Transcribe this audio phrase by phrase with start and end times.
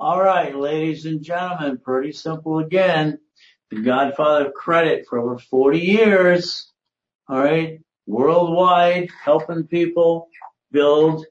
[0.00, 3.20] All right, ladies and gentlemen, pretty simple again.
[3.70, 6.68] The godfather of credit for over 40 years.
[7.28, 10.30] All right, worldwide, helping people
[10.72, 11.24] build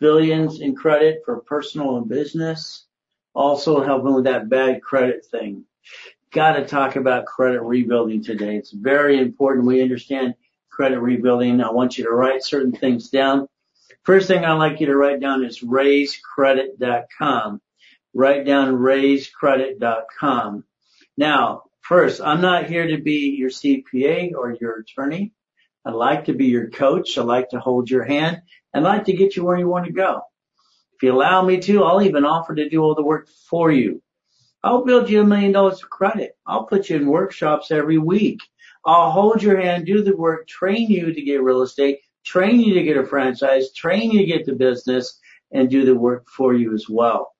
[0.00, 2.86] billions in credit for personal and business.
[3.34, 5.66] Also helping with that bad credit thing.
[6.32, 8.56] Got to talk about credit rebuilding today.
[8.56, 10.36] It's very important we understand
[10.70, 11.60] credit rebuilding.
[11.60, 13.46] I want you to write certain things down.
[14.04, 17.60] First thing I'd like you to write down is rayscredit.com.
[18.12, 20.64] Write down rayscredit.com.
[21.16, 25.32] Now, first, I'm not here to be your CPA or your attorney.
[25.84, 27.16] I'd like to be your coach.
[27.16, 28.42] I'd like to hold your hand.
[28.74, 30.22] I'd like to get you where you want to go.
[30.94, 34.02] If you allow me to, I'll even offer to do all the work for you.
[34.62, 36.36] I'll build you a million dollars of credit.
[36.46, 38.40] I'll put you in workshops every week.
[38.84, 42.74] I'll hold your hand, do the work, train you to get real estate, train you
[42.74, 45.18] to get a franchise, train you to get the business,
[45.52, 47.32] and do the work for you as well.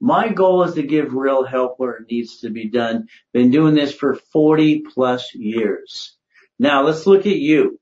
[0.00, 3.08] My goal is to give real help where it needs to be done.
[3.32, 6.16] Been doing this for 40 plus years.
[6.58, 7.80] Now let's look at you.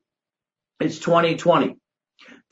[0.81, 1.77] It's 2020.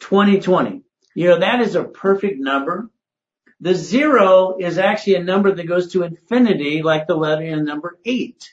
[0.01, 0.83] 2020.
[1.15, 2.91] You know, that is a perfect number.
[3.61, 7.99] The zero is actually a number that goes to infinity like the letter in number
[8.05, 8.51] eight.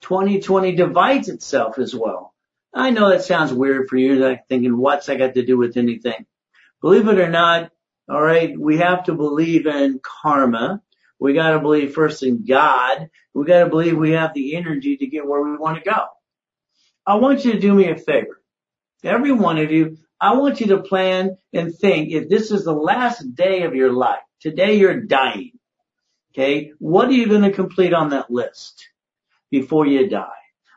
[0.00, 2.34] 2020 divides itself as well.
[2.72, 5.76] I know that sounds weird for you, like thinking, what's that got to do with
[5.76, 6.26] anything?
[6.80, 7.70] Believe it or not,
[8.08, 10.82] all right, we have to believe in karma.
[11.18, 13.08] We got to believe first in God.
[13.32, 16.04] We got to believe we have the energy to get where we want to go.
[17.06, 18.40] I want you to do me a favor.
[19.02, 22.72] Every one of you, I want you to plan and think if this is the
[22.72, 25.52] last day of your life, today you're dying.
[26.32, 26.72] Okay.
[26.78, 28.88] What are you going to complete on that list
[29.50, 30.28] before you die?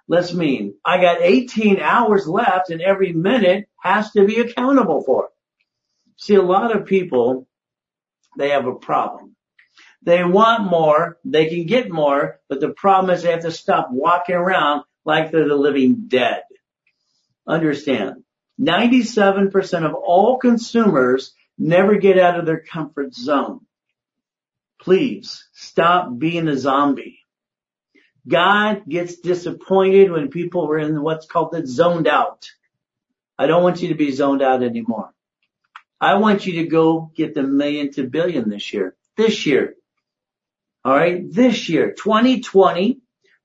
[0.08, 5.30] Let's mean I got 18 hours left and every minute has to be accountable for.
[6.18, 7.48] See, a lot of people,
[8.38, 9.36] they have a problem.
[10.02, 13.90] They want more, they can get more, but the problem is they have to stop
[13.92, 16.44] walking around like they're the living dead.
[17.48, 18.24] Understand,
[18.60, 23.62] 97% of all consumers never get out of their comfort zone.
[24.82, 27.20] Please stop being a zombie.
[28.28, 32.50] God gets disappointed when people are in what's called the zoned out.
[33.38, 35.14] I don't want you to be zoned out anymore.
[36.00, 38.96] I want you to go get the million to billion this year.
[39.16, 39.76] This year.
[40.86, 41.24] All right.
[41.32, 43.00] This year, 2020.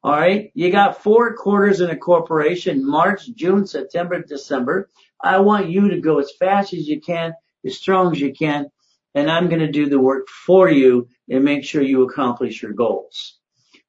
[0.04, 0.50] All right.
[0.54, 4.90] You got four quarters in a corporation, March, June, September, December.
[5.22, 7.32] I want you to go as fast as you can,
[7.64, 8.70] as strong as you can,
[9.14, 12.72] and I'm going to do the work for you and make sure you accomplish your
[12.72, 13.38] goals.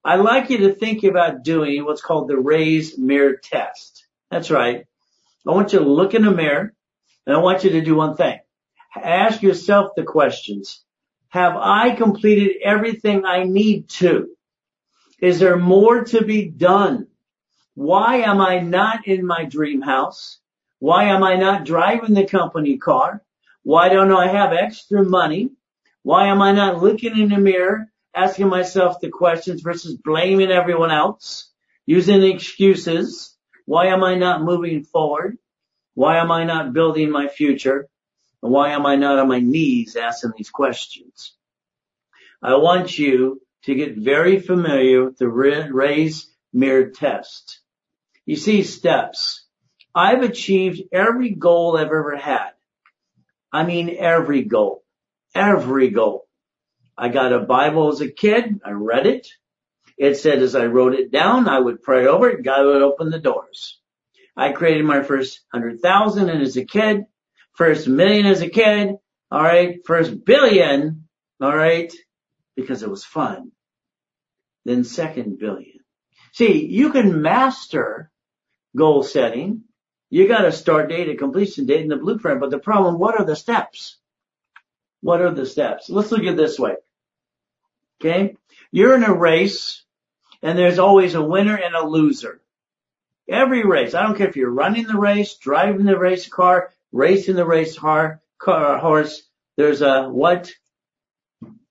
[0.05, 4.05] I'd like you to think about doing what's called the raise mirror test.
[4.29, 4.85] That's right.
[5.47, 6.73] I want you to look in the mirror
[7.25, 8.39] and I want you to do one thing
[8.95, 10.83] ask yourself the questions.
[11.29, 14.29] Have I completed everything I need to?
[15.19, 17.07] Is there more to be done?
[17.75, 20.39] Why am I not in my dream house?
[20.79, 23.23] Why am I not driving the company car?
[23.63, 25.49] Why don't I have extra money?
[26.03, 30.91] Why am I not looking in the mirror, asking myself the questions versus blaming everyone
[30.91, 31.49] else,
[31.85, 33.35] using excuses?
[33.65, 35.37] Why am I not moving forward?
[35.93, 37.87] Why am I not building my future?
[38.43, 41.33] Why am I not on my knees asking these questions?
[42.41, 47.61] I want you to get very familiar with the raise mirror test.
[48.25, 49.45] You see steps.
[49.95, 52.49] I've achieved every goal I've ever had.
[53.49, 54.83] I mean every goal.
[55.33, 56.27] Every goal.
[56.97, 58.59] I got a Bible as a kid.
[58.65, 59.25] I read it.
[59.97, 62.43] It said as I wrote it down, I would pray over it.
[62.43, 63.79] God would open the doors.
[64.35, 67.05] I created my first hundred thousand and as a kid,
[67.53, 68.95] first million as a kid,
[69.31, 71.07] all right, first billion,
[71.41, 71.91] all right,
[72.55, 73.51] because it was fun.
[74.65, 75.79] Then second billion.
[76.33, 78.11] See, you can master
[78.75, 79.63] goal setting.
[80.09, 82.39] You got a start date, a completion date, and the blueprint.
[82.39, 83.97] But the problem, what are the steps?
[85.01, 85.89] What are the steps?
[85.89, 86.75] Let's look at this way.
[87.99, 88.35] Okay.
[88.71, 89.83] You're in a race
[90.41, 92.41] and there's always a winner and a loser.
[93.29, 93.93] Every race.
[93.93, 97.77] I don't care if you're running the race, driving the race car, racing the race
[97.77, 99.23] car, car, horse,
[99.57, 100.49] there's a what?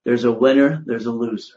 [0.04, 1.54] There's a winner, there's a loser.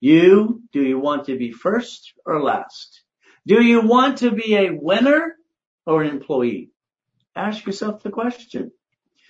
[0.00, 3.02] You, do you want to be first or last?
[3.46, 5.36] Do you want to be a winner
[5.84, 6.70] or an employee?
[7.34, 8.70] Ask yourself the question.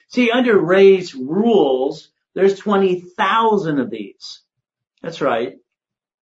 [0.09, 4.43] See, under Ray's rules, there's 20,000 of these.
[5.03, 5.55] That's right.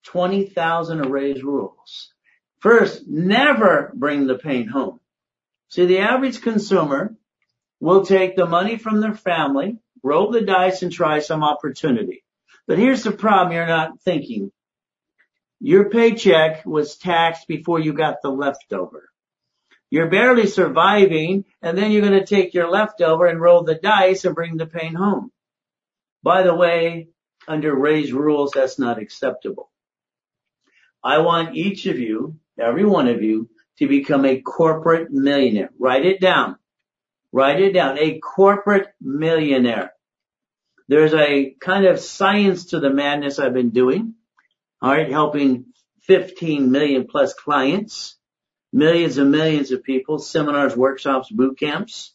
[0.03, 2.12] 20,000 of Ray's rules.
[2.59, 5.00] First, never bring the pain home.
[5.75, 7.18] See, the average consumer
[7.81, 12.24] will take the money from their family, roll the dice and try some opportunity.
[12.66, 14.54] But here's the problem you're not thinking.
[15.60, 19.10] Your paycheck was taxed before you got the leftover.
[19.89, 24.24] You're barely surviving and then you're going to take your leftover and roll the dice
[24.24, 25.30] and bring the pain home.
[26.24, 27.10] By the way,
[27.50, 29.69] under Ray's rules, that's not acceptable.
[31.04, 33.50] I want each of you, every one of you,
[33.80, 35.69] to become a corporate millionaire.
[35.77, 36.57] Write it down.
[37.31, 37.98] Write it down.
[38.00, 39.94] A corporate millionaire.
[40.88, 44.13] There's a kind of science to the madness I've been doing.
[44.81, 45.10] All right.
[45.10, 45.66] Helping
[46.04, 48.18] 15 million plus clients,
[48.72, 52.13] millions and millions of people, seminars, workshops, boot camps.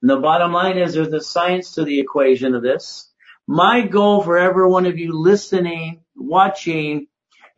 [0.00, 3.10] And the bottom line is there's a science to the equation of this.
[3.46, 7.08] My goal for every one of you listening, watching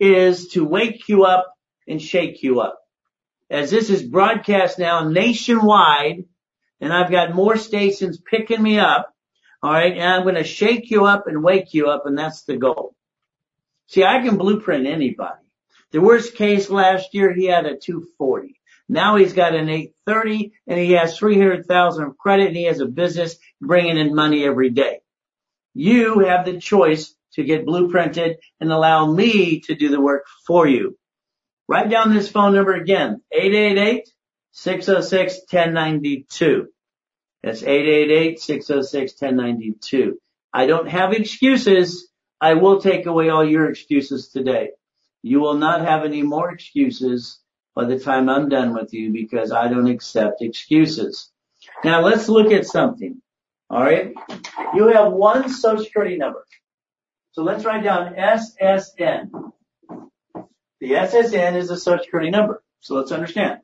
[0.00, 1.54] is to wake you up
[1.86, 2.80] and shake you up.
[3.50, 6.24] As this is broadcast now nationwide,
[6.80, 9.12] and I've got more stations picking me up,
[9.64, 12.94] alright, and I'm gonna shake you up and wake you up, and that's the goal.
[13.88, 15.44] See, I can blueprint anybody.
[15.92, 18.60] The worst case last year, he had a 240.
[18.88, 22.86] Now he's got an 830 and he has 300,000 of credit and he has a
[22.86, 25.00] business bringing in money every day.
[25.72, 30.66] You have the choice to get blueprinted and allow me to do the work for
[30.66, 30.98] you.
[31.68, 33.20] Write down this phone number again,
[34.54, 36.66] 888-606-1092.
[37.42, 40.12] That's 888-606-1092.
[40.52, 42.08] I don't have excuses.
[42.40, 44.70] I will take away all your excuses today.
[45.22, 47.40] You will not have any more excuses
[47.74, 51.30] by the time I'm done with you because I don't accept excuses.
[51.82, 53.20] Now let's look at something.
[53.72, 54.14] Alright?
[54.74, 56.44] You have one social security number.
[57.32, 59.30] So let's write down SSN.
[60.80, 62.62] The SSN is a social security number.
[62.80, 63.60] So let's understand.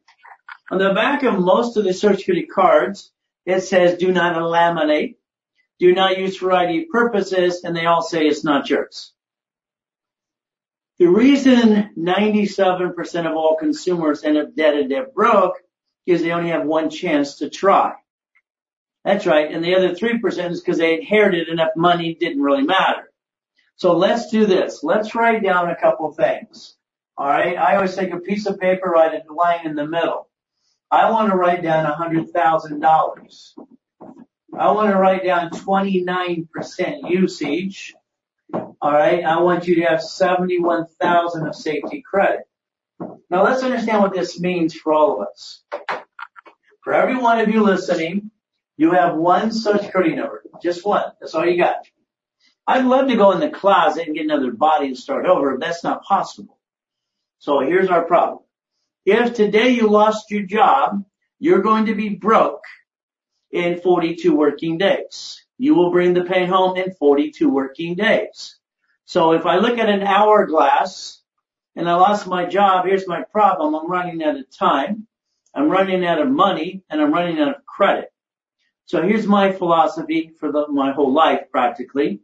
[0.71, 3.13] On the back of most of the social security cards,
[3.45, 5.17] it says do not laminate,
[5.79, 9.13] do not use for ID purposes, and they all say it's not yours.
[10.99, 15.57] The reason 97% of all consumers end up dead and dead broke
[16.07, 17.95] is they only have one chance to try.
[19.05, 19.51] That's right.
[19.51, 23.11] And the other 3% is because they inherited enough money, didn't really matter.
[23.77, 24.83] So let's do this.
[24.83, 26.77] Let's write down a couple things.
[27.21, 27.55] All right.
[27.55, 30.31] I always take a piece of paper, write a line in the middle.
[30.91, 33.55] I want to write down a hundred thousand dollars.
[34.59, 37.95] I want to write down 29% usage.
[38.55, 39.23] All right.
[39.23, 42.49] I want you to have 71,000 of safety credit.
[43.29, 45.63] Now let's understand what this means for all of us.
[46.83, 48.31] For every one of you listening,
[48.79, 50.43] you have one social security number.
[50.63, 51.05] Just one.
[51.21, 51.85] That's all you got.
[52.67, 55.61] I'd love to go in the closet and get another body and start over, but
[55.61, 56.57] that's not possible.
[57.41, 58.41] So here's our problem.
[59.07, 61.05] If today you lost your job,
[61.39, 62.65] you're going to be broke
[63.51, 65.43] in 42 working days.
[65.57, 68.59] You will bring the pain home in 42 working days.
[69.07, 71.23] So if I look at an hourglass
[71.75, 73.75] and I lost my job, here's my problem.
[73.75, 75.07] I'm running out of time.
[75.55, 78.13] I'm running out of money and I'm running out of credit.
[78.85, 82.21] So here's my philosophy for the, my whole life practically.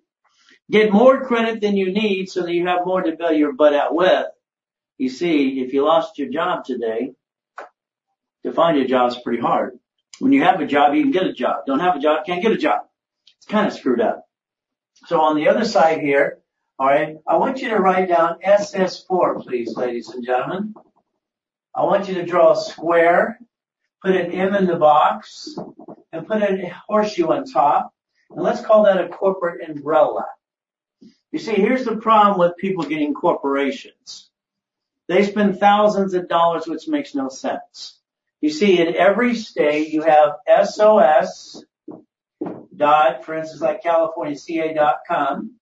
[0.70, 3.72] Get more credit than you need so that you have more to bail your butt
[3.72, 4.26] out with.
[4.98, 7.12] You see, if you lost your job today,
[8.44, 9.78] to find a job is pretty hard.
[10.20, 11.66] When you have a job, you can get a job.
[11.66, 12.82] Don't have a job, can't get a job.
[13.36, 14.26] It's kind of screwed up.
[15.06, 16.38] So on the other side here,
[16.80, 20.74] alright, I want you to write down SS4, please, ladies and gentlemen.
[21.74, 23.38] I want you to draw a square,
[24.02, 25.54] put an M in the box,
[26.12, 27.92] and put a horseshoe on top.
[28.30, 30.24] And let's call that a corporate umbrella.
[31.32, 34.30] You see, here's the problem with people getting corporations.
[35.08, 37.98] They spend thousands of dollars, which makes no sense.
[38.40, 40.36] You see, in every state, you have
[40.66, 41.64] SOS
[42.76, 45.54] dot, for instance, like California, CA.com,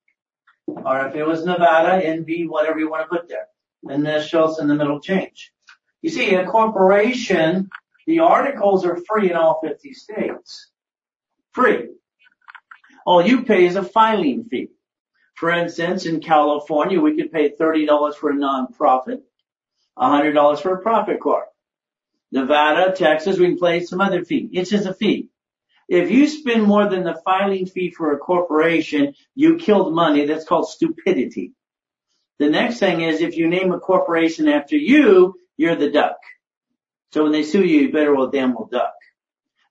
[0.66, 3.46] or if it was Nevada, NV, whatever you want to put there.
[3.86, 5.52] And shows in the middle change.
[6.00, 7.68] You see, a corporation,
[8.06, 10.70] the articles are free in all 50 states.
[11.52, 11.90] Free.
[13.06, 14.70] All you pay is a filing fee.
[15.34, 19.20] For instance, in California, we could pay $30 for a nonprofit,
[19.98, 21.46] $100 for a profit corp.
[22.32, 24.48] Nevada, Texas, we can pay some other fee.
[24.52, 25.28] It's just a fee.
[25.88, 30.26] If you spend more than the filing fee for a corporation, you killed money.
[30.26, 31.52] That's called stupidity.
[32.38, 36.16] The next thing is if you name a corporation after you, you're the duck.
[37.12, 38.94] So when they sue you, you better well damn well duck.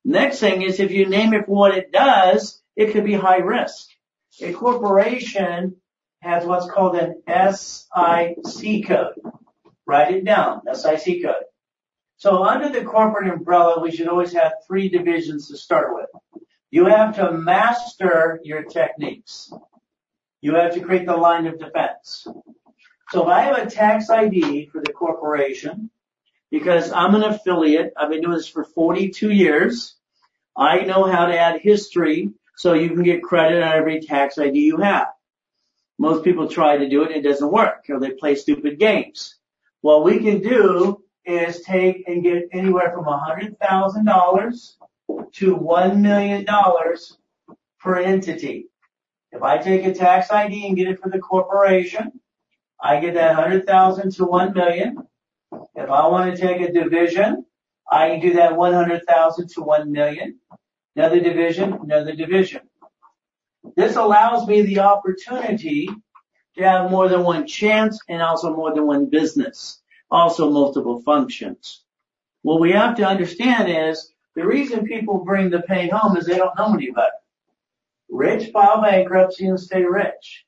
[0.06, 3.38] Next thing is if you name it for what it does, it could be high
[3.38, 3.88] risk.
[4.42, 5.75] A corporation
[6.22, 9.15] has what's called an SIC code.
[9.86, 11.44] Write it down, SIC code.
[12.18, 16.44] So under the corporate umbrella, we should always have three divisions to start with.
[16.72, 19.52] You have to master your techniques.
[20.42, 22.25] You have to create the line of defense.
[23.10, 25.90] So if I have a tax ID for the corporation,
[26.54, 27.94] because I'm an affiliate.
[27.98, 29.96] I've been doing this for 42 years.
[30.56, 34.60] I know how to add history so you can get credit on every tax ID
[34.60, 35.08] you have.
[35.98, 39.36] Most people try to do it, it doesn't work, or they play stupid games.
[39.84, 44.75] What we can do is take and get anywhere from $100,000
[45.34, 46.46] to $1 million
[47.82, 48.70] per entity.
[49.34, 52.13] If I take a tax ID and get it for the corporation,
[52.82, 55.00] I get that 100,000 to 1 million.
[55.75, 57.46] If I want to take a division,
[57.92, 60.40] I can do that 100,000 to 1 million.
[60.96, 62.62] Another division, another division.
[63.75, 65.90] This allows me the opportunity
[66.56, 69.82] to have more than one chance and also more than one business.
[70.12, 71.82] Also multiple functions.
[72.44, 76.38] What we have to understand is the reason people bring the pain home is they
[76.38, 77.10] don't know any better.
[78.10, 80.46] Rich file bankruptcy and stay rich.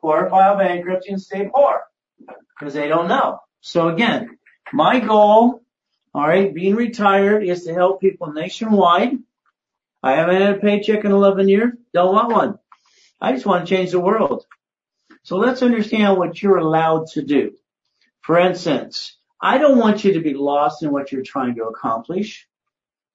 [0.00, 1.82] Poor file bankruptcy and stay poor.
[2.58, 3.40] Because they don't know.
[3.60, 4.38] So again,
[4.72, 5.62] my goal,
[6.14, 9.18] alright, being retired is to help people nationwide.
[10.02, 11.74] I haven't had a paycheck in 11 years.
[11.92, 12.58] Don't want one.
[13.20, 14.46] I just want to change the world.
[15.24, 17.52] So let's understand what you're allowed to do.
[18.22, 22.46] For instance, I don't want you to be lost in what you're trying to accomplish.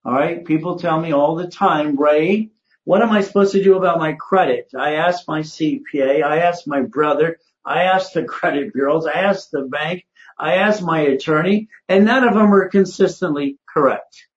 [0.06, 2.52] Alright, people tell me all the time, Ray,
[2.86, 4.72] what am I supposed to do about my credit?
[4.78, 9.52] I asked my CPA, I asked my brother, I asked the credit bureaus, I asked
[9.52, 10.06] the bank,
[10.40, 14.28] I asked my attorney, and none of them are consistently correct.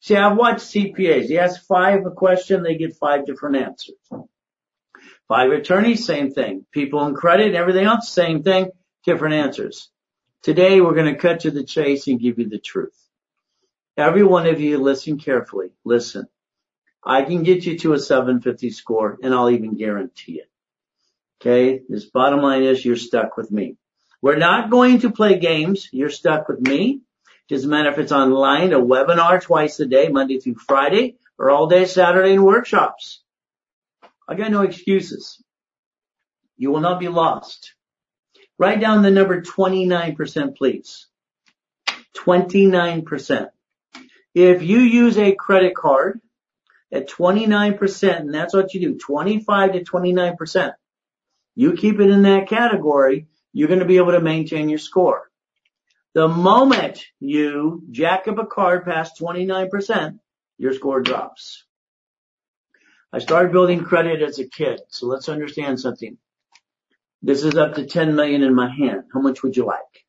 [0.00, 1.28] See, I've watched CPAs.
[1.28, 3.96] You ask five a question, they get five different answers.
[5.28, 6.66] Five attorneys, same thing.
[6.70, 8.70] People in credit, and everything else, same thing,
[9.04, 9.90] different answers.
[10.42, 12.98] Today we're going to cut to the chase and give you the truth.
[13.96, 15.70] Every one of you listen carefully.
[15.84, 16.26] Listen.
[17.02, 20.50] I can get you to a 750 score and I'll even guarantee it.
[21.40, 21.82] Okay.
[21.88, 23.76] This bottom line is you're stuck with me.
[24.20, 25.88] We're not going to play games.
[25.92, 27.00] You're stuck with me.
[27.48, 31.66] Doesn't matter if it's online, a webinar twice a day, Monday through Friday, or all
[31.66, 33.23] day Saturday in workshops.
[34.28, 35.42] I got no excuses.
[36.56, 37.74] You will not be lost.
[38.58, 41.06] Write down the number 29%, please.
[42.16, 43.48] 29%.
[44.34, 46.20] If you use a credit card
[46.92, 50.72] at 29%, and that's what you do, 25 to 29%,
[51.56, 55.30] you keep it in that category, you're going to be able to maintain your score.
[56.14, 60.18] The moment you jack up a card past 29%,
[60.58, 61.64] your score drops.
[63.14, 66.18] I started building credit as a kid, so let's understand something.
[67.22, 69.04] This is up to 10 million in my hand.
[69.12, 70.04] How much would you like?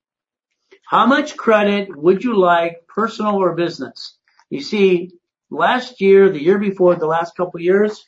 [0.84, 4.18] How much credit would you like, personal or business?
[4.50, 5.12] You see,
[5.52, 8.04] last year, the year before, the last couple years,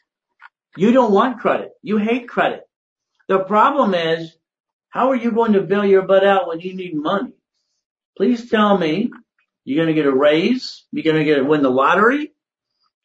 [0.75, 1.73] you don't want credit.
[1.83, 2.67] You hate credit.
[3.27, 4.35] The problem is
[4.89, 7.33] how are you going to bill your butt out when you need money?
[8.17, 9.11] Please tell me
[9.63, 10.85] you're going to get a raise.
[10.91, 12.31] You're going to get win the lottery.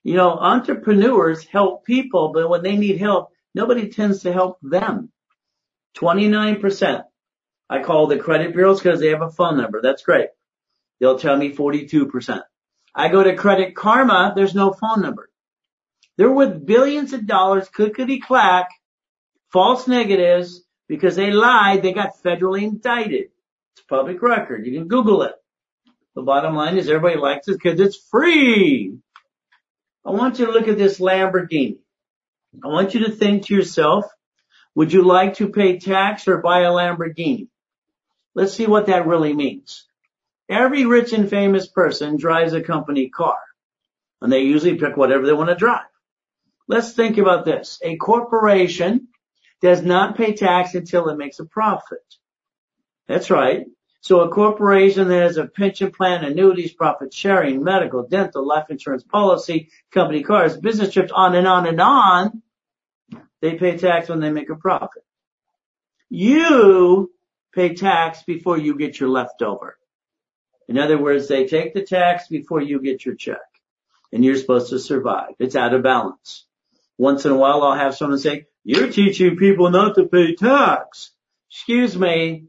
[0.04, 5.10] You know, entrepreneurs help people, but when they need help, nobody tends to help them.
[5.96, 7.04] 29%.
[7.70, 9.80] I call the credit bureaus because they have a phone number.
[9.80, 10.28] That's great.
[11.00, 12.42] They'll tell me 42%.
[12.94, 14.32] I go to Credit Karma.
[14.36, 15.30] There's no phone number.
[16.16, 18.68] They're worth billions of dollars, clickety clack,
[19.50, 23.30] false negatives, because they lied, they got federally indicted.
[23.74, 24.66] It's public record.
[24.66, 25.32] You can Google it.
[26.14, 28.98] The bottom line is everybody likes it because it's free.
[30.04, 31.78] I want you to look at this Lamborghini.
[32.62, 34.06] I want you to think to yourself,
[34.74, 37.48] would you like to pay tax or buy a Lamborghini?
[38.34, 39.86] Let's see what that really means.
[40.48, 43.38] Every rich and famous person drives a company car
[44.20, 45.86] and they usually pick whatever they want to drive.
[46.68, 47.78] Let's think about this.
[47.82, 49.08] A corporation
[49.60, 52.04] does not pay tax until it makes a profit.
[53.08, 53.66] That's right.
[54.02, 59.04] So a corporation that has a pension plan, annuities, profit sharing, medical, dental, life insurance
[59.04, 62.42] policy, company cars, business trips, on and on and on,
[63.40, 65.04] they pay tax when they make a profit.
[66.10, 67.12] You
[67.54, 69.78] pay tax before you get your leftover.
[70.66, 73.38] In other words, they take the tax before you get your check
[74.12, 75.34] and you're supposed to survive.
[75.38, 76.44] It's out of balance.
[76.98, 81.12] Once in a while I'll have someone say, you're teaching people not to pay tax.
[81.52, 82.46] Excuse me.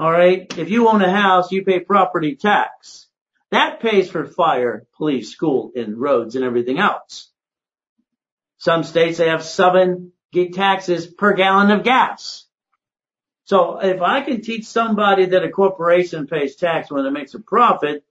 [0.00, 0.58] Alright?
[0.58, 3.08] If you own a house, you pay property tax.
[3.50, 7.30] That pays for fire, police, school, and roads and everything else.
[8.58, 10.12] Some states they have seven
[10.54, 12.46] taxes per gallon of gas.
[13.44, 17.40] So if I can teach somebody that a corporation pays tax when it makes a
[17.40, 18.04] profit,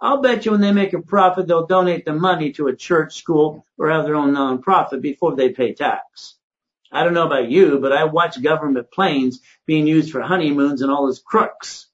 [0.00, 3.18] I'll bet you when they make a profit, they'll donate the money to a church,
[3.18, 6.37] school, or have their own nonprofit before they pay tax.
[6.90, 10.90] I don't know about you, but I watch government planes being used for honeymoons and
[10.90, 11.86] all those crooks.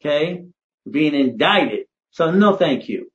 [0.00, 0.46] Okay?
[0.90, 1.86] Being indicted.
[2.10, 3.12] So no thank you.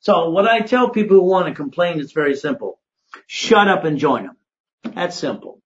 [0.00, 2.78] So what I tell people who want to complain is very simple.
[3.26, 4.36] Shut up and join them.
[4.94, 5.62] That's simple.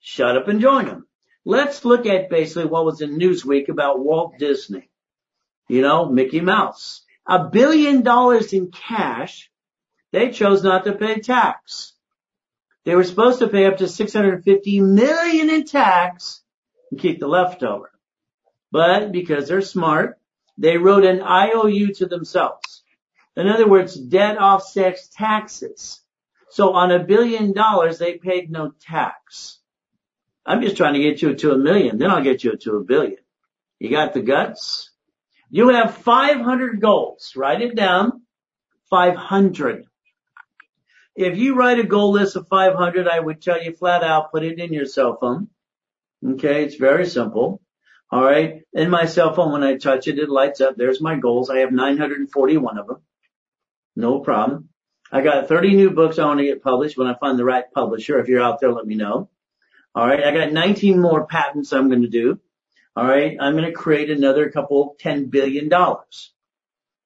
[0.00, 1.06] Shut up and join them.
[1.44, 4.90] Let's look at basically what was in Newsweek about Walt Disney.
[5.68, 7.02] You know, Mickey Mouse.
[7.26, 9.50] A billion dollars in cash.
[10.12, 11.92] They chose not to pay tax.
[12.84, 16.42] They were supposed to pay up to 650 million in tax
[16.90, 17.90] and keep the leftover.
[18.70, 20.18] But because they're smart,
[20.56, 22.82] they wrote an IOU to themselves.
[23.36, 26.00] In other words, debt offsets taxes.
[26.50, 29.58] So on a billion dollars, they paid no tax.
[30.44, 31.98] I'm just trying to get you to a million.
[31.98, 33.18] Then I'll get you to a billion.
[33.78, 34.90] You got the guts?
[35.50, 37.34] You have 500 goals.
[37.36, 38.22] Write it down.
[38.90, 39.84] 500.
[41.18, 44.44] If you write a goal list of 500, I would tell you flat out, put
[44.44, 45.48] it in your cell phone.
[46.24, 46.64] Okay.
[46.64, 47.60] It's very simple.
[48.12, 48.62] All right.
[48.72, 50.76] In my cell phone, when I touch it, it lights up.
[50.76, 51.50] There's my goals.
[51.50, 53.02] I have 941 of them.
[53.96, 54.68] No problem.
[55.10, 57.64] I got 30 new books I want to get published when I find the right
[57.74, 58.20] publisher.
[58.20, 59.28] If you're out there, let me know.
[59.96, 60.22] All right.
[60.22, 62.38] I got 19 more patents I'm going to do.
[62.94, 63.36] All right.
[63.40, 65.68] I'm going to create another couple $10 billion.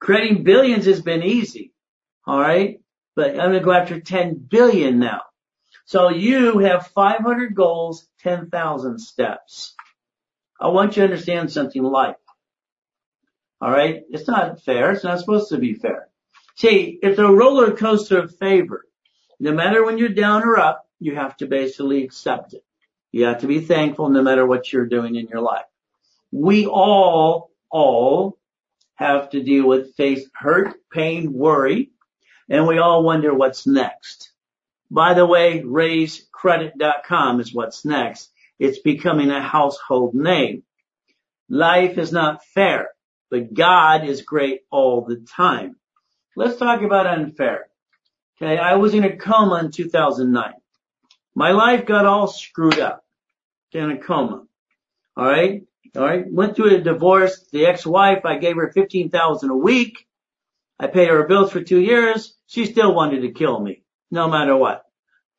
[0.00, 1.72] Creating billions has been easy.
[2.26, 2.81] All right.
[3.14, 5.22] But I'm going to go after 10 billion now.
[5.84, 9.74] So you have 500 goals, 10,000 steps.
[10.60, 12.16] I want you to understand something like,
[13.60, 14.02] all right.
[14.10, 14.90] It's not fair.
[14.90, 16.08] It's not supposed to be fair.
[16.56, 18.84] See, it's a roller coaster of favor.
[19.38, 22.64] No matter when you're down or up, you have to basically accept it.
[23.12, 25.64] You have to be thankful no matter what you're doing in your life.
[26.30, 28.38] We all, all
[28.94, 31.90] have to deal with face hurt, pain, worry,
[32.48, 34.32] and we all wonder what's next.
[34.90, 38.30] By the way, rayscredit.com is what's next.
[38.58, 40.62] It's becoming a household name.
[41.48, 42.90] Life is not fair,
[43.30, 45.76] but God is great all the time.
[46.36, 47.66] Let's talk about unfair.
[48.36, 50.54] Okay, I was in a coma in 2009.
[51.34, 53.04] My life got all screwed up
[53.72, 54.44] in a coma.
[55.16, 55.62] All right.
[55.96, 56.24] All right.
[56.30, 57.46] Went through a divorce.
[57.52, 60.06] The ex-wife, I gave her 15,000 a week.
[60.82, 62.36] I paid her bills for two years.
[62.48, 64.82] She still wanted to kill me no matter what.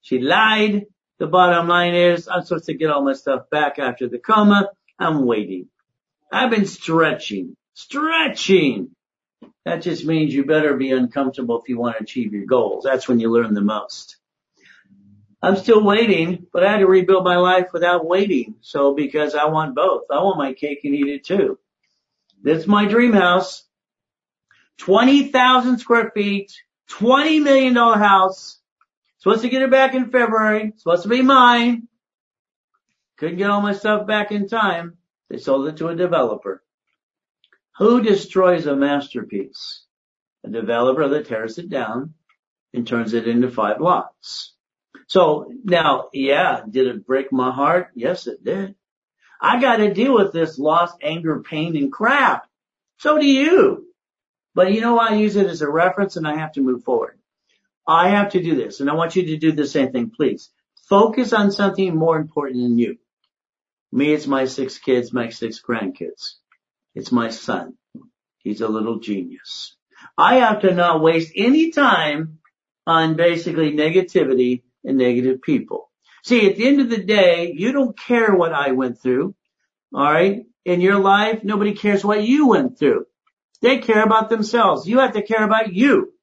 [0.02, 0.86] She lied.
[1.20, 4.70] The bottom line is I'm supposed to get all my stuff back after the coma.
[4.98, 5.68] I'm waiting.
[6.32, 8.92] I've been stretching, stretching.
[9.66, 12.86] That just means you better be uncomfortable if you want to achieve your goals.
[12.86, 14.16] That's when you learn the most.
[15.42, 18.56] I'm still waiting, but I had to rebuild my life without waiting.
[18.62, 20.04] So because I want both.
[20.10, 21.60] I want my cake and eat it too.
[22.42, 23.66] This is my dream house.
[24.80, 26.52] 20,000 square feet,
[26.92, 28.60] $20 million house.
[29.20, 30.74] Supposed to get it back in February.
[30.78, 31.88] Supposed to be mine.
[33.18, 34.98] Couldn't get all my stuff back in time.
[35.30, 36.62] They sold it to a developer.
[37.78, 39.84] Who destroys a masterpiece?
[40.44, 42.16] A developer that tears it down
[42.74, 44.54] and turns it into five lots.
[45.08, 47.92] So now, yeah, did it break my heart?
[47.96, 48.76] Yes, it did.
[49.40, 52.48] I got to deal with this loss, anger, pain, and crap.
[52.98, 53.88] So do you.
[54.56, 57.18] But you know, I use it as a reference and I have to move forward.
[57.88, 60.50] I have to do this and I want you to do the same thing, please.
[60.88, 62.98] Focus on something more important than you.
[63.92, 66.36] Me, it's my six kids, my six grandkids.
[66.96, 67.76] It's my son.
[68.40, 69.76] He's a little genius.
[70.18, 72.40] I have to not waste any time
[72.86, 75.90] on basically negativity and negative people.
[76.24, 79.36] See, at the end of the day, you don't care what I went through.
[79.94, 80.46] All right.
[80.66, 83.06] In your life, nobody cares what you went through.
[83.64, 84.88] They care about themselves.
[84.88, 86.14] You have to care about you.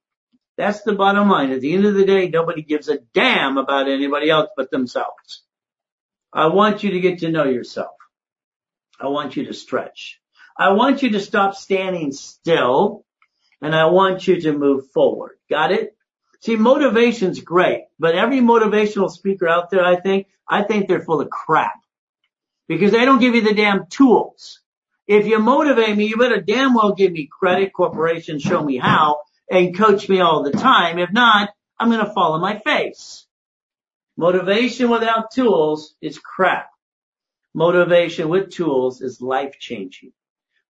[0.59, 1.51] That's the bottom line.
[1.53, 5.43] At the end of the day, nobody gives a damn about anybody else but themselves.
[6.35, 7.97] I want you to get to know yourself.
[9.01, 10.21] I want you to stretch.
[10.55, 13.07] I want you to stop standing still
[13.63, 15.39] and I want you to move forward.
[15.49, 15.97] Got it?
[16.41, 21.23] See, motivation's great, but every motivational speaker out there, I think, I think they're full
[21.23, 21.81] of crap.
[22.69, 24.60] Because they don't give you the damn tools.
[25.11, 29.23] If you motivate me, you better damn well give me credit, corporation, show me how,
[29.51, 31.01] and coach me all the time.
[31.01, 33.27] If not, I'm gonna fall on my face.
[34.17, 36.71] Motivation without tools is crap.
[37.53, 40.13] motivation with tools is life changing.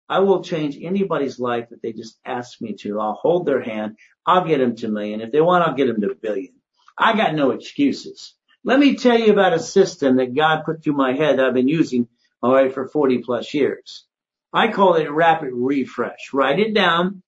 [0.09, 2.99] I will change anybody's life if they just ask me to.
[2.99, 3.99] I'll hold their hand.
[4.25, 5.21] I'll get them to a million.
[5.21, 6.55] If they want, I'll get them to a billion.
[6.97, 8.33] I got no excuses.
[8.65, 11.53] Let me tell you about a system that God put through my head that I've
[11.53, 12.09] been using
[12.43, 14.07] all right for 40 plus years.
[14.53, 16.33] I call it a rapid refresh.
[16.33, 17.23] Write it down.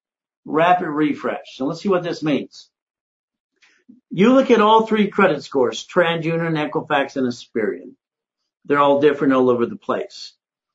[0.44, 1.56] Rapid refresh.
[1.56, 2.68] So let's see what this means.
[4.10, 7.94] You look at all three credit scores, TransUnion, Equifax, and Experian.
[8.64, 10.34] They're all different all over the place.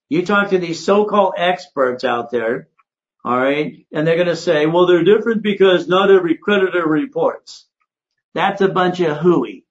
[0.10, 2.70] You talk to these so-called experts out there,
[3.26, 7.66] all right, and they're going to say, well, they're different because not every creditor reports.
[8.34, 9.66] That's a bunch of hooey.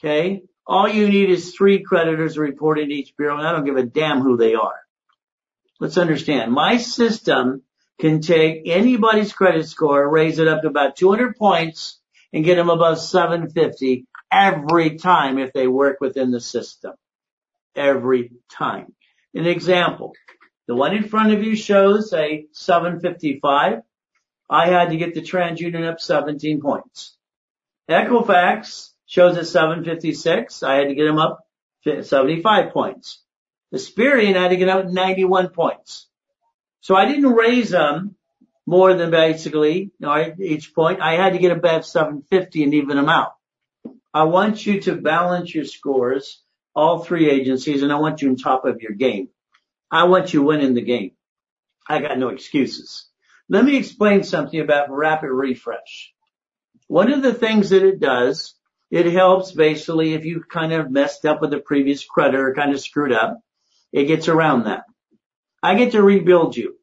[0.00, 0.42] Okay?
[0.66, 4.20] All you need is three creditors reporting each bureau, and I don't give a damn
[4.20, 4.80] who they are.
[5.80, 6.52] Let's understand.
[6.52, 7.62] My system
[8.00, 11.98] can take anybody's credit score, raise it up to about 200 points,
[12.32, 16.92] and get them above 750 every time if they work within the system.
[17.74, 18.94] Every time.
[19.34, 20.14] An example.
[20.66, 23.80] The one in front of you shows a 755.
[24.50, 27.16] I had to get the TransUnion up 17 points.
[27.88, 30.62] Equifax shows a 756.
[30.62, 31.40] I had to get them up
[31.84, 33.22] 75 points.
[33.74, 36.06] Experian I had to get out 91 points.
[36.80, 38.16] So I didn't raise them
[38.66, 41.00] more than basically, you know, each point.
[41.00, 43.34] I had to get above 750 and even them out.
[44.12, 46.42] I want you to balance your scores,
[46.74, 49.28] all three agencies, and I want you on top of your game.
[49.90, 51.12] I want you winning the game.
[51.88, 53.06] I got no excuses.
[53.48, 56.12] Let me explain something about rapid refresh.
[56.86, 58.54] One of the things that it does,
[58.90, 62.80] it helps basically if you kind of messed up with the previous creditor, kind of
[62.80, 63.40] screwed up,
[63.92, 64.84] it gets around that.
[65.62, 66.76] I get to rebuild you.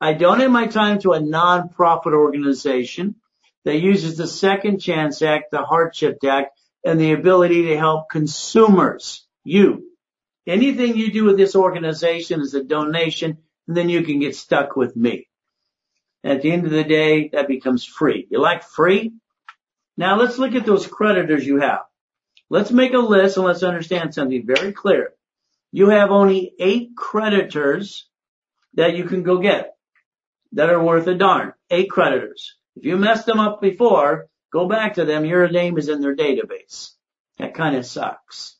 [0.00, 3.16] I donate my time to a non-profit organization
[3.64, 9.26] that uses the Second Chance Act, the Hardship Act, and the ability to help consumers,
[9.44, 9.88] you.
[10.46, 14.74] Anything you do with this organization is a donation, and then you can get stuck
[14.74, 15.28] with me.
[16.24, 18.26] At the end of the day, that becomes free.
[18.30, 19.12] You like free?
[19.96, 21.82] Now let's look at those creditors you have.
[22.50, 25.12] Let's make a list and let's understand something very clear.
[25.72, 28.06] You have only eight creditors
[28.74, 29.74] that you can go get
[30.52, 31.54] that are worth a darn.
[31.70, 32.54] Eight creditors.
[32.76, 35.24] If you messed them up before, go back to them.
[35.24, 36.90] Your name is in their database.
[37.38, 38.56] That kind of sucks.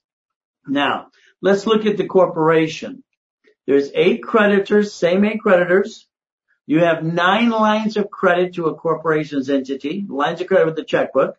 [0.67, 1.09] Now,
[1.43, 3.05] let's look at the corporation.
[3.67, 6.09] There's eight creditors, same eight creditors.
[6.67, 10.85] You have nine lines of credit to a corporation's entity, lines of credit with the
[10.85, 11.37] checkbook,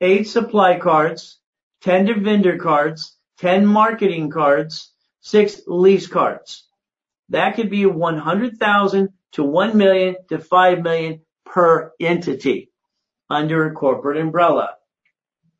[0.00, 1.38] eight supply cards,
[1.82, 6.66] 10 vendor cards, 10 marketing cards, six lease cards.
[7.28, 12.70] That could be 100,000 to 1 million to 5 million per entity
[13.30, 14.74] under a corporate umbrella.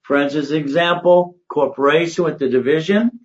[0.02, 3.20] For instance, example, corporation with the division.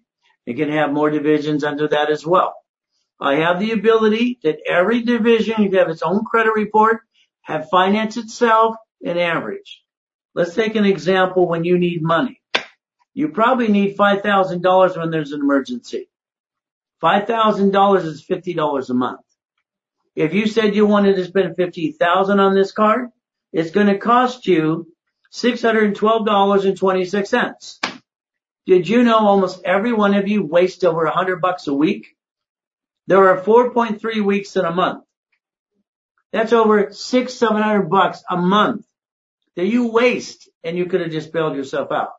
[0.46, 2.54] It can have more divisions under that as well.
[3.20, 7.00] I have the ability that every division can have its own credit report,
[7.42, 9.82] have finance itself, and average.
[10.36, 12.43] Let's take an example when you need money.
[13.14, 16.10] You probably need $5,000 when there's an emergency.
[17.02, 19.22] $5,000 is $50 a month.
[20.16, 23.10] If you said you wanted to spend 50000 on this card,
[23.52, 24.88] it's going to cost you
[25.34, 28.00] $612.26.
[28.66, 32.16] Did you know almost every one of you waste over 100 bucks a week?
[33.08, 35.04] There are 4.3 weeks in a month.
[36.34, 38.88] That's over six, seven hundred bucks a month
[39.56, 42.14] that you waste and you could have just bailed yourself out.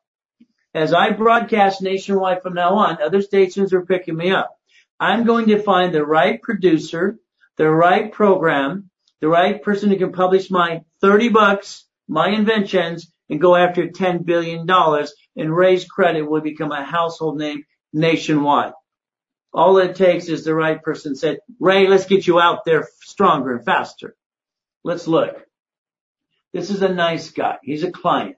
[0.75, 4.59] As I broadcast nationwide from now on, other stations are picking me up.
[4.99, 7.17] I'm going to find the right producer,
[7.57, 13.41] the right program, the right person who can publish my 30 bucks, my inventions, and
[13.41, 14.69] go after $10 billion
[15.37, 18.73] and Ray's Credit will become a household name nationwide.
[19.53, 23.57] All it takes is the right person said, Ray, let's get you out there stronger
[23.57, 24.17] and faster.
[24.83, 25.47] Let's look.
[26.53, 27.59] This is a nice guy.
[27.63, 28.37] He's a client.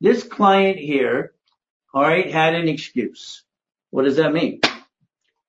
[0.00, 1.34] This client here,
[1.92, 3.42] all right, had an excuse.
[3.90, 4.60] What does that mean?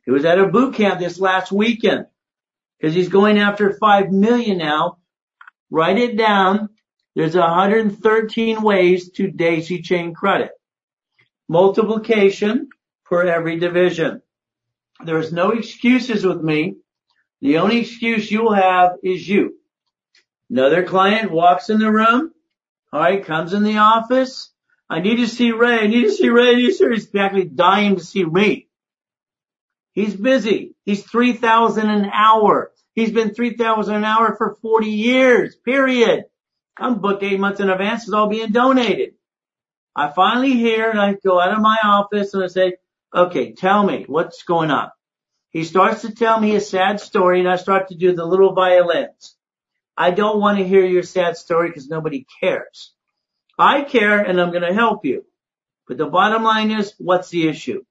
[0.06, 2.06] He was at a boot camp this last weekend
[2.80, 4.98] because he's going after five million now.
[5.70, 6.70] Write it down.
[7.16, 10.52] There's 113 ways to daisy chain credit.
[11.50, 12.70] Multiplication
[13.04, 14.22] for every division.
[15.04, 16.76] There's no excuses with me.
[17.42, 19.56] The only excuse you'll have is you.
[20.50, 22.32] Another client walks in the room.
[22.94, 24.52] All right, comes in the office.
[24.90, 25.80] I need to see Ray.
[25.80, 26.56] I need to see Ray.
[26.56, 26.82] He's
[27.16, 28.67] actually dying to see me.
[29.98, 30.76] He's busy.
[30.86, 32.72] He's 3000 an hour.
[32.94, 36.26] He's been 3000 an hour for 40 years, period.
[36.78, 38.04] I'm booked eight months in advance.
[38.04, 39.16] It's all being donated.
[39.96, 42.74] I finally hear and I go out of my office and I say,
[43.12, 44.92] okay, tell me what's going on.
[45.50, 48.54] He starts to tell me a sad story and I start to do the little
[48.54, 49.36] violins.
[49.98, 52.94] I don't want to hear your sad story because nobody cares.
[53.58, 55.26] I care and I'm going to help you.
[55.88, 57.84] But the bottom line is, what's the issue?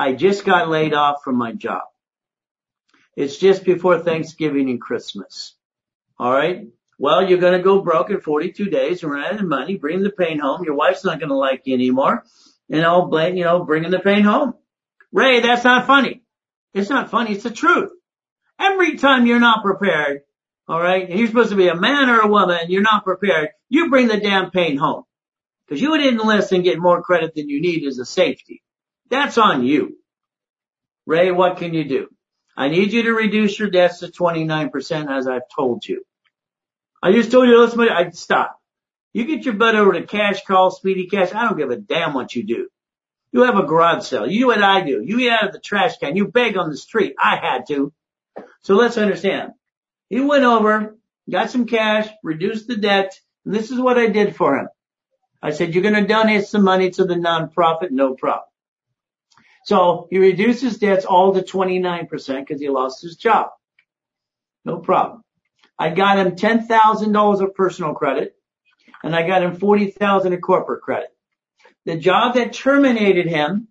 [0.00, 1.82] I just got laid off from my job.
[3.16, 5.54] It's just before Thanksgiving and Christmas.
[6.18, 6.68] All right.
[6.98, 10.02] Well, you're going to go broke in 42 days and run out of money, bring
[10.02, 10.64] the pain home.
[10.64, 12.24] Your wife's not going to like you anymore.
[12.70, 14.54] And I'll blame, you know, bringing the pain home.
[15.12, 16.22] Ray, that's not funny.
[16.72, 17.32] It's not funny.
[17.32, 17.90] It's the truth.
[18.58, 20.22] Every time you're not prepared,
[20.66, 23.04] all right, and you're supposed to be a man or a woman, and you're not
[23.04, 25.04] prepared, you bring the damn pain home.
[25.66, 28.62] Because you didn't list and get more credit than you need as a safety.
[29.10, 29.98] That's on you.
[31.06, 32.08] Ray, what can you do?
[32.56, 36.04] I need you to reduce your debts to 29% as I've told you.
[37.02, 38.58] I just told you, let's, I'd stop.
[39.12, 41.34] You get your butt over to cash call, speedy cash.
[41.34, 42.68] I don't give a damn what you do.
[43.32, 44.26] You have a garage sale.
[44.26, 45.02] You do what I do.
[45.04, 46.16] You eat out of the trash can.
[46.16, 47.14] You beg on the street.
[47.18, 47.92] I had to.
[48.62, 49.52] So let's understand.
[50.08, 50.96] He went over,
[51.28, 54.68] got some cash, reduced the debt, and this is what I did for him.
[55.42, 58.49] I said, you're going to donate some money to the nonprofit, no problem.
[59.64, 63.50] So he reduced his debts all to 29% because he lost his job.
[64.64, 65.22] No problem.
[65.78, 68.36] I got him $10,000 of personal credit
[69.02, 71.08] and I got him 40,000 of corporate credit.
[71.86, 73.68] The job that terminated him,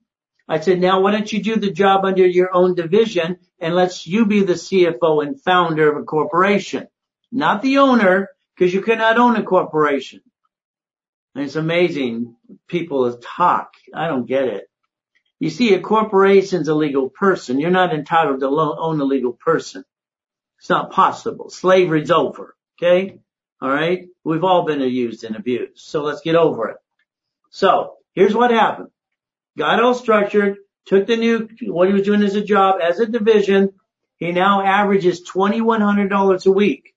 [0.47, 4.07] I said, now why don't you do the job under your own division and let's
[4.07, 6.87] you be the CFO and founder of a corporation,
[7.31, 10.21] not the owner, because you cannot own a corporation.
[11.35, 12.35] And it's amazing
[12.67, 13.73] people talk.
[13.93, 14.68] I don't get it.
[15.39, 17.59] You see, a corporation's a legal person.
[17.59, 19.85] You're not entitled to own a legal person.
[20.59, 21.49] It's not possible.
[21.49, 22.55] Slavery's over.
[22.77, 23.19] Okay?
[23.61, 24.07] All right?
[24.25, 25.79] We've all been abused and abused.
[25.79, 26.77] So let's get over it.
[27.51, 28.89] So here's what happened.
[29.57, 33.05] Got all structured, took the new, what he was doing as a job, as a
[33.05, 33.73] division.
[34.17, 36.93] He now averages $2,100 a week.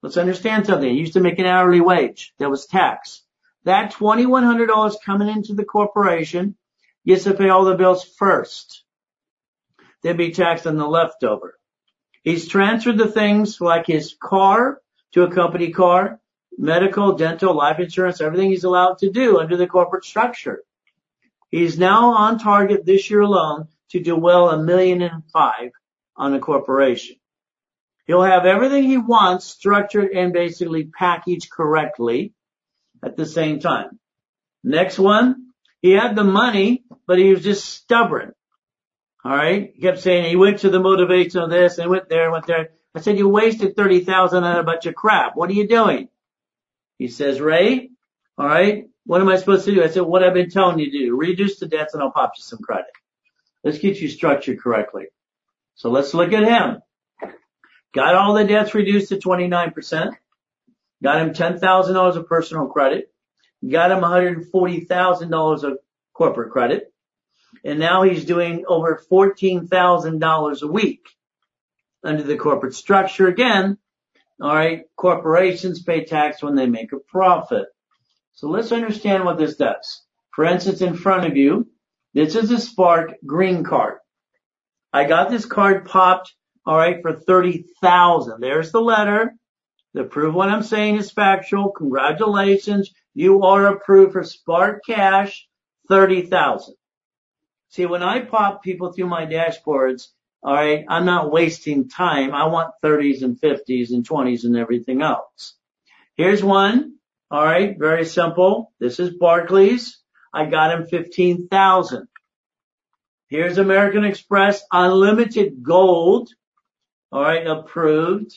[0.00, 0.88] Let's understand something.
[0.88, 2.32] He used to make an hourly wage.
[2.38, 3.22] That was tax.
[3.64, 6.56] That $2,100 coming into the corporation
[7.06, 8.84] gets to pay all the bills first.
[10.02, 11.58] Then be taxed on the leftover.
[12.22, 14.80] He's transferred the things like his car
[15.12, 16.20] to a company car,
[16.56, 20.62] medical, dental, life insurance, everything he's allowed to do under the corporate structure.
[21.50, 25.72] He's now on target this year alone to do well a million and five
[26.16, 27.16] on a corporation.
[28.06, 32.32] He'll have everything he wants structured and basically packaged correctly
[33.02, 33.98] at the same time.
[34.64, 35.51] Next one,
[35.82, 38.32] he had the money, but he was just stubborn.
[39.24, 39.72] All right.
[39.74, 42.46] He kept saying he went to the motivation of this and went there and went
[42.46, 42.70] there.
[42.94, 45.36] I said, you wasted 30,000 on a bunch of crap.
[45.36, 46.08] What are you doing?
[46.98, 47.90] He says, Ray,
[48.38, 49.82] all right, what am I supposed to do?
[49.82, 52.32] I said, what I've been telling you to do, reduce the debts and I'll pop
[52.36, 52.86] you some credit.
[53.64, 55.06] Let's get you structured correctly.
[55.74, 56.82] So let's look at him.
[57.94, 60.12] Got all the debts reduced to 29%.
[61.02, 63.11] Got him $10,000 of personal credit.
[63.68, 65.78] Got him $140,000 of
[66.12, 66.92] corporate credit.
[67.64, 71.08] And now he's doing over $14,000 a week
[72.02, 73.28] under the corporate structure.
[73.28, 73.78] Again,
[74.40, 77.66] all right, corporations pay tax when they make a profit.
[78.32, 80.02] So let's understand what this does.
[80.34, 81.68] For instance, in front of you,
[82.14, 83.98] this is a Spark green card.
[84.92, 86.34] I got this card popped,
[86.66, 88.40] all right, for 30,000.
[88.40, 89.34] There's the letter.
[89.94, 92.90] To prove what I'm saying is factual, congratulations.
[93.14, 95.46] You are approved for Spark Cash
[95.88, 96.74] 30,000.
[97.68, 100.08] See, when I pop people through my dashboards,
[100.42, 102.34] all right, I'm not wasting time.
[102.34, 105.54] I want 30s and 50s and 20s and everything else.
[106.16, 106.96] Here's one.
[107.30, 108.72] All right, very simple.
[108.78, 109.98] This is Barclays.
[110.34, 112.08] I got him 15,000.
[113.28, 116.28] Here's American Express Unlimited Gold.
[117.10, 118.34] All right, approved.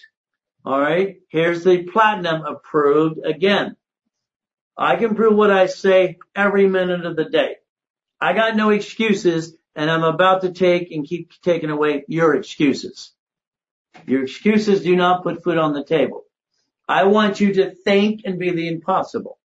[0.63, 3.75] All right, here's the Platinum approved again.
[4.77, 7.55] I can prove what I say every minute of the day.
[8.19, 13.11] I got no excuses and I'm about to take and keep taking away your excuses.
[14.05, 16.23] Your excuses do not put food on the table.
[16.87, 19.39] I want you to think and be the impossible.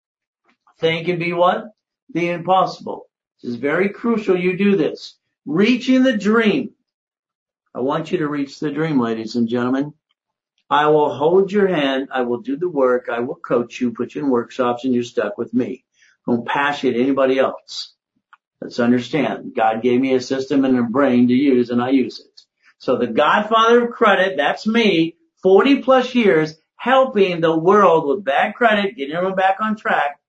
[0.78, 1.70] Think and be what?
[2.12, 3.06] The impossible.
[3.42, 5.16] This is very crucial you do this.
[5.46, 6.72] Reaching the dream.
[7.74, 9.94] I want you to reach the dream, ladies and gentlemen.
[10.70, 12.08] I will hold your hand.
[12.12, 13.08] I will do the work.
[13.10, 15.84] I will coach you, put you in workshops, and you're stuck with me.
[16.26, 17.92] Don't pass you to anybody else.
[18.60, 19.54] Let's understand.
[19.56, 22.42] God gave me a system and a brain to use, and I use it.
[22.78, 28.54] So the godfather of credit, that's me, 40 plus years, helping the world with bad
[28.54, 30.20] credit, getting everyone back on track,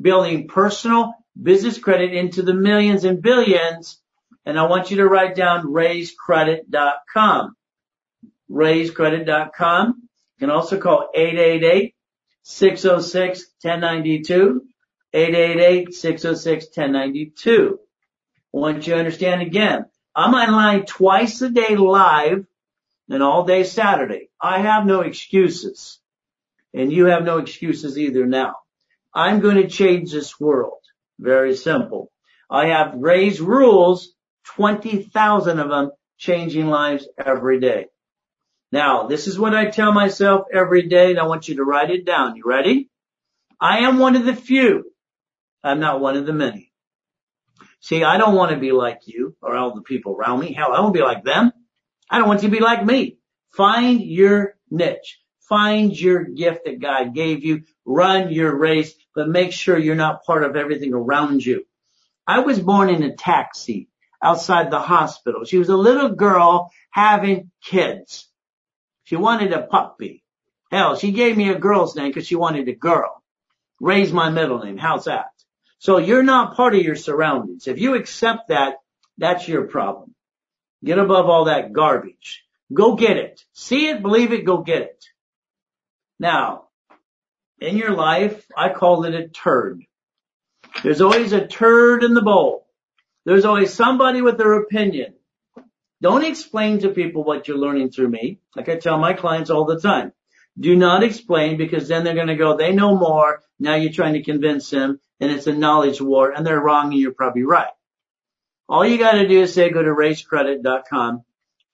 [0.00, 3.98] building personal business credit into the millions and billions.
[4.44, 7.56] And I want you to write down rayscredit.com
[8.50, 10.02] rayscredit.com.
[10.38, 11.08] You can also call
[12.44, 14.60] 888-606-1092,
[15.14, 17.78] 888-606-1092.
[18.52, 22.46] Once you understand again, I'm online twice a day live
[23.08, 24.30] and all day Saturday.
[24.40, 26.00] I have no excuses
[26.72, 28.56] and you have no excuses either now.
[29.14, 30.78] I'm going to change this world.
[31.18, 32.12] Very simple.
[32.50, 34.12] I have raised rules,
[34.44, 37.86] 20,000 of them changing lives every day.
[38.72, 41.90] Now, this is what I tell myself every day, and I want you to write
[41.90, 42.36] it down.
[42.36, 42.90] You ready?
[43.60, 44.92] I am one of the few.
[45.62, 46.72] I'm not one of the many.
[47.80, 50.52] See, I don't want to be like you or all the people around me.
[50.52, 51.52] Hell, I don't be like them.
[52.10, 53.18] I don't want you to be like me.
[53.52, 55.20] Find your niche.
[55.48, 57.62] Find your gift that God gave you.
[57.84, 61.64] Run your race, but make sure you're not part of everything around you.
[62.26, 63.88] I was born in a taxi
[64.22, 65.44] outside the hospital.
[65.44, 68.28] She was a little girl having kids.
[69.06, 70.24] She wanted a puppy.
[70.70, 73.22] Hell, she gave me a girl's name because she wanted a girl.
[73.80, 74.78] Ray's my middle name.
[74.78, 75.30] How's that?
[75.78, 77.68] So you're not part of your surroundings.
[77.68, 78.78] If you accept that,
[79.16, 80.14] that's your problem.
[80.84, 82.44] Get above all that garbage.
[82.72, 83.44] Go get it.
[83.52, 85.04] See it, believe it, go get it.
[86.18, 86.64] Now,
[87.60, 89.84] in your life, I call it a turd.
[90.82, 92.66] There's always a turd in the bowl.
[93.24, 95.14] There's always somebody with their opinion.
[96.02, 98.38] Don't explain to people what you're learning through me.
[98.54, 100.12] Like I tell my clients all the time.
[100.58, 103.42] Do not explain because then they're going to go, they know more.
[103.58, 107.00] Now you're trying to convince them and it's a knowledge war and they're wrong and
[107.00, 107.70] you're probably right.
[108.68, 111.22] All you got to do is say go to rayscredit.com.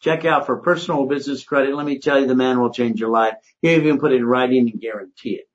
[0.01, 1.75] Check out for personal business credit.
[1.75, 3.35] Let me tell you, the man will change your life.
[3.61, 5.49] He even put it in writing and guarantee it.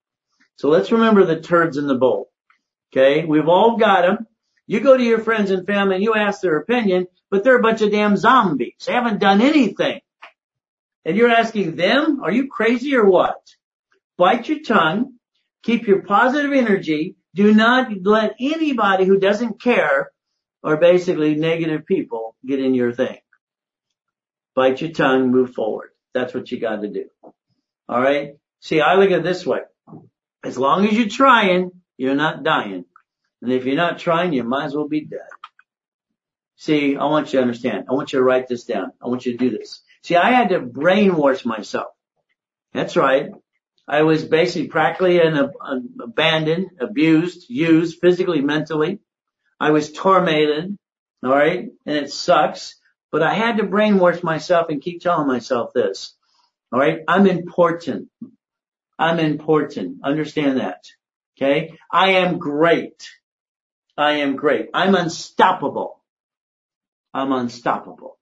[0.56, 2.32] So let's remember the turds in the bowl.
[2.92, 3.26] Okay.
[3.26, 4.28] We've all got them.
[4.68, 7.62] You go to your friends and family and you ask their opinion, but they're a
[7.62, 8.84] bunch of damn zombies.
[8.86, 10.02] They haven't done anything.
[11.06, 13.42] And you're asking them, are you crazy or what?
[14.18, 15.14] Bite your tongue,
[15.64, 20.12] keep your positive energy, do not let anybody who doesn't care
[20.62, 23.20] or basically negative people get in your thing.
[24.54, 25.92] Bite your tongue, move forward.
[26.14, 27.06] That's what you got to do.
[27.88, 28.34] All right.
[28.60, 29.60] See, I look at it this way.
[30.44, 32.86] As long as you're trying, you're not dying.
[33.42, 35.20] And if you're not trying, you might as well be dead.
[36.56, 37.86] See, I want you to understand.
[37.90, 38.92] I want you to write this down.
[39.02, 39.82] I want you to do this.
[40.04, 41.88] See, I had to brainwash myself.
[42.74, 43.30] That's right.
[43.88, 45.52] I was basically practically an,
[46.02, 49.00] abandoned, abused, used physically, mentally.
[49.60, 50.78] I was tormented.
[51.24, 51.70] All right.
[51.86, 52.76] And it sucks,
[53.12, 56.14] but I had to brainwash myself and keep telling myself this.
[56.72, 57.00] All right.
[57.08, 58.10] I'm important.
[59.00, 60.00] I'm important.
[60.04, 60.84] Understand that.
[61.38, 61.78] Okay.
[61.92, 63.08] I am great.
[63.98, 64.70] I am great.
[64.74, 66.00] I'm unstoppable.
[67.14, 68.18] I'm unstoppable.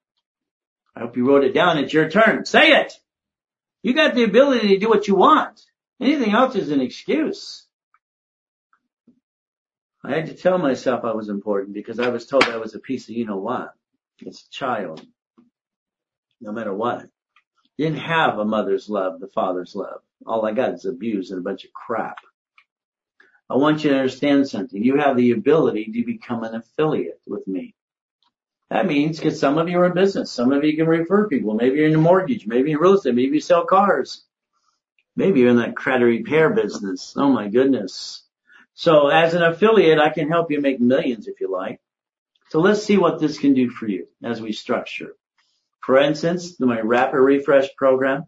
[0.96, 1.78] I hope you wrote it down.
[1.78, 2.46] It's your turn.
[2.46, 2.94] Say it.
[3.84, 5.62] You got the ability to do what you want.
[6.00, 7.66] Anything else is an excuse.
[10.04, 12.80] I had to tell myself I was important because I was told I was a
[12.80, 13.74] piece of you know what.
[14.20, 15.06] It's a child.
[16.40, 17.08] No matter what.
[17.78, 20.02] Didn't have a mother's love, the father's love.
[20.26, 22.18] All I got is abuse and a bunch of crap.
[23.50, 24.84] I want you to understand something.
[24.84, 27.76] You have the ability to become an affiliate with me.
[28.70, 30.32] That means because some of you are in business.
[30.32, 31.54] Some of you can refer people.
[31.54, 32.48] Maybe you're in the mortgage.
[32.48, 33.14] Maybe in real estate.
[33.14, 34.24] Maybe you sell cars.
[35.16, 37.14] Maybe you're in that credit repair business.
[37.16, 38.24] Oh my goodness.
[38.74, 41.80] So as an affiliate, I can help you make millions if you like.
[42.50, 45.16] So let's see what this can do for you as we structure.
[45.82, 48.26] For instance, my rapid refresh program.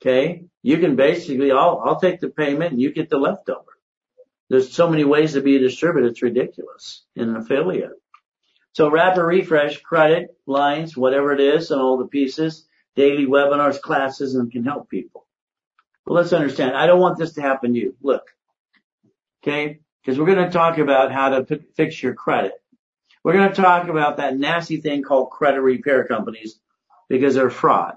[0.00, 0.46] Okay.
[0.62, 3.71] You can basically, I'll, I'll take the payment and you get the leftover.
[4.52, 6.08] There's so many ways to be a distributor.
[6.08, 7.92] It's ridiculous in affiliate.
[8.74, 14.34] So rapid refresh, credit, lines, whatever it is, and all the pieces, daily webinars, classes,
[14.34, 15.26] and can help people.
[16.04, 17.96] But let's understand, I don't want this to happen to you.
[18.02, 18.24] Look,
[19.42, 19.80] okay?
[20.04, 22.52] Because we're going to talk about how to p- fix your credit.
[23.24, 26.60] We're going to talk about that nasty thing called credit repair companies
[27.08, 27.94] because they're fraud.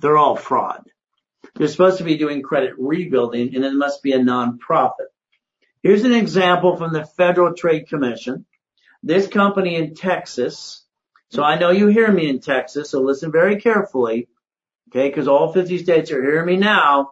[0.00, 0.82] They're all fraud.
[1.54, 5.13] They're supposed to be doing credit rebuilding and it must be a nonprofit.
[5.84, 8.46] Here's an example from the Federal Trade Commission.
[9.02, 10.82] This company in Texas.
[11.28, 14.28] So I know you hear me in Texas, so listen very carefully.
[14.88, 17.10] Okay, because all 50 states are hearing me now.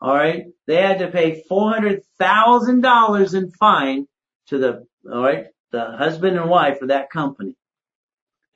[0.00, 0.46] All right.
[0.66, 4.08] They had to pay $400,000 in fine
[4.48, 7.56] to the, all right, the husband and wife of that company.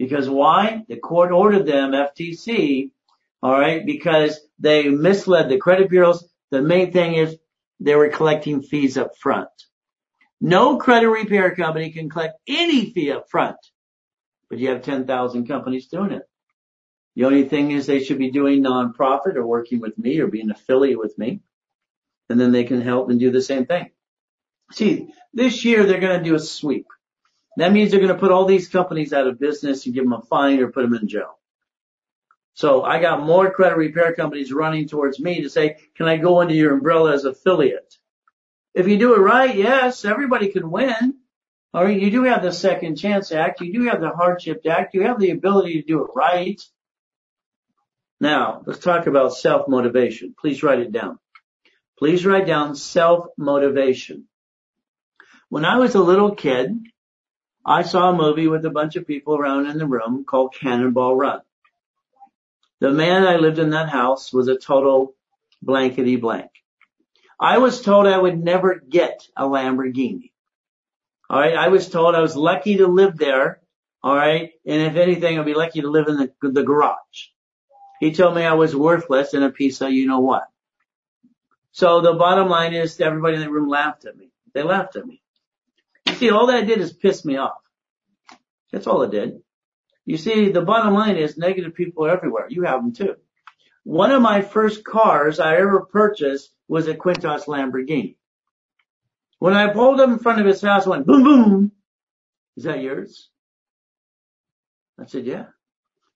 [0.00, 0.82] Because why?
[0.88, 2.90] The court ordered them, FTC,
[3.40, 6.28] all right, because they misled the credit bureaus.
[6.50, 7.36] The main thing is
[7.80, 9.48] they were collecting fees up front.
[10.40, 13.56] No credit repair company can collect any fee up front,
[14.48, 16.28] but you have 10,000 companies doing it.
[17.16, 20.50] The only thing is they should be doing nonprofit or working with me or being
[20.50, 21.40] affiliate with me.
[22.28, 23.90] And then they can help and do the same thing.
[24.72, 26.86] See, this year they're going to do a sweep.
[27.56, 30.12] That means they're going to put all these companies out of business and give them
[30.12, 31.38] a fine or put them in jail.
[32.54, 36.40] So I got more credit repair companies running towards me to say, can I go
[36.40, 37.98] under your umbrella as affiliate?
[38.74, 41.18] If you do it right, yes, everybody can win.
[41.72, 43.60] All right, you do have the second chance act.
[43.60, 44.94] You do have the hardship act.
[44.94, 46.60] You have the ability to do it right.
[48.20, 50.36] Now, let's talk about self-motivation.
[50.40, 51.18] Please write it down.
[51.98, 54.28] Please write down self-motivation.
[55.48, 56.72] When I was a little kid,
[57.66, 61.16] I saw a movie with a bunch of people around in the room called Cannonball
[61.16, 61.40] Run.
[62.84, 65.14] The man I lived in that house was a total
[65.62, 66.50] blankety blank.
[67.40, 70.32] I was told I would never get a Lamborghini.
[71.30, 71.56] All right.
[71.56, 73.62] I was told I was lucky to live there.
[74.02, 74.50] All right.
[74.66, 77.28] And if anything, I'd be lucky to live in the, the garage.
[78.00, 80.44] He told me I was worthless and a piece of you know what.
[81.72, 84.28] So the bottom line is everybody in the room laughed at me.
[84.52, 85.22] They laughed at me.
[86.06, 87.62] You see, all that did is piss me off.
[88.70, 89.40] That's all it did.
[90.06, 92.46] You see, the bottom line is negative people are everywhere.
[92.48, 93.16] You have them too.
[93.84, 98.16] One of my first cars I ever purchased was a Quintos Lamborghini.
[99.38, 101.72] When I pulled up in front of his house, I went boom, boom.
[102.56, 103.28] Is that yours?
[104.98, 105.46] I said, yeah.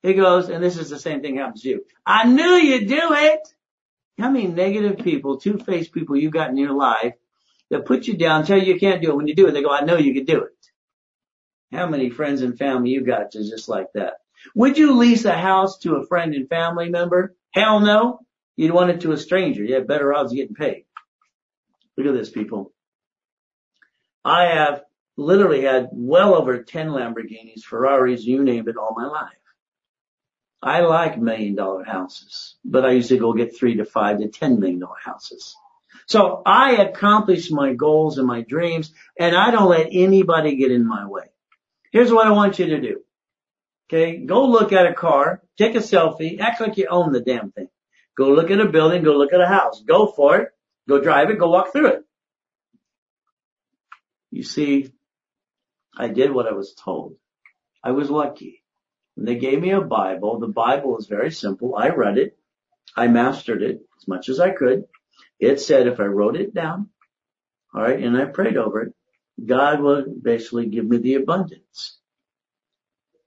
[0.03, 1.85] He goes, and this is the same thing happens to you.
[2.07, 3.41] I knew you'd do it.
[4.19, 7.15] How many negative people, two-faced people you got in your life
[7.71, 9.17] that put you down, tell you you can't do it.
[9.17, 10.53] When you do it, they go, I know you can do it.
[11.73, 14.15] How many friends and family you got to just like that?
[14.55, 17.35] Would you lease a house to a friend and family member?
[17.53, 18.21] Hell no.
[18.57, 19.63] You'd want it to a stranger.
[19.63, 20.85] You have better odds of getting paid.
[21.97, 22.73] Look at this, people.
[24.25, 24.83] I have
[25.17, 29.39] literally had well over 10 Lamborghinis, Ferraris, you name it, all my life.
[30.63, 34.59] I like million dollar houses, but I usually go get three to five to ten
[34.59, 35.57] million dollar houses.
[36.07, 40.87] So I accomplish my goals and my dreams and I don't let anybody get in
[40.87, 41.31] my way.
[41.93, 43.01] Here's what I want you to do.
[43.89, 44.19] Okay.
[44.19, 47.69] Go look at a car, take a selfie, act like you own the damn thing.
[48.17, 50.49] Go look at a building, go look at a house, go for it,
[50.89, 52.05] go drive it, go walk through it.
[54.31, 54.93] You see,
[55.97, 57.17] I did what I was told.
[57.83, 58.65] I was lucky.
[59.17, 61.75] They gave me a Bible, the Bible is very simple.
[61.77, 62.39] I read it.
[62.97, 64.85] I mastered it as much as I could.
[65.41, 66.91] It said if I wrote it down,
[67.75, 68.95] all right, and I prayed over it,
[69.45, 71.99] God will basically give me the abundance.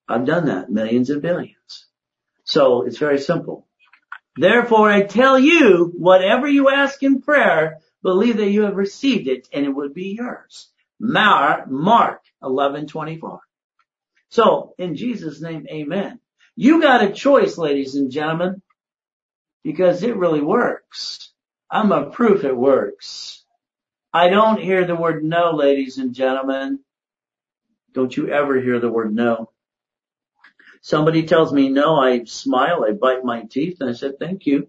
[0.08, 1.88] I've done that millions and billions.
[2.44, 3.68] So it's very simple.
[4.36, 9.48] Therefore I tell you, whatever you ask in prayer, believe that you have received it
[9.54, 10.70] and it would be yours.
[11.00, 13.40] Mark, Mark 11:24.
[14.30, 16.20] So in Jesus name, amen.
[16.56, 18.62] You got a choice, ladies and gentlemen,
[19.64, 21.32] because it really works.
[21.70, 23.41] I'm a proof it works.
[24.14, 26.80] I don't hear the word no, ladies and gentlemen.
[27.94, 29.52] Don't you ever hear the word no.
[30.82, 34.68] Somebody tells me no, I smile, I bite my teeth, and I said, thank you.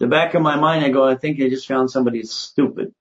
[0.00, 2.94] The back of my mind, I go, I think I just found somebody stupid.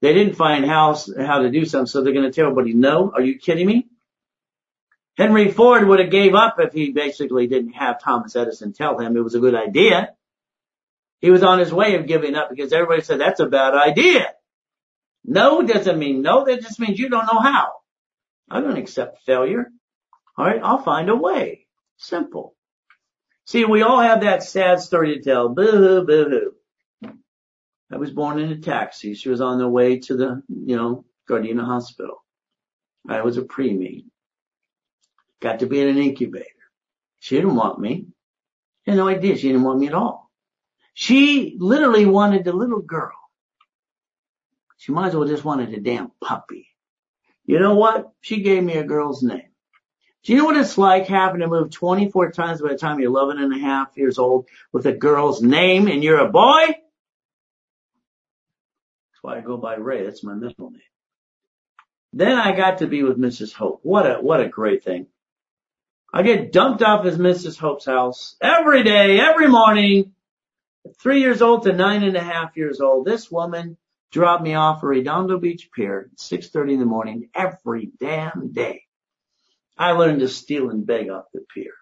[0.00, 3.12] They didn't find how, how to do something, so they're going to tell everybody no.
[3.14, 3.86] Are you kidding me?
[5.16, 9.16] Henry Ford would have gave up if he basically didn't have Thomas Edison tell him
[9.16, 10.15] it was a good idea.
[11.20, 14.26] He was on his way of giving up because everybody said that's a bad idea.
[15.24, 16.44] No doesn't mean no.
[16.44, 17.72] That just means you don't know how.
[18.50, 19.70] I don't accept failure.
[20.36, 20.60] All right.
[20.62, 21.66] I'll find a way.
[21.96, 22.54] Simple.
[23.46, 25.48] See, we all have that sad story to tell.
[25.48, 26.52] Boo-hoo, boo-hoo.
[27.90, 29.14] I was born in a taxi.
[29.14, 32.24] She was on the way to the, you know, Gardena Hospital.
[33.08, 34.04] I was a preemie.
[35.40, 36.44] Got to be in an incubator.
[37.20, 38.06] She didn't want me.
[38.84, 39.36] She had no idea.
[39.36, 40.25] She didn't want me at all.
[40.98, 43.12] She literally wanted a little girl.
[44.78, 46.68] She might as well just wanted a damn puppy.
[47.44, 48.12] You know what?
[48.22, 49.50] She gave me a girl's name.
[50.24, 53.10] Do you know what it's like having to move 24 times by the time you're
[53.10, 56.64] 11 and a half years old with a girl's name and you're a boy?
[56.64, 56.78] That's
[59.20, 60.02] why I go by Ray.
[60.02, 60.80] That's my middle name.
[62.14, 63.52] Then I got to be with Mrs.
[63.52, 63.80] Hope.
[63.82, 65.08] What a, what a great thing.
[66.10, 67.58] I get dumped off at Mrs.
[67.58, 70.14] Hope's house every day, every morning.
[71.00, 73.06] Three years old to nine and a half years old.
[73.06, 73.76] This woman
[74.12, 78.82] dropped me off at Redondo Beach Pier at 6.30 in the morning every damn day.
[79.76, 81.72] I learned to steal and beg off the pier.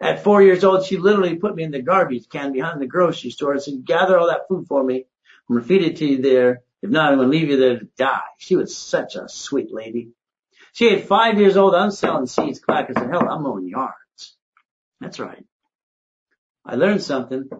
[0.00, 3.30] At four years old, she literally put me in the garbage can behind the grocery
[3.30, 5.06] store and said, gather all that food for me.
[5.48, 6.62] I'm going to feed it to you there.
[6.82, 8.20] If not, I'm going to leave you there to die.
[8.38, 10.10] She was such a sweet lady.
[10.72, 11.74] She had five years old.
[11.74, 14.36] I'm selling seeds, clackers, and hell, I'm mowing yards.
[15.00, 15.44] That's right.
[16.64, 17.50] I learned something.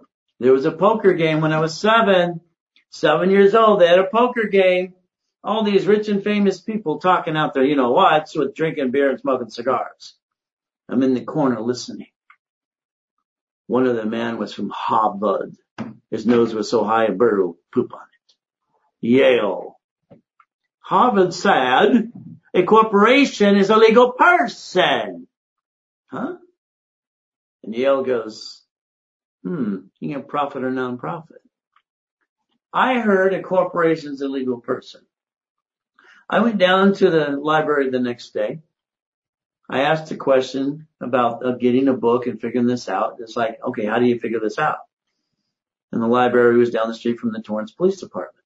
[0.40, 2.40] There was a poker game when I was seven.
[2.88, 3.80] Seven years old.
[3.80, 4.94] They had a poker game.
[5.44, 9.10] All these rich and famous people talking out there, you know what, with drinking beer
[9.10, 10.14] and smoking cigars.
[10.88, 12.08] I'm in the corner listening.
[13.68, 15.54] One of the men was from Harvard.
[16.10, 19.06] His nose was so high a bird would poop on it.
[19.06, 19.78] Yale.
[20.80, 22.10] Harvard said
[22.52, 25.28] a corporation is a legal person.
[26.08, 26.36] Huh?
[27.62, 28.59] And Yale goes,
[29.42, 31.42] hmm, you can profit or non-profit.
[32.72, 35.00] I heard a corporation is a legal person.
[36.28, 38.60] I went down to the library the next day.
[39.68, 43.16] I asked a question about uh, getting a book and figuring this out.
[43.20, 44.78] It's like, okay, how do you figure this out?
[45.92, 48.44] And the library was down the street from the Torrance Police Department.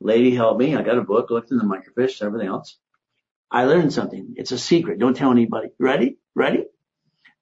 [0.00, 0.76] Lady helped me.
[0.76, 2.76] I got a book, looked in the microfiche, everything else.
[3.50, 4.34] I learned something.
[4.36, 5.00] It's a secret.
[5.00, 5.70] Don't tell anybody.
[5.78, 6.18] Ready?
[6.34, 6.66] Ready?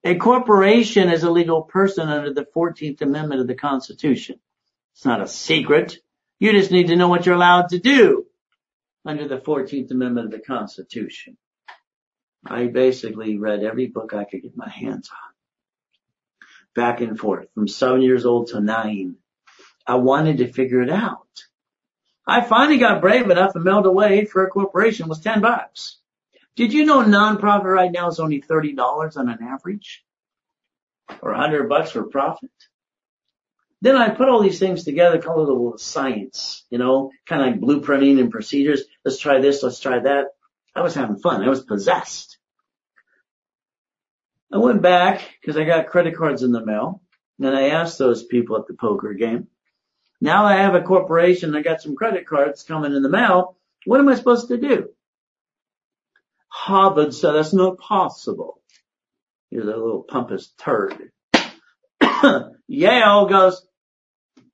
[0.03, 4.39] A corporation is a legal person under the 14th Amendment of the Constitution.
[4.93, 5.97] It's not a secret.
[6.39, 8.25] You just need to know what you're allowed to do
[9.05, 11.37] under the 14th Amendment of the Constitution.
[12.45, 16.47] I basically read every book I could get my hands on.
[16.75, 19.15] Back and forth from seven years old to nine.
[19.85, 21.43] I wanted to figure it out.
[22.25, 25.97] I finally got brave enough and mailed away for a corporation was 10 bucks.
[26.55, 30.03] Did you know nonprofit right now is only $30 on an average?
[31.21, 32.51] Or 100 bucks for profit?
[33.81, 37.41] Then I put all these things together, call it a little science, you know, kind
[37.41, 38.83] of like blueprinting and procedures.
[39.05, 40.27] Let's try this, let's try that.
[40.75, 41.43] I was having fun.
[41.43, 42.37] I was possessed.
[44.51, 47.01] I went back because I got credit cards in the mail
[47.39, 49.47] and I asked those people at the poker game,
[50.21, 53.55] now I have a corporation, I got some credit cards coming in the mail.
[53.85, 54.89] What am I supposed to do?
[56.69, 58.61] Harvard said that's not possible.
[59.49, 61.11] You're the little pompous turd.
[62.67, 63.65] Yale goes,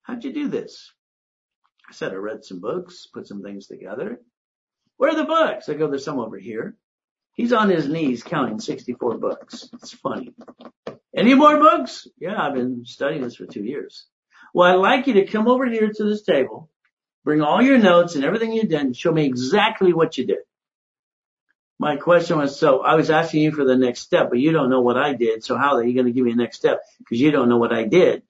[0.03, 0.93] how'd you do this?
[1.89, 4.21] I said, I read some books, put some things together.
[4.95, 5.67] Where are the books?
[5.67, 6.77] I go, there's some over here.
[7.33, 9.69] He's on his knees counting 64 books.
[9.73, 10.33] It's funny.
[11.13, 12.07] Any more books?
[12.17, 14.07] Yeah, I've been studying this for two years.
[14.53, 16.69] Well, I'd like you to come over here to this table,
[17.25, 20.37] bring all your notes and everything you did and show me exactly what you did.
[21.77, 24.69] My question was, so I was asking you for the next step, but you don't
[24.69, 25.43] know what I did.
[25.43, 26.81] So how are you going to give me a next step?
[26.99, 28.23] Because you don't know what I did.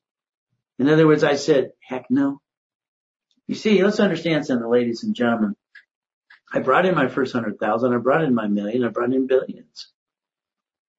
[0.79, 2.41] In other words, I said, heck no.
[3.47, 5.55] You see, let's understand something, ladies and gentlemen.
[6.51, 7.93] I brought in my first hundred thousand.
[7.93, 8.83] I brought in my million.
[8.83, 9.91] I brought in billions.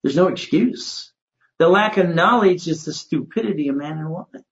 [0.02, 1.12] There's no excuse.
[1.58, 4.44] The lack of knowledge is the stupidity of man and woman.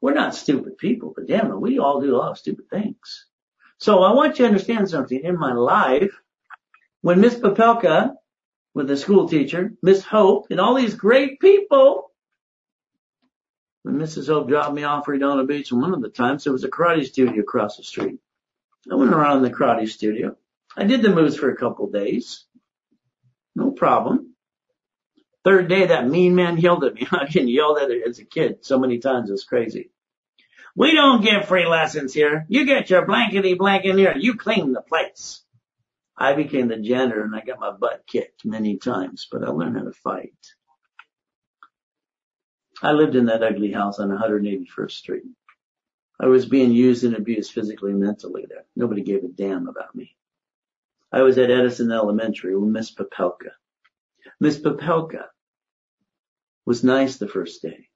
[0.00, 3.26] We're not stupid people, but damn it, we all do a lot of stupid things.
[3.78, 5.18] So I want you to understand something.
[5.22, 6.12] In my life,
[7.06, 8.16] when Miss Papelka,
[8.74, 12.10] with the school teacher, Miss Hope, and all these great people,
[13.84, 14.26] when Mrs.
[14.26, 17.06] Hope dropped me off Redondo Beach, and one of the times there was a karate
[17.06, 18.18] studio across the street.
[18.90, 20.36] I went around the karate studio.
[20.76, 22.44] I did the moves for a couple days.
[23.54, 24.34] No problem.
[25.44, 27.06] Third day, that mean man yelled at me.
[27.12, 29.30] I can yell at as a kid so many times.
[29.30, 29.92] It's crazy.
[30.74, 32.46] We don't give free lessons here.
[32.48, 34.14] You get your blankety blank in here.
[34.16, 35.44] You clean the place.
[36.18, 39.76] I became the janitor and I got my butt kicked many times, but I learned
[39.76, 40.34] how to fight.
[42.82, 45.24] I lived in that ugly house on 181st Street.
[46.18, 48.64] I was being used and abused physically and mentally there.
[48.74, 50.16] Nobody gave a damn about me.
[51.12, 53.50] I was at Edison Elementary with Miss Papelka.
[54.40, 55.26] Miss Papelka
[56.64, 57.88] was nice the first day.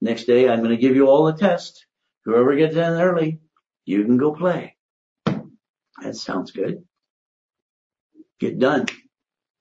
[0.00, 1.86] Next day, I'm going to give you all a test.
[2.24, 3.40] Whoever gets in early,
[3.84, 4.76] you can go play.
[5.26, 6.84] That sounds good.
[8.44, 8.84] Get done.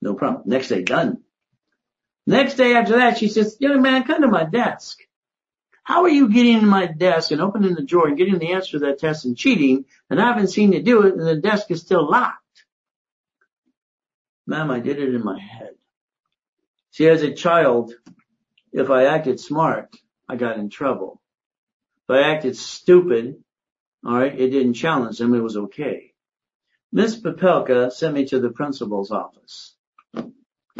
[0.01, 0.43] No problem.
[0.45, 1.23] Next day, done.
[2.27, 4.99] Next day after that, she says, young man, come to my desk.
[5.83, 8.71] How are you getting in my desk and opening the drawer and getting the answer
[8.71, 11.71] to that test and cheating and I haven't seen you do it and the desk
[11.71, 12.65] is still locked?
[14.47, 15.75] Ma'am, I did it in my head.
[16.91, 17.93] See, as a child,
[18.73, 19.95] if I acted smart,
[20.27, 21.21] I got in trouble.
[22.09, 23.41] If I acted stupid,
[24.05, 26.12] alright, it didn't challenge them, it was okay.
[26.95, 29.73] Miss Papelka sent me to the principal's office.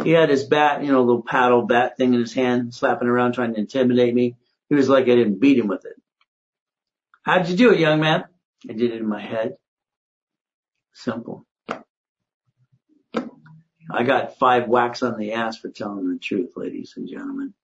[0.04, 3.32] He had his bat, you know, little paddle bat thing in his hand, slapping around
[3.32, 4.36] trying to intimidate me.
[4.68, 6.00] He was like I didn't beat him with it.
[7.24, 8.24] How'd you do it, young man?
[8.68, 9.56] I did it in my head.
[10.92, 11.44] Simple.
[13.90, 17.54] I got five whacks on the ass for telling the truth, ladies and gentlemen.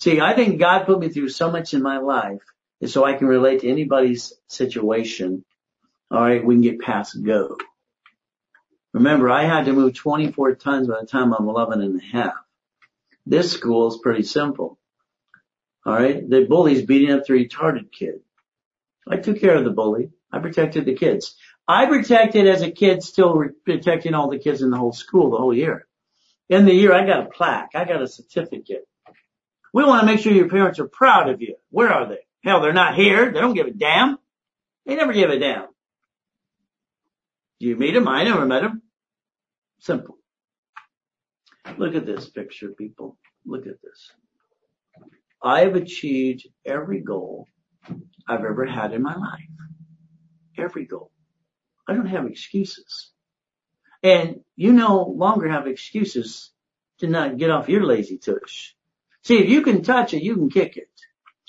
[0.00, 2.42] See, I think God put me through so much in my life
[2.84, 5.44] so I can relate to anybody's situation.
[6.14, 7.58] All right, we can get past go.
[8.92, 12.34] Remember, I had to move 24 tons by the time I'm 11 and a half.
[13.26, 14.78] This school is pretty simple.
[15.84, 18.20] All right, the bully's beating up the retarded kid.
[19.08, 20.12] I took care of the bully.
[20.30, 21.34] I protected the kids.
[21.66, 25.38] I protected as a kid, still protecting all the kids in the whole school the
[25.38, 25.84] whole year.
[26.48, 27.70] In the year, I got a plaque.
[27.74, 28.86] I got a certificate.
[29.72, 31.56] We want to make sure your parents are proud of you.
[31.70, 32.20] Where are they?
[32.44, 33.32] Hell, they're not here.
[33.32, 34.16] They don't give a damn.
[34.86, 35.73] They never give a damn.
[37.58, 38.08] You meet them?
[38.08, 38.82] I never met them.
[39.80, 40.18] Simple.
[41.78, 43.18] Look at this picture, people.
[43.46, 44.10] Look at this.
[45.42, 47.46] I have achieved every goal
[48.28, 49.48] I've ever had in my life.
[50.58, 51.10] Every goal.
[51.88, 53.10] I don't have excuses.
[54.02, 56.50] And you no longer have excuses
[56.98, 58.74] to not get off your lazy tush.
[59.22, 60.88] See, if you can touch it, you can kick it.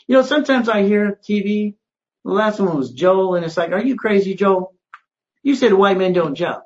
[0.08, 1.76] You know, sometimes I hear TV.
[2.24, 4.75] The last one was Joel, and it's like, are you crazy, Joel?
[5.46, 6.64] You said white men don't jump.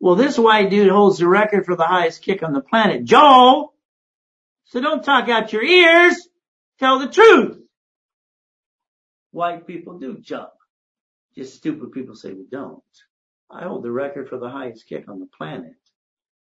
[0.00, 3.04] Well, this white dude holds the record for the highest kick on the planet.
[3.04, 3.74] Joel!
[4.64, 6.16] So don't talk out your ears.
[6.78, 7.58] Tell the truth.
[9.32, 10.48] White people do jump.
[11.36, 12.82] Just stupid people say we don't.
[13.50, 15.76] I hold the record for the highest kick on the planet.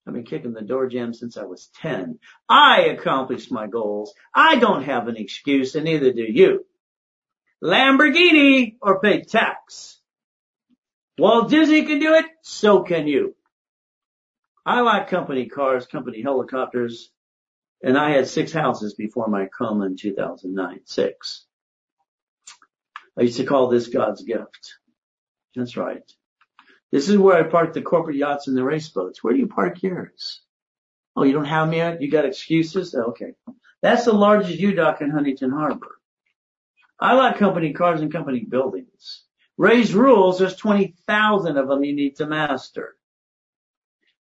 [0.07, 2.19] I've been kicking the door jam since I was 10.
[2.47, 4.13] I accomplished my goals.
[4.33, 6.65] I don't have an excuse and neither do you.
[7.61, 9.99] Lamborghini or pay tax.
[11.18, 13.36] Walt Disney can do it, so can you.
[14.66, 17.11] I like company cars, company helicopters,
[17.84, 20.80] and I had six houses before my coma in 2009.
[20.86, 21.45] Six.
[23.18, 24.76] I used to call this God's gift.
[25.55, 26.03] That's right.
[26.91, 29.24] This is where I park the corporate yachts and the race boats.
[29.24, 30.41] Where do you park yours?
[31.16, 32.01] Oh, you don't have them yet?
[32.01, 32.95] You got excuses?
[32.95, 33.34] Oh, okay.
[33.82, 35.99] That's the largest U-Dock in Huntington Harbor.
[36.99, 39.26] I like company cars and company buildings.
[39.58, 42.95] Ray's rules, there's 20,000 of them you need to master.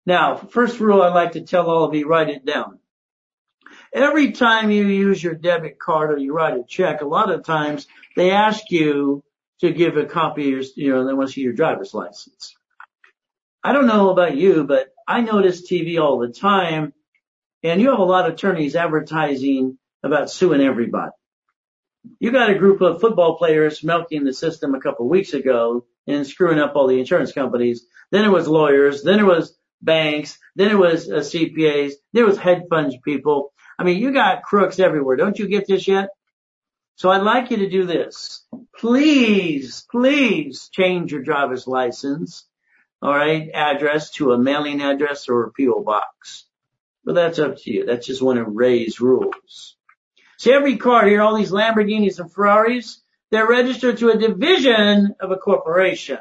[0.04, 2.78] Now, first rule I'd like to tell all of you, write it down.
[3.92, 7.44] Every time you use your debit card or you write a check, a lot of
[7.44, 9.22] times they ask you
[9.60, 12.56] to give a copy of your, you know, they want to see your driver's license.
[13.62, 16.92] I don't know about you, but I notice TV all the time
[17.62, 21.12] and you have a lot of attorneys advertising about suing everybody.
[22.18, 25.84] You got a group of football players milking the system a couple of weeks ago
[26.06, 27.86] and screwing up all the insurance companies.
[28.10, 29.02] Then it was lawyers.
[29.02, 30.38] Then it was banks.
[30.56, 31.92] Then it was uh, CPAs.
[32.12, 33.52] There was hedge fund people.
[33.78, 35.16] I mean, you got crooks everywhere.
[35.16, 36.10] Don't you get this yet?
[36.96, 38.44] So I'd like you to do this.
[38.78, 42.44] Please, please change your driver's license
[43.02, 46.46] all right, address to a mailing address or a PO box.
[47.04, 47.84] But that's up to you.
[47.84, 49.76] That's just one of Ray's rules.
[50.42, 55.30] See, every car here, all these Lamborghinis and Ferraris, they're registered to a division of
[55.30, 56.18] a corporation.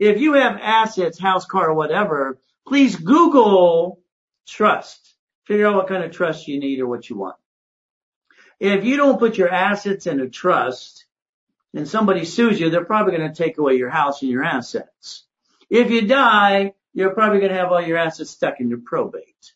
[0.00, 4.00] If you have assets, house, car, or whatever, please Google
[4.44, 5.14] trust.
[5.44, 7.36] Figure out what kind of trust you need or what you want.
[8.58, 11.04] If you don't put your assets in a trust,
[11.74, 15.22] and somebody sues you, they're probably going to take away your house and your assets.
[15.70, 19.52] If you die, you're probably going to have all your assets stuck in your probate.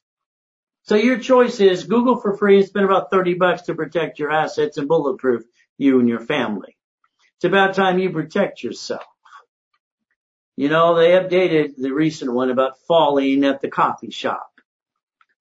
[0.84, 4.32] So your choice is Google for free and spend about 30 bucks to protect your
[4.32, 5.42] assets and bulletproof
[5.78, 6.76] you and your family.
[7.36, 9.04] It's about time you protect yourself.
[10.56, 14.48] You know, they updated the recent one about falling at the coffee shop.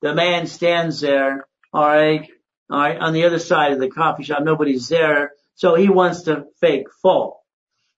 [0.01, 2.29] The man stands there, alright,
[2.69, 6.23] All right, on the other side of the coffee shop, nobody's there, so he wants
[6.23, 7.45] to fake fall.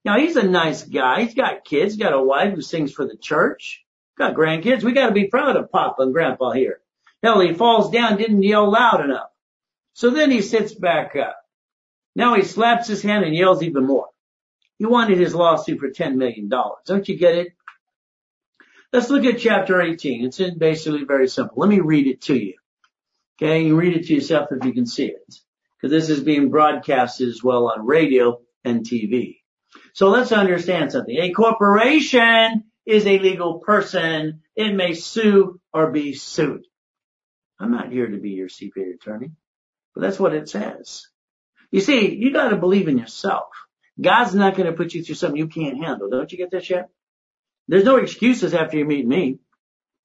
[0.04, 1.22] Now he's a nice guy.
[1.22, 3.86] He's got kids, he's got a wife who sings for the church,
[4.18, 4.84] got grandkids.
[4.84, 6.80] We got to be proud of Papa and Grandpa here.
[7.24, 9.30] Hell, he falls down, didn't yell loud enough.
[9.94, 11.38] So then he sits back up.
[12.16, 14.08] Now he slaps his hand and yells even more.
[14.78, 16.50] He wanted his lawsuit for $10 million.
[16.50, 17.54] Don't you get it?
[18.92, 20.26] Let's look at chapter 18.
[20.26, 21.56] It's basically very simple.
[21.58, 22.56] Let me read it to you.
[23.42, 25.36] Okay, you read it to yourself if you can see it.
[25.82, 29.38] Because this is being broadcasted as well on radio and TV.
[29.94, 31.18] So let's understand something.
[31.18, 34.42] A corporation is a legal person.
[34.56, 36.66] It may sue or be sued.
[37.60, 39.32] I'm not here to be your CPA attorney,
[39.94, 41.08] but that's what it says.
[41.72, 43.50] You see, you gotta believe in yourself.
[44.00, 46.10] God's not gonna put you through something you can't handle.
[46.10, 46.90] Don't you get this yet?
[47.68, 49.40] There's no excuses after you meet me.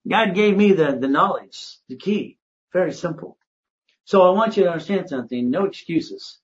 [0.07, 2.37] God gave me the, the knowledge, the key.
[2.71, 3.37] Very simple.
[4.05, 5.49] So I want you to understand something.
[5.49, 6.39] No excuses.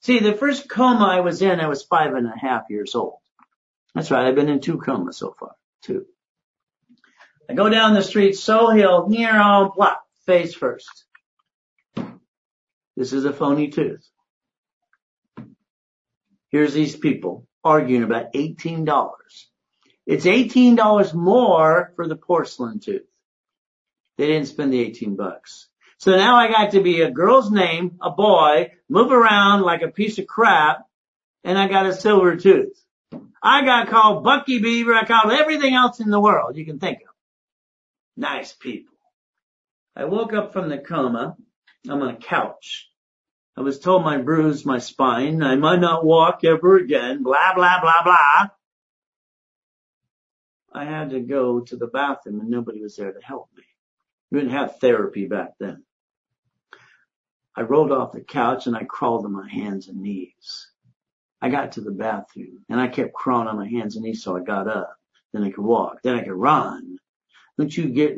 [0.00, 3.18] See, the first coma I was in, I was five and a half years old.
[3.94, 4.26] That's right.
[4.26, 5.52] I've been in two comas so far.
[5.82, 6.06] Two.
[7.48, 11.06] I go down the street, Sohill, near oh, on plop, face first.
[12.96, 14.08] This is a phony tooth.
[16.50, 19.10] Here's these people arguing about $18.
[20.06, 23.08] It's $18 more for the porcelain tooth.
[24.18, 25.68] They didn't spend the 18 bucks.
[25.98, 29.88] So now I got to be a girl's name, a boy, move around like a
[29.88, 30.86] piece of crap,
[31.42, 32.80] and I got a silver tooth.
[33.42, 34.94] I got called Bucky Beaver.
[34.94, 37.14] I called everything else in the world you can think of.
[38.16, 38.89] Nice people.
[39.96, 41.36] I woke up from the coma.
[41.88, 42.88] I'm on a couch.
[43.56, 45.42] I was told my bruise my spine.
[45.42, 47.22] I might not walk ever again.
[47.22, 48.48] Blah, blah, blah, blah.
[50.72, 53.64] I had to go to the bathroom and nobody was there to help me.
[54.30, 55.82] We didn't have therapy back then.
[57.56, 60.70] I rolled off the couch and I crawled on my hands and knees.
[61.42, 64.36] I got to the bathroom and I kept crawling on my hands and knees so
[64.36, 64.96] I got up.
[65.32, 66.02] Then I could walk.
[66.02, 66.98] Then I could run.
[67.58, 68.16] Don't you get,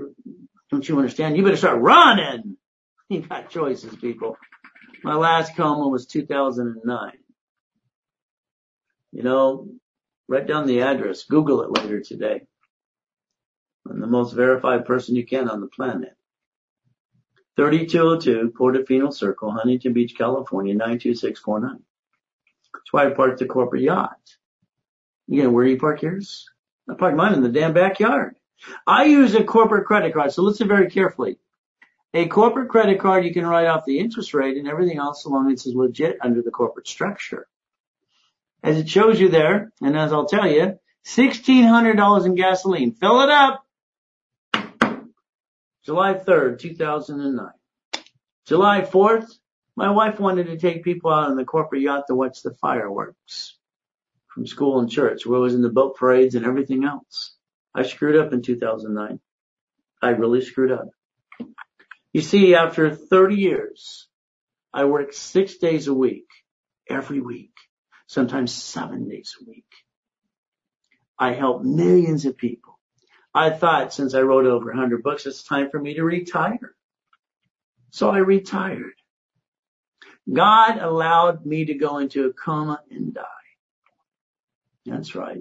[0.72, 1.36] don't you understand?
[1.36, 2.56] You better start running.
[3.08, 4.38] You got choices, people.
[5.04, 7.12] My last coma was 2009.
[9.10, 9.68] You know,
[10.28, 11.24] write down the address.
[11.24, 12.46] Google it later today.
[13.86, 16.16] I'm the most verified person you can on the planet.
[17.56, 21.82] 3202 Portofino Circle, Huntington Beach, California, 92649.
[22.72, 24.16] That's why I parked the corporate yacht.
[25.26, 26.48] You know where do you park yours?
[26.88, 28.36] I parked mine in the damn backyard.
[28.86, 31.38] I use a corporate credit card, so listen very carefully.
[32.14, 35.30] A corporate credit card, you can write off the interest rate and everything else as
[35.30, 37.46] long as it's legit under the corporate structure.
[38.62, 42.92] As it shows you there, and as I'll tell you, $1,600 in gasoline.
[42.92, 43.64] Fill it up.
[45.84, 47.50] July 3rd, 2009.
[48.46, 49.28] July 4th,
[49.74, 53.56] my wife wanted to take people out on the corporate yacht to watch the fireworks
[54.28, 57.34] from school and church, where I was in the boat parades and everything else.
[57.74, 59.20] I screwed up in 2009.
[60.02, 60.88] I really screwed up.
[62.12, 64.08] You see, after 30 years,
[64.72, 66.26] I worked six days a week,
[66.88, 67.54] every week,
[68.06, 69.64] sometimes seven days a week.
[71.18, 72.78] I helped millions of people.
[73.34, 76.74] I thought since I wrote over 100 books, it's time for me to retire.
[77.90, 78.94] So I retired.
[80.30, 83.22] God allowed me to go into a coma and die.
[84.84, 85.40] That's right.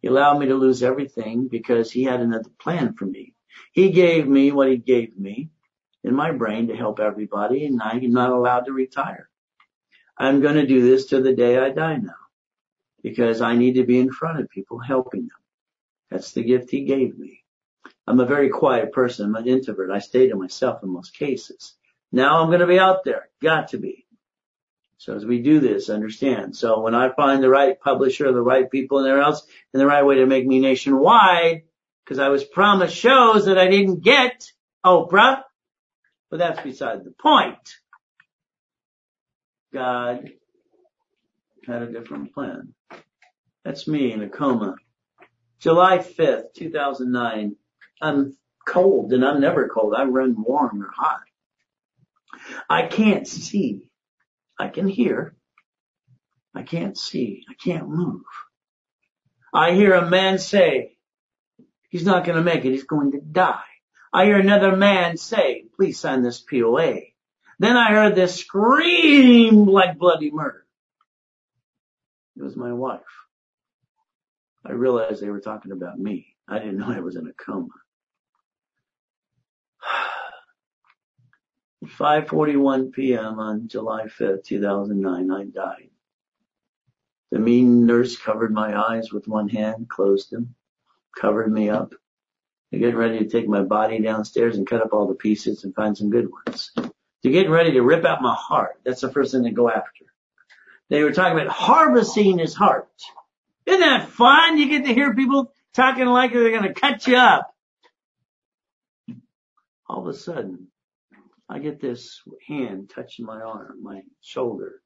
[0.00, 3.34] He allowed me to lose everything because he had another plan for me.
[3.72, 5.50] He gave me what he gave me
[6.04, 9.28] in my brain to help everybody and I'm not allowed to retire.
[10.16, 12.14] I'm going to do this to the day I die now
[13.02, 15.30] because I need to be in front of people helping them.
[16.10, 17.44] That's the gift he gave me.
[18.06, 19.26] I'm a very quiet person.
[19.26, 19.90] I'm an introvert.
[19.90, 21.74] I stay to myself in most cases.
[22.10, 23.28] Now I'm going to be out there.
[23.42, 24.06] Got to be.
[24.98, 26.56] So as we do this, understand.
[26.56, 29.86] So when I find the right publisher, the right people and there else, and the
[29.86, 31.62] right way to make me nationwide,
[32.04, 34.50] because I was promised shows that I didn't get,
[34.84, 35.42] Oprah,
[36.30, 37.76] but that's beside the point.
[39.72, 40.30] God
[41.66, 42.74] had a different plan.
[43.64, 44.76] That's me in a coma
[45.58, 47.56] July 5th, 2009.
[48.00, 48.36] I'm
[48.66, 49.94] cold and I'm never cold.
[49.96, 51.20] I run warm or hot.
[52.70, 53.87] I can't see.
[54.58, 55.34] I can hear.
[56.54, 57.44] I can't see.
[57.48, 58.22] I can't move.
[59.52, 60.96] I hear a man say,
[61.88, 62.72] he's not going to make it.
[62.72, 63.62] He's going to die.
[64.12, 67.00] I hear another man say, please sign this POA.
[67.58, 70.64] Then I heard this scream like bloody murder.
[72.36, 73.00] It was my wife.
[74.64, 76.34] I realized they were talking about me.
[76.46, 77.68] I didn't know I was in a coma.
[81.84, 83.38] 5:41 p.m.
[83.38, 85.90] on July 5th, 2009, I died.
[87.30, 90.54] The mean nurse covered my eyes with one hand, closed them,
[91.16, 91.94] covered me up.
[92.70, 95.74] They're getting ready to take my body downstairs and cut up all the pieces and
[95.74, 96.72] find some good ones.
[97.22, 98.80] They're getting ready to rip out my heart.
[98.84, 100.04] That's the first thing they go after.
[100.90, 102.88] They were talking about harvesting his heart.
[103.66, 104.58] Isn't that fun?
[104.58, 107.54] You get to hear people talking like they're going to cut you up.
[109.86, 110.68] All of a sudden,
[111.48, 114.82] I get this hand touching my arm, my shoulder.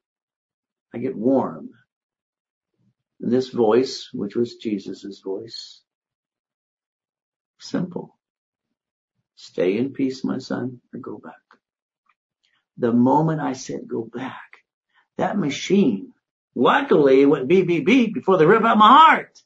[0.93, 1.71] I get warm.
[3.19, 5.81] And this voice, which was Jesus' voice,
[7.59, 8.17] simple.
[9.35, 11.33] Stay in peace, my son, or go back.
[12.77, 14.59] The moment I said go back,
[15.17, 16.13] that machine,
[16.55, 19.41] luckily went beep, beep, beep before they rip out my heart.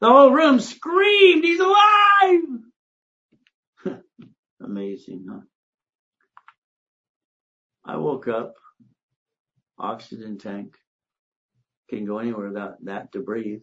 [0.00, 2.42] The whole room screamed, he's alive!
[4.62, 5.40] Amazing, huh?
[7.88, 8.56] I woke up,
[9.78, 10.76] oxygen tank,
[11.88, 13.62] Can't go anywhere without that to breathe.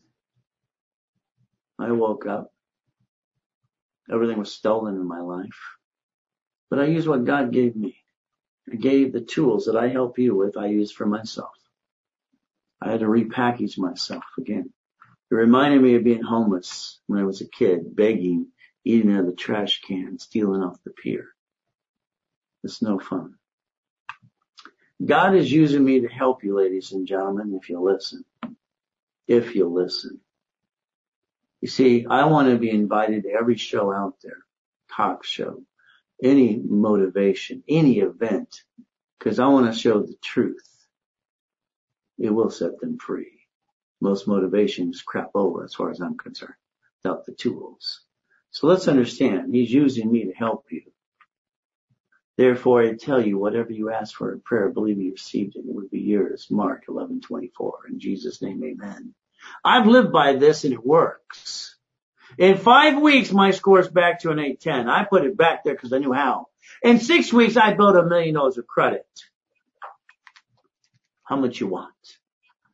[1.78, 2.52] I woke up.
[4.12, 5.60] Everything was stolen in my life.
[6.72, 7.98] But I used what God gave me.
[8.72, 11.54] I gave the tools that I help you with, I used for myself.
[12.82, 14.74] I had to repackage myself again.
[15.30, 18.48] It reminded me of being homeless when I was a kid, begging,
[18.84, 21.28] eating out of the trash can, stealing off the pier.
[22.64, 23.36] It's no fun.
[25.04, 28.24] God is using me to help you, ladies and gentlemen, if you listen.
[29.28, 30.20] If you listen.
[31.62, 34.46] You see, I want to be invited to every show out there,
[34.96, 35.64] talk show,
[36.24, 38.64] any motivation, any event,
[39.18, 40.70] because I want to show the truth.
[42.18, 43.48] It will set them free.
[44.00, 46.54] Most motivation is crap over as far as I'm concerned,
[47.04, 48.02] without the tools.
[48.52, 50.84] So let's understand, he's using me to help you.
[52.38, 55.74] Therefore I tell you, whatever you ask for in prayer, believe you received it, it
[55.74, 56.48] would be yours.
[56.50, 57.88] Mark 11:24.
[57.90, 59.14] In Jesus' name, amen.
[59.64, 61.76] I've lived by this and it works.
[62.38, 64.90] In five weeks, my score's back to an 810.
[64.90, 66.48] I put it back there because I knew how.
[66.84, 69.08] In six weeks, I built a million dollars of credit.
[71.24, 71.94] How much you want?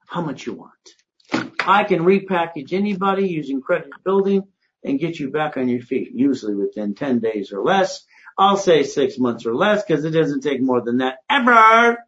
[0.08, 1.54] How much you want?
[1.60, 4.44] I can repackage anybody using credit building
[4.84, 8.04] and get you back on your feet, usually within 10 days or less.
[8.42, 12.00] I'll say six months or less because it doesn't take more than that ever.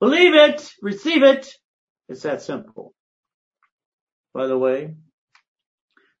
[0.00, 1.50] Believe it, receive it.
[2.10, 2.92] It's that simple.
[4.34, 4.94] By the way,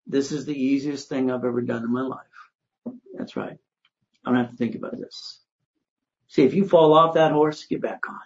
[0.06, 2.96] this is the easiest thing I've ever done in my life.
[3.12, 3.58] That's right.
[4.24, 5.40] I don't have to think about this.
[6.28, 8.20] See, if you fall off that horse, get back on.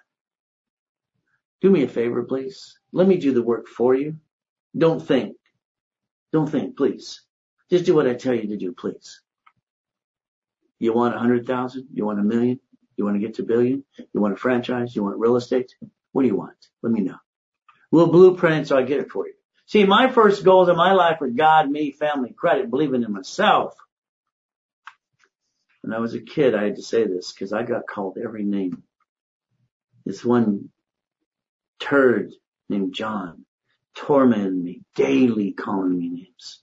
[1.60, 2.78] Do me a favor, please.
[2.92, 4.18] Let me do the work for you.
[4.78, 5.38] Don't think.
[6.32, 7.22] Don't think, please.
[7.68, 9.22] Just do what I tell you to do, please.
[10.78, 11.88] You want a hundred thousand?
[11.92, 12.60] You want a million?
[12.96, 13.84] You want to get to billion?
[14.12, 14.94] You want a franchise?
[14.94, 15.74] You want real estate?
[16.12, 16.56] What do you want?
[16.82, 17.16] Let me know.
[17.90, 19.34] We'll blueprint so I get it for you.
[19.66, 23.74] See, my first goals in my life were God, me, family, credit, believing in myself.
[25.82, 28.44] When I was a kid, I had to say this because I got called every
[28.44, 28.82] name.
[30.04, 30.70] This one
[31.80, 32.32] turd
[32.68, 33.44] named John
[33.96, 36.60] tormented me daily calling me names.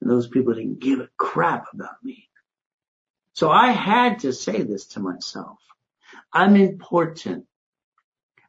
[0.00, 2.28] And those people didn't give a crap about me.
[3.34, 5.58] So I had to say this to myself.
[6.32, 7.46] I'm important.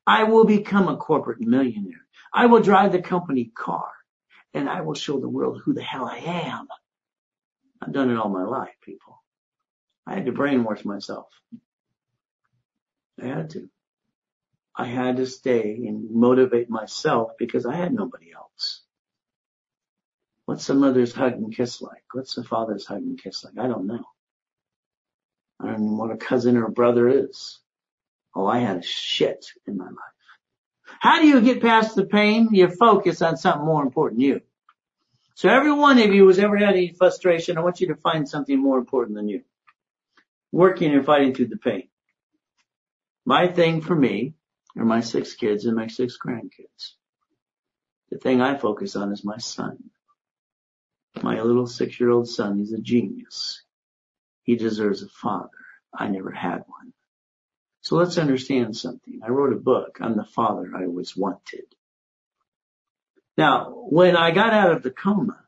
[0.06, 2.06] I will become a corporate millionaire.
[2.34, 3.90] I will drive the company car
[4.54, 6.68] and I will show the world who the hell I am.
[7.82, 9.22] I've done it all my life, people.
[10.06, 11.28] I had to brainwash myself.
[13.22, 13.70] I had to.
[14.76, 18.82] I had to stay and motivate myself because I had nobody else.
[20.46, 22.04] What's a mother's hug and kiss like?
[22.12, 23.58] What's a father's hug and kiss like?
[23.58, 24.04] I don't know.
[25.64, 27.60] I don't know what a cousin or a brother is.
[28.36, 29.96] Oh, I had a shit in my life.
[31.00, 32.50] How do you get past the pain?
[32.52, 34.42] You focus on something more important than you.
[35.36, 38.28] So every one of you who's ever had any frustration, I want you to find
[38.28, 39.42] something more important than you.
[40.52, 41.88] Working and fighting through the pain.
[43.26, 44.34] My thing for me
[44.78, 46.94] are my six kids and my six grandkids.
[48.12, 49.78] The thing I focus on is my son.
[51.22, 53.64] My little six year old son, he's a genius.
[54.44, 55.50] He deserves a father.
[55.94, 56.94] I never had one.
[57.82, 59.22] So let's understand something.
[59.24, 61.66] I wrote a book I'm the father I always wanted.
[63.38, 65.40] Now, when I got out of the coma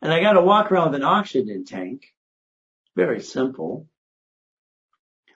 [0.00, 2.12] and I got to walk around with an oxygen tank,
[2.94, 3.88] very simple.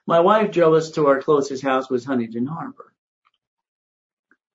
[0.05, 2.93] My wife drove us to our closest house was Huntington Harbor.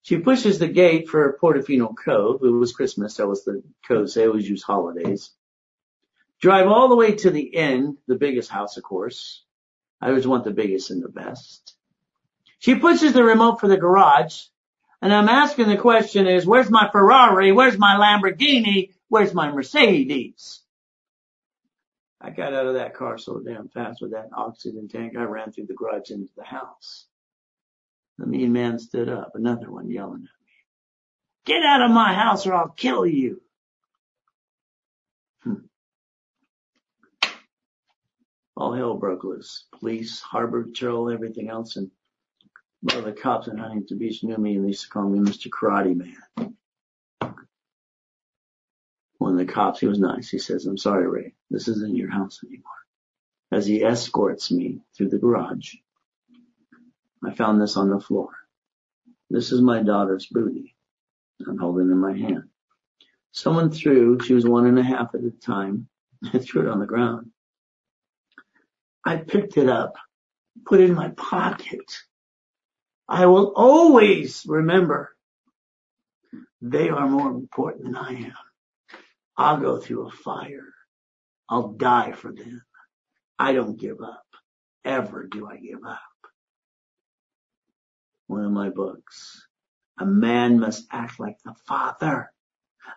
[0.02, 2.40] She pushes the gate for Portofino Cove.
[2.42, 3.16] It was Christmas.
[3.16, 4.08] That was the code.
[4.12, 5.30] They always use holidays
[6.42, 9.44] Drive all the way to the end, the biggest house, of course.
[10.00, 11.76] I always want the biggest and the best.
[12.58, 14.42] She pushes the remote for the garage,
[15.00, 17.52] and I'm asking the question is, where's my Ferrari?
[17.52, 18.90] Where's my Lamborghini?
[19.08, 20.60] Where's my Mercedes?
[22.20, 25.16] I got out of that car so damn fast with that oxygen tank.
[25.16, 27.06] I ran through the garage into the house.
[28.18, 30.52] The mean man stood up, another one yelling at me.
[31.44, 33.42] Get out of my house or I'll kill you.
[38.56, 39.64] All hell broke loose.
[39.78, 41.76] Police, harbor patrol, everything else.
[41.76, 41.90] And
[42.80, 45.18] one of the cops in Huntington Beach knew me and they used to call me
[45.18, 45.48] Mr.
[45.48, 46.56] Karate Man.
[49.18, 50.28] One of the cops, he was nice.
[50.28, 51.34] He says, I'm sorry, Ray.
[51.50, 52.72] This isn't your house anymore.
[53.52, 55.74] As he escorts me through the garage,
[57.24, 58.30] I found this on the floor.
[59.30, 60.74] This is my daughter's booty.
[61.46, 62.48] I'm holding in my hand.
[63.32, 65.88] Someone threw, she was one and a half at the time,
[66.32, 67.30] I threw it on the ground.
[69.04, 69.94] I picked it up,
[70.64, 71.98] put it in my pocket.
[73.08, 75.14] I will always remember
[76.60, 78.34] they are more important than I am.
[79.36, 80.72] I'll go through a fire.
[81.48, 82.62] I'll die for them.
[83.38, 84.24] I don't give up.
[84.84, 85.98] Ever do I give up.
[88.28, 89.46] One of my books.
[89.98, 92.32] A man must act like the father.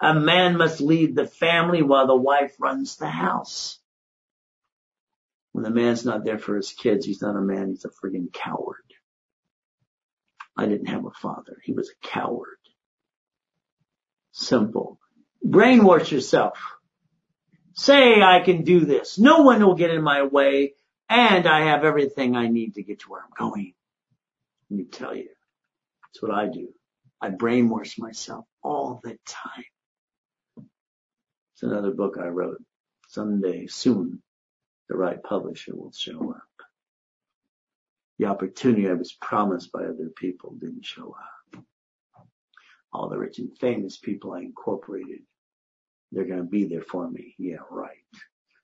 [0.01, 3.79] A man must lead the family while the wife runs the house.
[5.55, 8.33] When the man's not there for his kids, he's not a man, he's a friggin'
[8.33, 8.83] coward.
[10.57, 11.61] I didn't have a father.
[11.63, 12.57] He was a coward.
[14.33, 14.99] Simple.
[15.47, 16.59] Brainwash yourself.
[17.71, 19.17] Say I can do this.
[19.17, 20.73] No one will get in my way
[21.07, 23.75] and I have everything I need to get to where I'm going.
[24.69, 25.29] Let me tell you,
[26.01, 26.67] that's what I do.
[27.21, 29.63] I brainwash myself all the time.
[31.53, 32.61] It's another book I wrote.
[33.07, 34.21] Someday, soon,
[34.89, 36.41] the right publisher will show up.
[38.19, 41.15] The opportunity I was promised by other people didn't show
[41.53, 41.63] up.
[42.93, 45.19] All the rich and famous people I incorporated
[46.15, 47.35] they're going to be there for me.
[47.37, 47.97] Yeah, right.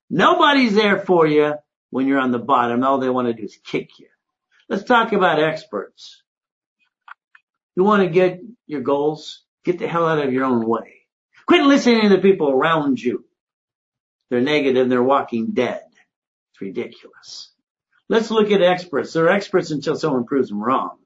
[0.10, 1.56] Nobody's there for you
[1.90, 2.84] when you're on the bottom.
[2.84, 4.08] All they want to do is kick you.
[4.70, 6.24] Let's talk about experts.
[7.76, 9.44] You want to get your goals?
[9.66, 11.02] Get the hell out of your own way.
[11.46, 13.26] Quit listening to the people around you.
[14.30, 14.88] They're negative.
[14.88, 15.82] They're walking dead.
[16.62, 17.52] Ridiculous.
[18.08, 19.14] Let's look at experts.
[19.14, 20.98] They're experts until someone proves them wrong.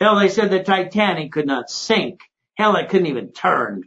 [0.00, 2.20] Hell, they said the Titanic could not sink.
[2.54, 3.84] Hell, it couldn't even turn.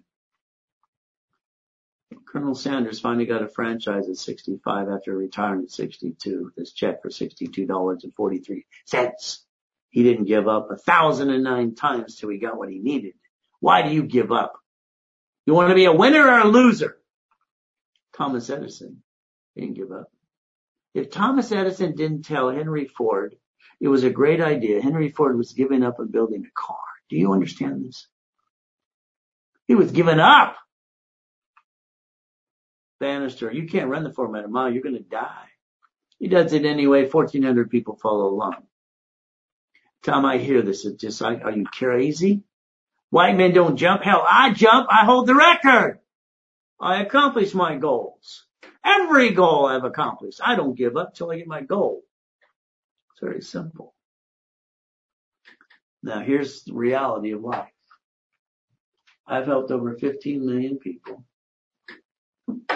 [2.26, 6.54] Colonel Sanders finally got a franchise at 65 after retiring at 62.
[6.56, 9.38] This check for $62.43.
[9.90, 13.14] He didn't give up a thousand and nine times till he got what he needed.
[13.60, 14.54] Why do you give up?
[15.46, 16.98] You want to be a winner or a loser?
[18.16, 19.04] Thomas Edison
[19.56, 20.12] didn't give up.
[20.98, 23.36] If Thomas Edison didn't tell Henry Ford
[23.80, 26.80] it was a great idea, Henry Ford was giving up on building a car.
[27.08, 28.08] Do you understand this?
[29.68, 30.56] He was giving up.
[33.00, 34.74] Bannister, you can't run the four minute mile.
[34.74, 35.46] You're going to die.
[36.18, 37.08] He does it anyway.
[37.08, 38.64] 1400 people follow along.
[40.02, 42.42] Tom, I hear this, it's just are you crazy?
[43.12, 44.02] White men don't jump.
[44.02, 44.88] Hell, I jump.
[44.90, 46.00] I hold the record.
[46.82, 48.47] I accomplish my goals.
[48.88, 50.40] Every goal I've accomplished.
[50.44, 52.04] I don't give up till I get my goal.
[53.12, 53.94] It's very simple.
[56.02, 57.72] Now here's the reality of life.
[59.28, 61.26] I've helped over 15 million people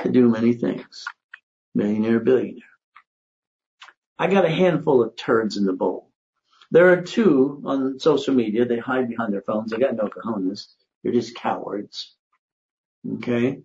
[0.03, 1.05] to do many things.
[1.73, 2.63] Millionaire, billionaire.
[4.19, 6.11] I got a handful of turds in the bowl.
[6.71, 8.65] There are two on social media.
[8.65, 9.71] They hide behind their phones.
[9.71, 10.67] They got no cojones.
[11.03, 12.13] They're just cowards.
[13.15, 13.61] Okay.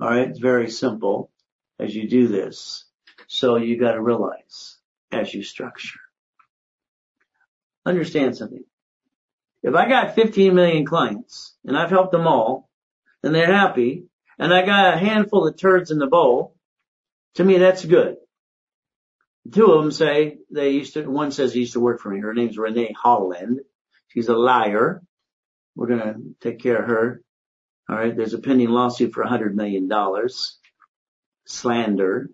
[0.00, 0.28] All right.
[0.28, 1.30] It's very simple
[1.78, 2.84] as you do this.
[3.26, 4.78] So you got to realize
[5.12, 6.00] as you structure.
[7.84, 8.64] Understand something.
[9.62, 12.68] If I got 15 million clients and I've helped them all
[13.22, 14.04] and they're happy
[14.38, 16.54] and I got a handful of turds in the bowl,
[17.34, 18.16] to me that's good.
[19.52, 22.20] Two of them say they used to, one says he used to work for me.
[22.20, 23.60] Her name's Renee Holland.
[24.08, 25.02] She's a liar.
[25.74, 27.22] We're going to take care of her.
[27.88, 28.14] All right.
[28.14, 30.57] There's a pending lawsuit for a hundred million dollars.
[31.48, 32.30] Slander.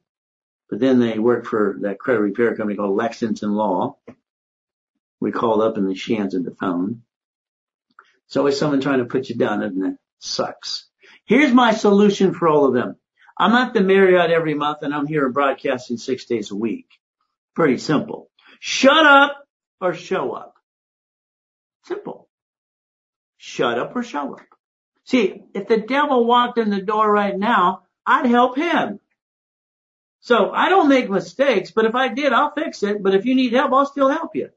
[0.68, 3.96] But then they work for that credit repair company called Lexington Law.
[5.20, 7.02] We called up and she answered the phone.
[8.26, 9.96] It's always someone trying to put you down, isn't it?
[10.18, 10.86] Sucks.
[11.24, 12.96] Here's my solution for all of them.
[13.38, 16.86] I'm at the Marriott every month and I'm here broadcasting six days a week.
[17.54, 18.30] Pretty simple.
[18.60, 19.46] Shut up
[19.80, 20.56] or show up.
[21.84, 22.28] Simple.
[23.36, 24.40] Shut up or show up.
[25.04, 29.00] See, if the devil walked in the door right now, I'd help him.
[30.24, 33.02] So I don't make mistakes, but if I did, I'll fix it.
[33.02, 34.48] But if you need help, I'll still help you.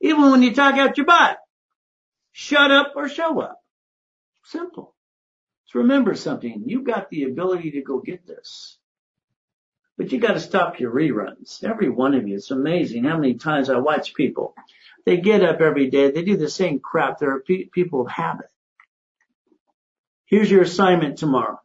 [0.00, 1.36] Even when you talk out your butt.
[2.32, 3.62] Shut up or show up.
[4.44, 4.94] Simple.
[5.66, 6.62] So remember something.
[6.64, 8.78] You've got the ability to go get this.
[9.98, 11.62] But you got to stop your reruns.
[11.62, 12.36] Every one of you.
[12.36, 14.54] It's amazing how many times I watch people.
[15.04, 16.10] They get up every day.
[16.10, 17.18] They do the same crap.
[17.18, 18.48] They're people of habit.
[20.24, 21.60] Here's your assignment tomorrow.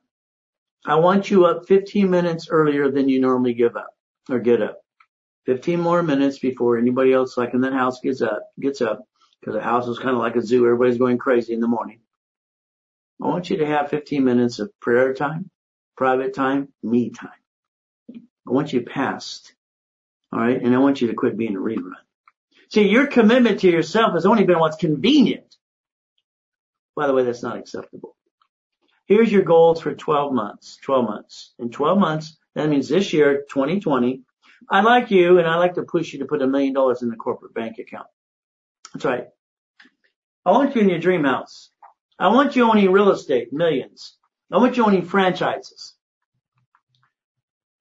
[0.87, 3.95] I want you up 15 minutes earlier than you normally give up
[4.29, 4.81] or get up.
[5.47, 9.03] 15 more minutes before anybody else like in that house gets up, gets up
[9.39, 10.65] because the house is kind of like a zoo.
[10.65, 11.99] Everybody's going crazy in the morning.
[13.21, 15.49] I want you to have 15 minutes of prayer time,
[15.97, 17.29] private time, me time.
[18.47, 19.53] I want you past.
[20.31, 20.61] All right.
[20.61, 21.93] And I want you to quit being a rerun.
[22.69, 25.55] See, your commitment to yourself has only been what's convenient.
[26.95, 28.15] By the way, that's not acceptable.
[29.05, 31.53] Here's your goals for 12 months, 12 months.
[31.59, 34.21] In 12 months, that means this year, 2020,
[34.69, 37.09] I like you and I like to push you to put a million dollars in
[37.09, 38.07] the corporate bank account.
[38.93, 39.27] That's right.
[40.45, 41.69] I want you in your dream house.
[42.17, 44.17] I want you owning real estate, millions.
[44.51, 45.95] I want you owning franchises.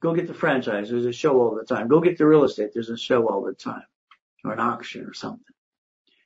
[0.02, 0.90] Go get the franchise.
[0.90, 1.88] There's a show all the time.
[1.88, 2.70] Go get the real estate.
[2.74, 3.84] There's a show all the time
[4.44, 5.44] or an auction or something.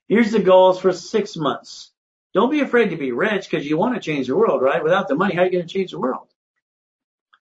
[0.09, 1.93] Here's the goals for six months.
[2.35, 4.83] Don't be afraid to be rich because you want to change the world, right?
[4.83, 6.29] Without the money, how are you going to change the world?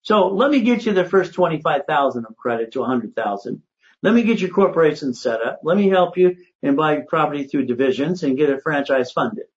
[0.01, 3.61] So let me get you the first 25,000 of credit to 100,000.
[4.03, 5.59] Let me get your corporation set up.
[5.63, 9.47] Let me help you and buy property through divisions and get a franchise funded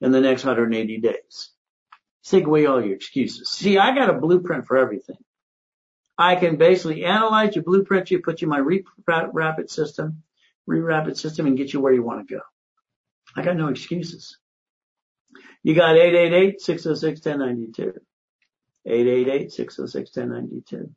[0.00, 1.50] in the next 180 days.
[2.24, 3.48] Take away all your excuses.
[3.48, 5.18] See, I got a blueprint for everything.
[6.18, 10.24] I can basically analyze your blueprint, you put you in my re-rapid system,
[10.66, 12.40] re-rapid system and get you where you want to go.
[13.36, 14.36] I got no excuses.
[15.62, 17.98] You got 888-606-1092.
[18.86, 20.90] 888-606-1092.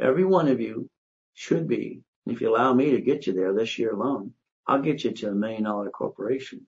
[0.00, 0.88] Every one of you
[1.34, 4.32] should be, if you allow me to get you there this year alone,
[4.66, 6.66] I'll get you to a million dollar corporation,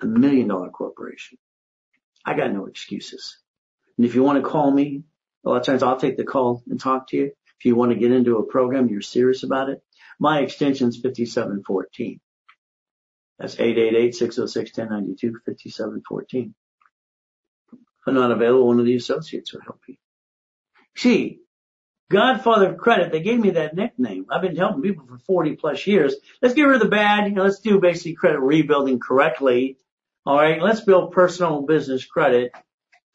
[0.00, 1.38] a million dollar corporation.
[2.24, 3.38] I got no excuses.
[3.96, 5.04] And if you want to call me,
[5.44, 7.32] a lot of times I'll take the call and talk to you.
[7.58, 9.82] If you want to get into a program, you're serious about it.
[10.18, 12.20] My extension is 5714.
[13.38, 16.54] That's 888-606-1092, 5714.
[17.72, 19.96] If I'm not available, one of the associates will help you.
[20.96, 21.40] See,
[22.10, 24.26] Godfather of Credit, they gave me that nickname.
[24.30, 26.14] I've been helping people for 40 plus years.
[26.40, 27.26] Let's get rid of the bad.
[27.26, 29.76] You know, let's do basic credit rebuilding correctly.
[30.24, 30.62] All right.
[30.62, 32.52] Let's build personal business credit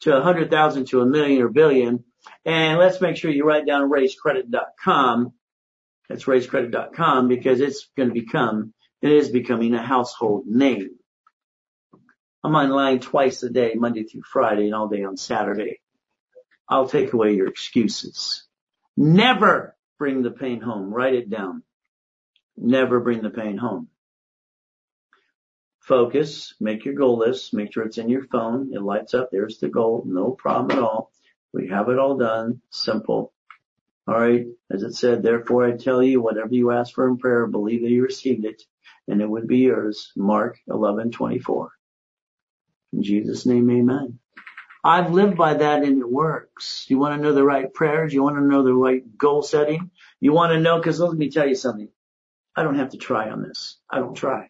[0.02, 2.04] to a hundred thousand to a million or billion
[2.46, 5.34] and let's make sure you write down rayscredit.com.
[6.10, 10.92] That's rayscredit.com because it's going to become, it is becoming a household name.
[12.44, 15.80] I'm online twice a day, Monday through Friday and all day on Saturday.
[16.68, 18.44] I'll take away your excuses.
[18.98, 20.94] Never bring the pain home.
[20.94, 21.64] Write it down.
[22.58, 23.90] Never bring the pain home.
[25.80, 28.72] Focus, make your goal list, make sure it's in your phone.
[28.74, 29.30] It lights up.
[29.32, 30.04] There's the goal.
[30.06, 31.12] No problem at all.
[31.54, 32.62] We have it all done.
[32.70, 33.34] Simple.
[34.08, 34.46] All right.
[34.72, 37.90] As it said, therefore I tell you, whatever you ask for in prayer, believe that
[37.90, 38.64] you received it
[39.08, 40.12] and it would be yours.
[40.16, 41.70] Mark 11:24.
[42.94, 44.20] In Jesus' name, amen.
[44.84, 46.86] I've lived by that and it works.
[46.90, 48.14] You want to know the right prayers?
[48.14, 49.92] You want to know the right goal setting?
[50.20, 51.90] You want to know, cause let me tell you something.
[52.56, 53.78] I don't have to try on this.
[53.90, 54.50] I don't try.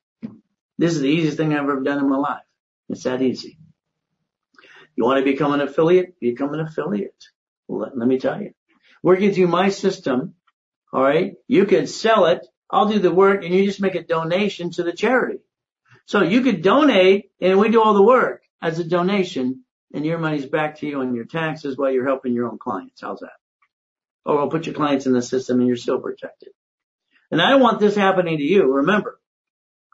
[0.77, 2.43] This is the easiest thing I've ever done in my life.
[2.89, 3.57] It's that easy.
[4.95, 6.19] You want to become an affiliate?
[6.19, 7.23] Become an affiliate.
[7.67, 8.53] Let, let me tell you.
[9.03, 10.35] Working through my system,
[10.91, 12.45] all right, you can sell it.
[12.72, 15.39] I'll do the work and you just make a donation to the charity.
[16.06, 20.18] So you could donate and we do all the work as a donation and your
[20.18, 23.02] money's back to you on your taxes while you're helping your own clients.
[23.02, 23.34] How's that?
[24.26, 26.49] Or we'll put your clients in the system and you're still protected.
[27.30, 28.64] And I don't want this happening to you.
[28.64, 29.19] Remember,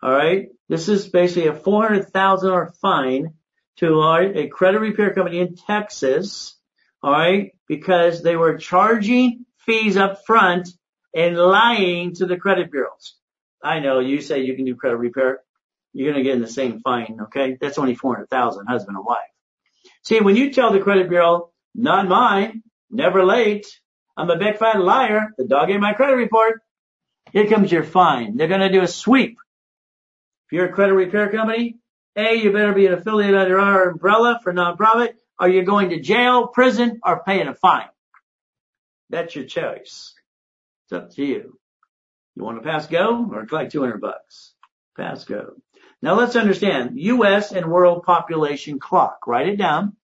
[0.01, 3.33] all right, this is basically a $400,000 fine
[3.77, 4.01] to
[4.35, 6.55] a credit repair company in Texas,
[7.01, 10.69] all right, because they were charging fees up front
[11.15, 13.15] and lying to the credit bureaus.
[13.63, 15.39] I know you say you can do credit repair.
[15.93, 17.57] You're going to get in the same fine, okay?
[17.59, 19.19] That's only 400,000, husband and wife.
[20.03, 23.67] See, when you tell the credit bureau, not mine, never late,
[24.15, 26.61] I'm a big fat liar, the dog ate my credit report,
[27.31, 28.37] here comes your fine.
[28.37, 29.37] They're going to do a sweep.
[30.45, 31.77] If you're a credit repair company,
[32.15, 35.99] a, you better be an affiliate under our umbrella for nonprofit, or you're going to
[35.99, 37.89] jail, prison, or paying a fine.
[39.09, 40.13] That's your choice.
[40.87, 41.59] It's up to you.
[42.35, 44.53] You want to pass go or collect 200 bucks?
[44.95, 45.55] Pass go.
[46.01, 47.51] Now let's understand U.S.
[47.51, 49.27] and world population clock.
[49.27, 49.97] Write it down.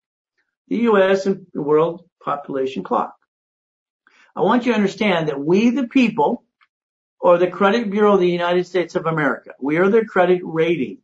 [0.68, 1.26] The U.S.
[1.26, 3.16] and world population clock.
[4.36, 6.44] I want you to understand that we the people
[7.18, 10.98] or the credit bureau of the United States of America, we are the credit rating.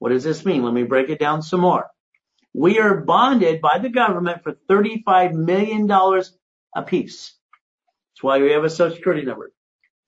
[0.00, 0.64] What does this mean?
[0.64, 1.88] Let me break it down some more.
[2.52, 5.88] We are bonded by the government for $35 million
[6.74, 7.37] a piece.
[8.18, 9.52] That's why we have a social security number.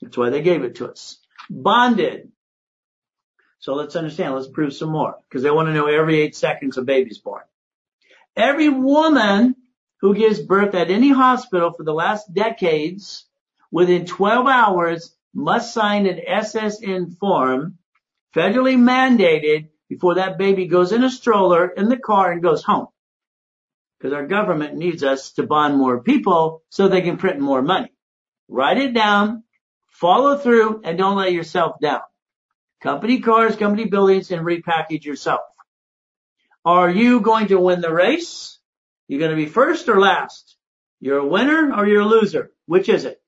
[0.02, 1.20] That's why they gave it to us.
[1.48, 2.32] Bonded.
[3.60, 4.34] So let's understand.
[4.34, 7.44] Let's prove some more because they want to know every eight seconds a baby's born.
[8.34, 9.54] Every woman
[10.00, 13.26] who gives birth at any hospital for the last decades
[13.70, 17.78] within 12 hours must sign an SSN form
[18.34, 22.88] federally mandated before that baby goes in a stroller in the car and goes home.
[24.00, 27.92] Because our government needs us to bond more people so they can print more money.
[28.50, 29.44] Write it down,
[29.92, 32.00] follow through, and don't let yourself down.
[32.82, 35.40] Company cars, company buildings, and repackage yourself.
[36.64, 38.58] Are you going to win the race?
[39.06, 40.56] You're going to be first or last?
[40.98, 42.50] You're a winner or you're a loser?
[42.66, 43.22] Which is it?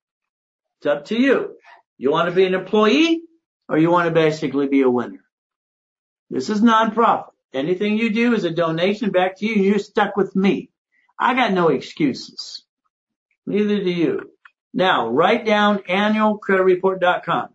[0.78, 1.56] It's up to you.
[1.98, 3.22] You want to be an employee
[3.68, 5.24] or you want to basically be a winner?
[6.30, 7.26] This is nonprofit.
[7.54, 10.70] Anything you do is a donation back to you you're stuck with me.
[11.16, 12.64] I got no excuses.
[13.46, 14.31] Neither do you.
[14.74, 17.48] Now, write down annualcreditreport.com.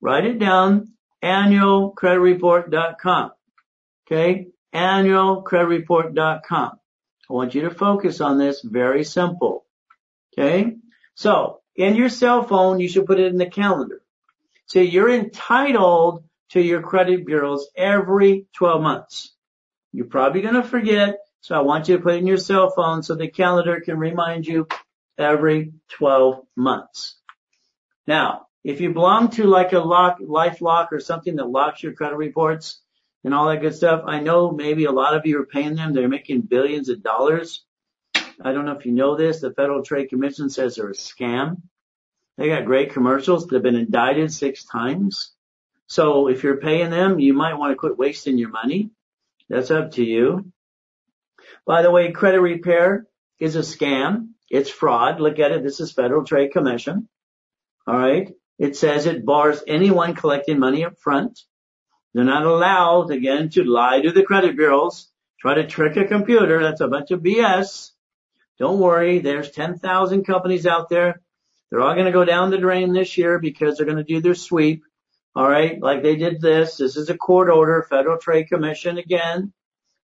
[0.00, 0.92] Write it down,
[1.22, 3.32] annualcreditreport.com.
[4.06, 4.46] Okay?
[4.74, 6.78] Annualcreditreport.com.
[7.28, 8.60] I want you to focus on this.
[8.62, 9.64] Very simple.
[10.32, 10.76] Okay?
[11.14, 14.00] So, in your cell phone, you should put it in the calendar.
[14.66, 19.32] So you're entitled to your credit bureaus every 12 months.
[19.92, 22.70] You're probably going to forget, so I want you to put it in your cell
[22.70, 24.66] phone so the calendar can remind you
[25.18, 27.16] every 12 months.
[28.06, 32.16] Now, if you belong to like a lock, LifeLock or something that locks your credit
[32.16, 32.80] reports
[33.22, 35.92] and all that good stuff, I know maybe a lot of you are paying them.
[35.92, 37.64] They're making billions of dollars.
[38.14, 39.40] I don't know if you know this.
[39.40, 41.62] The Federal Trade Commission says they're a scam.
[42.36, 43.46] They got great commercials.
[43.46, 45.32] They've been indicted six times.
[45.86, 48.90] So if you're paying them, you might want to quit wasting your money.
[49.48, 50.50] That's up to you.
[51.66, 53.06] By the way, credit repair
[53.38, 54.30] is a scam.
[54.50, 55.20] It's fraud.
[55.20, 55.62] Look at it.
[55.62, 57.08] This is Federal Trade Commission.
[57.86, 58.32] All right.
[58.58, 61.40] It says it bars anyone collecting money up front.
[62.12, 65.10] They're not allowed, again, to lie to the credit bureaus,
[65.40, 66.62] try to trick a computer.
[66.62, 67.90] That's a bunch of BS.
[68.58, 69.18] Don't worry.
[69.18, 71.20] There's 10,000 companies out there.
[71.70, 74.20] They're all going to go down the drain this year because they're going to do
[74.20, 74.84] their sweep.
[75.34, 75.80] All right.
[75.82, 76.76] Like they did this.
[76.76, 79.52] This is a court order, Federal Trade Commission again.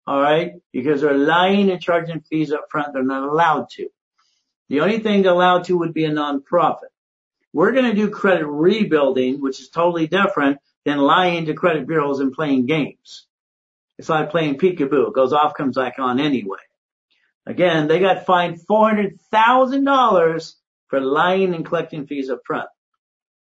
[0.05, 0.55] All right.
[0.73, 2.93] Because they're lying and charging fees up front.
[2.93, 3.87] They're not allowed to.
[4.71, 6.93] The only thing allowed to would be a nonprofit.
[7.53, 12.21] We're going to do credit rebuilding, which is totally different than lying to credit bureaus
[12.21, 13.27] and playing games.
[13.99, 15.09] It's like playing peekaboo.
[15.09, 16.61] It goes off, comes back on anyway.
[17.47, 20.55] Again, they got fined $400,000
[20.87, 22.69] for lying and collecting fees up front.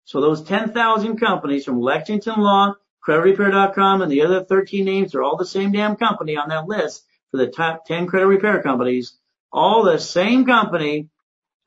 [0.06, 2.74] So those 10,000 companies from Lexington Law,
[3.08, 7.06] CreditRepair.com, and the other 13 names are all the same damn company on that list
[7.30, 9.16] for the top 10 credit repair companies.
[9.52, 11.10] All the same company.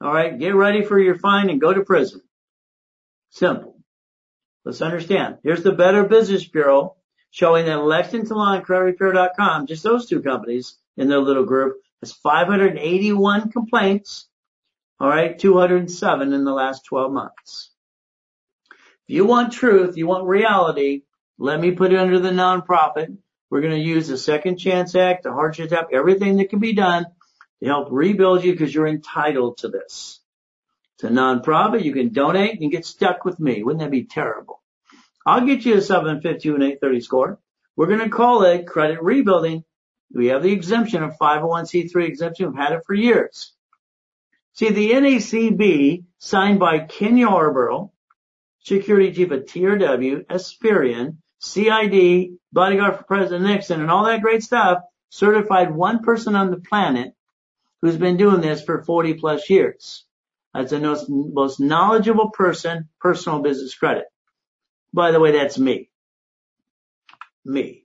[0.02, 0.36] All right.
[0.36, 2.22] Get ready for your fine and go to prison.
[3.30, 3.78] Simple.
[4.64, 5.38] Let's understand.
[5.44, 6.96] Here's the Better Business Bureau
[7.30, 12.12] showing that Lexington Law and CreditRepair.com, just those two companies in their little group, has
[12.12, 14.28] 581 complaints.
[14.98, 15.38] All right.
[15.38, 17.70] 207 in the last 12 months.
[18.70, 21.02] If you want truth, you want reality,
[21.38, 23.16] let me put it under the nonprofit.
[23.50, 26.72] We're going to use the Second Chance Act, the Hardship Act, everything that can be
[26.72, 27.06] done
[27.62, 30.20] to help rebuild you because you're entitled to this.
[30.96, 31.84] It's a nonprofit.
[31.84, 33.62] You can donate and get stuck with me.
[33.62, 34.60] Wouldn't that be terrible?
[35.24, 37.38] I'll get you a 752 and 830 score.
[37.76, 39.64] We're going to call it credit rebuilding.
[40.12, 42.46] We have the exemption of 501c3 exemption.
[42.46, 43.52] We've had it for years.
[44.54, 47.92] See, the NACB signed by Ken Yarborough
[48.64, 54.82] security chief at TRW, Experian, CID, bodyguard for President Nixon, and all that great stuff,
[55.10, 57.14] certified one person on the planet
[57.82, 60.06] who's been doing this for 40 plus years.
[60.54, 64.04] That's the most, most knowledgeable person, personal business credit.
[64.94, 65.90] By the way, that's me.
[67.44, 67.84] Me.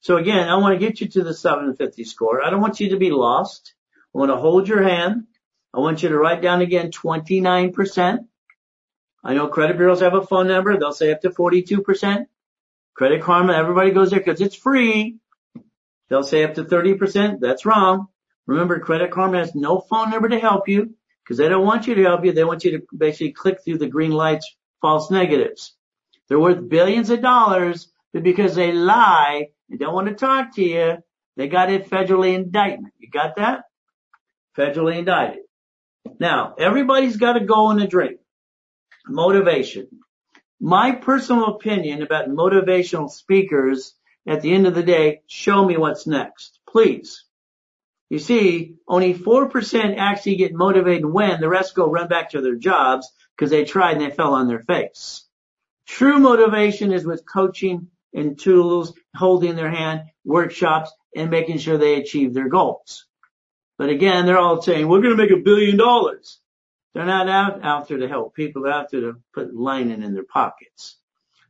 [0.00, 2.44] So again, I want to get you to the 750 score.
[2.44, 3.74] I don't want you to be lost.
[4.14, 5.24] I want to hold your hand.
[5.72, 8.18] I want you to write down again 29%.
[9.24, 10.78] I know credit bureaus have a phone number.
[10.78, 12.26] They'll say up to 42%.
[12.92, 15.16] Credit Karma, everybody goes there because it's free.
[16.08, 17.40] They'll say up to 30%.
[17.40, 18.08] That's wrong.
[18.46, 21.94] Remember, Credit Karma has no phone number to help you because they don't want you
[21.94, 22.32] to help you.
[22.32, 25.74] They want you to basically click through the green lights, false negatives.
[26.28, 30.62] They're worth billions of dollars, but because they lie and don't want to talk to
[30.62, 30.98] you,
[31.36, 32.94] they got it federally indictment.
[32.98, 33.64] You got that?
[34.56, 35.44] Federally indicted.
[36.20, 38.18] Now, everybody's got a goal and a dream.
[39.06, 39.88] Motivation.
[40.60, 43.94] My personal opinion about motivational speakers
[44.26, 46.58] at the end of the day, show me what's next.
[46.68, 47.24] Please.
[48.14, 52.54] You see, only 4% actually get motivated when the rest go run back to their
[52.54, 55.24] jobs because they tried and they fell on their face.
[55.88, 61.96] True motivation is with coaching and tools, holding their hand, workshops, and making sure they
[61.96, 63.04] achieve their goals.
[63.78, 66.38] But again, they're all saying, we're going to make a billion dollars.
[66.92, 68.62] They're not out, out there to help people.
[68.62, 70.98] They're out there to put lining in their pockets.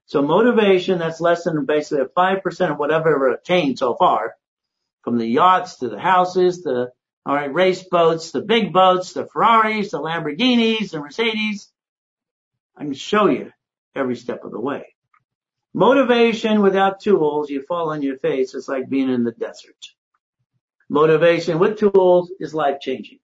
[0.07, 4.37] So motivation, that's less than basically a 5% of whatever I've attained so far.
[5.05, 6.91] From the yachts to the houses, the
[7.27, 11.71] all right, race boats, the big boats, the Ferraris, the Lamborghinis, the Mercedes.
[12.77, 13.51] I can show you
[13.95, 14.95] every step of the way.
[15.73, 18.55] Motivation without tools, you fall on your face.
[18.55, 19.77] It's like being in the desert.
[20.89, 23.19] Motivation with tools is life changing.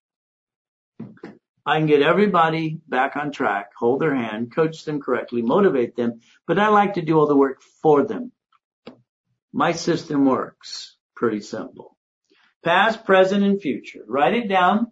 [1.67, 6.21] I can get everybody back on track, hold their hand, coach them correctly, motivate them,
[6.47, 8.33] but I like to do all the work for them.
[9.53, 11.95] My system works pretty simple.
[12.65, 14.01] Past, present, and future.
[14.09, 14.91] Write it down.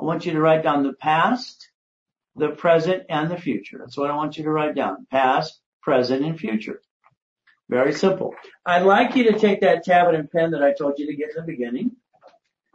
[0.00, 1.70] I want you to write down the past,
[2.34, 3.78] the present, and the future.
[3.78, 5.06] That's what I want you to write down.
[5.12, 6.82] Past, present, and future.
[7.68, 8.34] Very simple.
[8.66, 11.30] I'd like you to take that tablet and pen that I told you to get
[11.30, 11.92] in the beginning.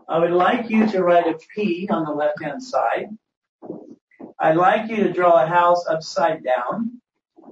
[0.07, 3.09] I would like you to write a P on the left hand side.
[4.39, 7.01] I'd like you to draw a house upside down.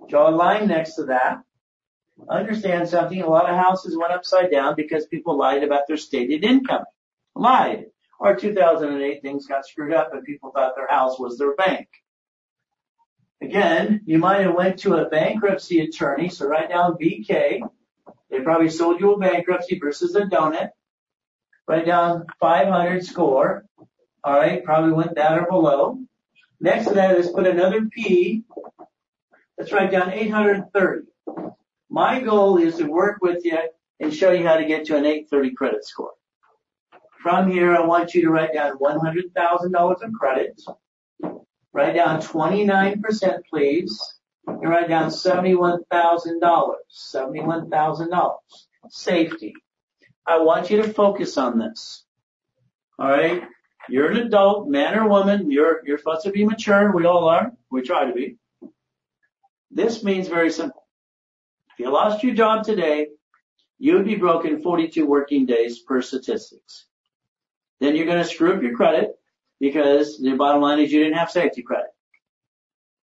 [0.08, 1.44] Draw a line next to that.
[2.30, 6.44] Understand something, a lot of houses went upside down because people lied about their stated
[6.44, 6.84] income.
[7.36, 7.86] Lied.
[8.20, 11.88] Or 2008 things got screwed up and people thought their house was their bank.
[13.42, 17.60] Again, you might have went to a bankruptcy attorney, so write down BK.
[18.30, 20.70] They probably sold you a bankruptcy versus a donut.
[21.68, 23.66] Write down 500 score.
[24.24, 26.00] All right, probably went that or below.
[26.62, 28.44] Next to that, let's put another P.
[29.58, 31.13] Let's write down 830.
[31.94, 33.60] My goal is to work with you
[34.00, 36.14] and show you how to get to an 830 credit score.
[37.22, 40.60] From here, I want you to write down $100,000 of credit.
[41.72, 44.02] Write down 29%, please.
[44.48, 45.84] And write down $71,000.
[47.14, 48.36] $71,000.
[48.90, 49.54] Safety.
[50.26, 52.06] I want you to focus on this.
[53.00, 53.44] Alright?
[53.88, 55.52] You're an adult, man or woman.
[55.52, 56.92] You're, you're supposed to be mature.
[56.92, 57.52] We all are.
[57.70, 58.38] We try to be.
[59.70, 60.83] This means very simple.
[61.74, 63.08] If you lost your job today,
[63.80, 66.86] you would be broken 42 working days per statistics.
[67.80, 69.16] Then you're going to screw up your credit
[69.60, 71.90] because the bottom line is you didn't have safety credit.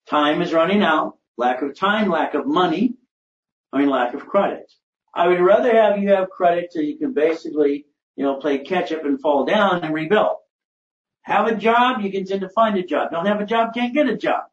[0.10, 1.18] Time is running out.
[1.38, 2.96] Lack of time, lack of money,
[3.74, 4.72] I mean lack of credit.
[5.14, 7.86] I would rather have you have credit so you can basically,
[8.16, 10.38] you know, play catch up and fall down and rebuild.
[11.24, 13.12] Have a job, you can tend to find a job.
[13.12, 14.44] Don't have a job, can't get a job.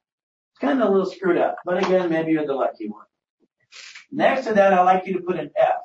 [0.53, 1.57] It's kind of a little screwed up.
[1.65, 3.07] But again, maybe you're the lucky one.
[4.15, 5.81] Next to that, I'd like you to put an F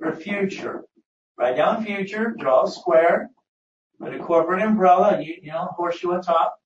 [0.00, 0.84] for future.
[1.36, 3.30] Write down future, draw a square,
[4.00, 6.60] put a corporate umbrella, you, you know, horseshoe on top,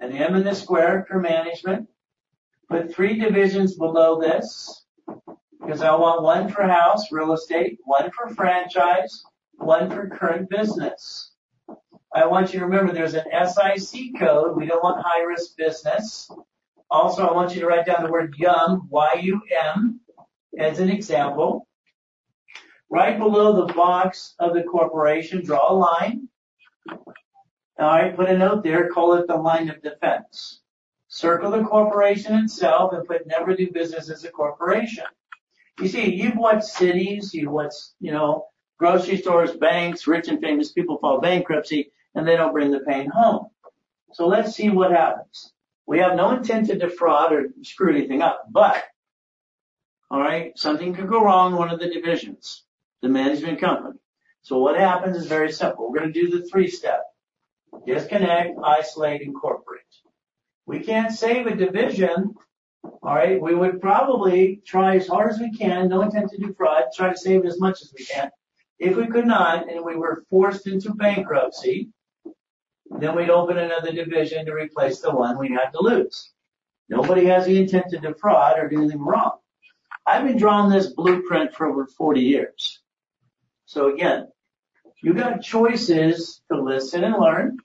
[0.00, 1.88] an M in the square for management.
[2.68, 4.84] Put three divisions below this,
[5.60, 9.22] because I want one for house, real estate, one for franchise,
[9.52, 11.30] one for current business.
[12.12, 14.56] I want you to remember there's an SIC code.
[14.56, 16.28] We don't want high risk business.
[16.90, 20.00] Also, I want you to write down the word YUM, Y-U-M,
[20.58, 21.66] as an example.
[22.88, 26.28] Right below the box of the corporation, draw a line.
[26.88, 26.98] All
[27.78, 30.60] right, put a note there, call it the line of defense.
[31.08, 35.04] Circle the corporation itself and put never do business as a corporation.
[35.80, 38.46] You see, you've watched cities, you've watched, you know,
[38.78, 43.10] grocery stores, banks, rich and famous people file bankruptcy and they don't bring the pain
[43.10, 43.48] home.
[44.12, 45.52] So let's see what happens.
[45.86, 48.82] We have no intent to defraud or screw anything up, but,
[50.10, 52.64] alright, something could go wrong in one of the divisions,
[53.02, 53.98] the management company.
[54.42, 55.90] So what happens is very simple.
[55.90, 57.02] We're going to do the three step.
[57.86, 59.82] Disconnect, isolate, incorporate.
[60.66, 62.34] We can't save a division.
[62.84, 67.10] Alright, we would probably try as hard as we can, no intent to defraud, try
[67.10, 68.30] to save as much as we can.
[68.78, 71.88] If we could not and we were forced into bankruptcy,
[72.98, 76.30] then we'd open another division to replace the one we had to lose.
[76.88, 79.38] Nobody has the intent to defraud or do anything wrong.
[80.06, 82.80] I've been drawing this blueprint for over 40 years.
[83.64, 84.28] So again,
[85.02, 87.58] you got choices to listen and learn.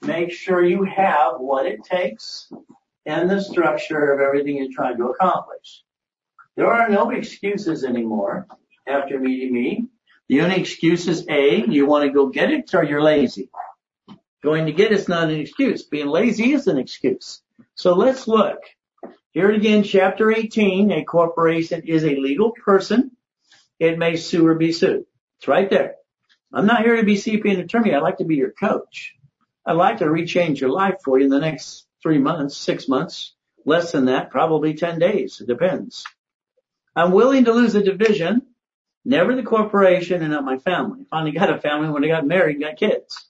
[0.00, 2.50] Make sure you have what it takes
[3.04, 5.82] and the structure of everything you're trying to accomplish.
[6.56, 8.46] There are no excuses anymore
[8.86, 9.86] after meeting me.
[10.28, 13.50] The only excuse is A, you want to go get it or you're lazy.
[14.42, 15.82] Going to get it's not an excuse.
[15.82, 17.42] Being lazy is an excuse.
[17.74, 18.58] So let's look.
[19.34, 23.10] Here again, chapter 18, a corporation is a legal person.
[23.80, 25.06] It may sue or be sued.
[25.38, 25.96] It's right there.
[26.52, 27.92] I'm not here to be CP and attorney.
[27.92, 29.16] I'd like to be your coach.
[29.66, 33.34] I'd like to rechange your life for you in the next three months, six months,
[33.66, 35.40] less than that, probably 10 days.
[35.40, 36.04] It depends.
[36.94, 38.42] I'm willing to lose a division,
[39.04, 41.06] never the corporation and not my family.
[41.10, 43.28] Finally got a family when I got married and got kids.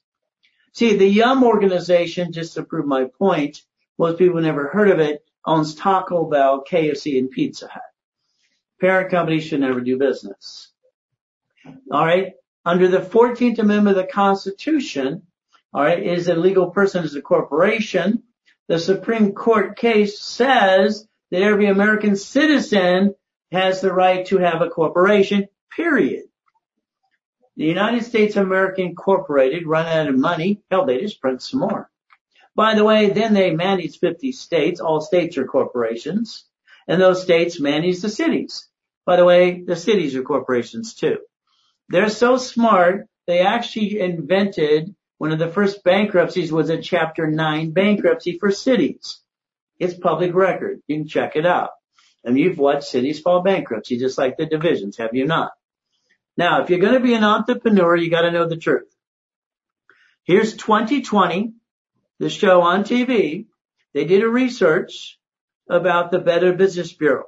[0.74, 3.62] See, the Yum organization, just to prove my point,
[3.98, 7.82] most people never heard of it, owns Taco Bell, KFC, and Pizza Hut.
[8.80, 10.70] Parent companies should never do business.
[11.90, 12.32] All right.
[12.64, 15.22] Under the 14th Amendment of the Constitution,
[15.72, 18.22] all right, is a legal person is a corporation.
[18.68, 23.14] The Supreme Court case says that every American citizen
[23.52, 26.24] has the right to have a corporation, period.
[27.56, 30.62] The United States American Incorporated run out of money.
[30.70, 31.90] Hell, they just print some more.
[32.54, 34.80] By the way, then they manage 50 states.
[34.80, 36.44] All states are corporations.
[36.86, 38.68] And those states manage the cities.
[39.06, 41.18] By the way, the cities are corporations too.
[41.88, 47.70] They're so smart, they actually invented one of the first bankruptcies was a chapter 9
[47.70, 49.20] bankruptcy for cities.
[49.78, 50.82] It's public record.
[50.86, 51.70] You can check it out.
[52.24, 55.52] And you've watched cities fall bankruptcy just like the divisions, have you not?
[56.36, 58.92] Now, if you're going to be an entrepreneur, you got to know the truth.
[60.24, 61.52] Here's 2020,
[62.18, 63.46] the show on TV.
[63.92, 65.18] They did a research
[65.68, 67.26] about the Better Business Bureau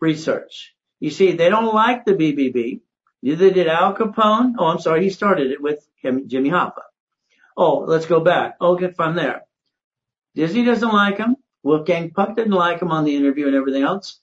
[0.00, 0.74] research.
[1.00, 2.80] You see, they don't like the BBB.
[3.22, 4.54] Neither did Al Capone.
[4.58, 5.04] Oh, I'm sorry.
[5.04, 6.82] He started it with Jimmy Hoffa.
[7.56, 8.56] Oh, let's go back.
[8.60, 9.42] Oh, get from there.
[10.34, 11.36] Disney doesn't like him.
[11.64, 14.20] Wolfgang Puck didn't like him on the interview and everything else.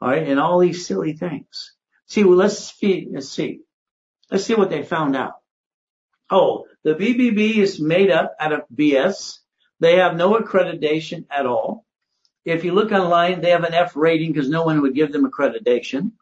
[0.00, 0.26] All right.
[0.26, 1.74] And all these silly things.
[2.06, 3.60] See, well, let's see, let's see.
[4.30, 5.34] Let's see what they found out.
[6.30, 9.38] Oh, the BBB is made up out of BS.
[9.80, 11.84] They have no accreditation at all.
[12.44, 15.30] If you look online, they have an F rating because no one would give them
[15.30, 16.12] accreditation.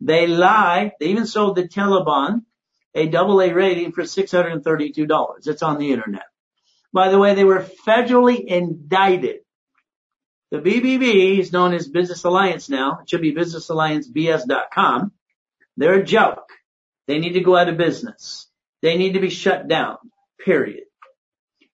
[0.00, 0.92] They lie.
[0.98, 2.42] They even sold the Taliban
[2.94, 5.46] a double A rating for $632.
[5.46, 6.26] It's on the internet.
[6.92, 9.40] By the way, they were federally indicted.
[10.50, 13.00] The BBB is known as Business Alliance now.
[13.02, 15.12] It should be businessalliancebs.com.
[15.76, 16.48] They're a joke.
[17.08, 18.46] They need to go out of business.
[18.84, 19.96] They need to be shut down.
[20.38, 20.84] Period.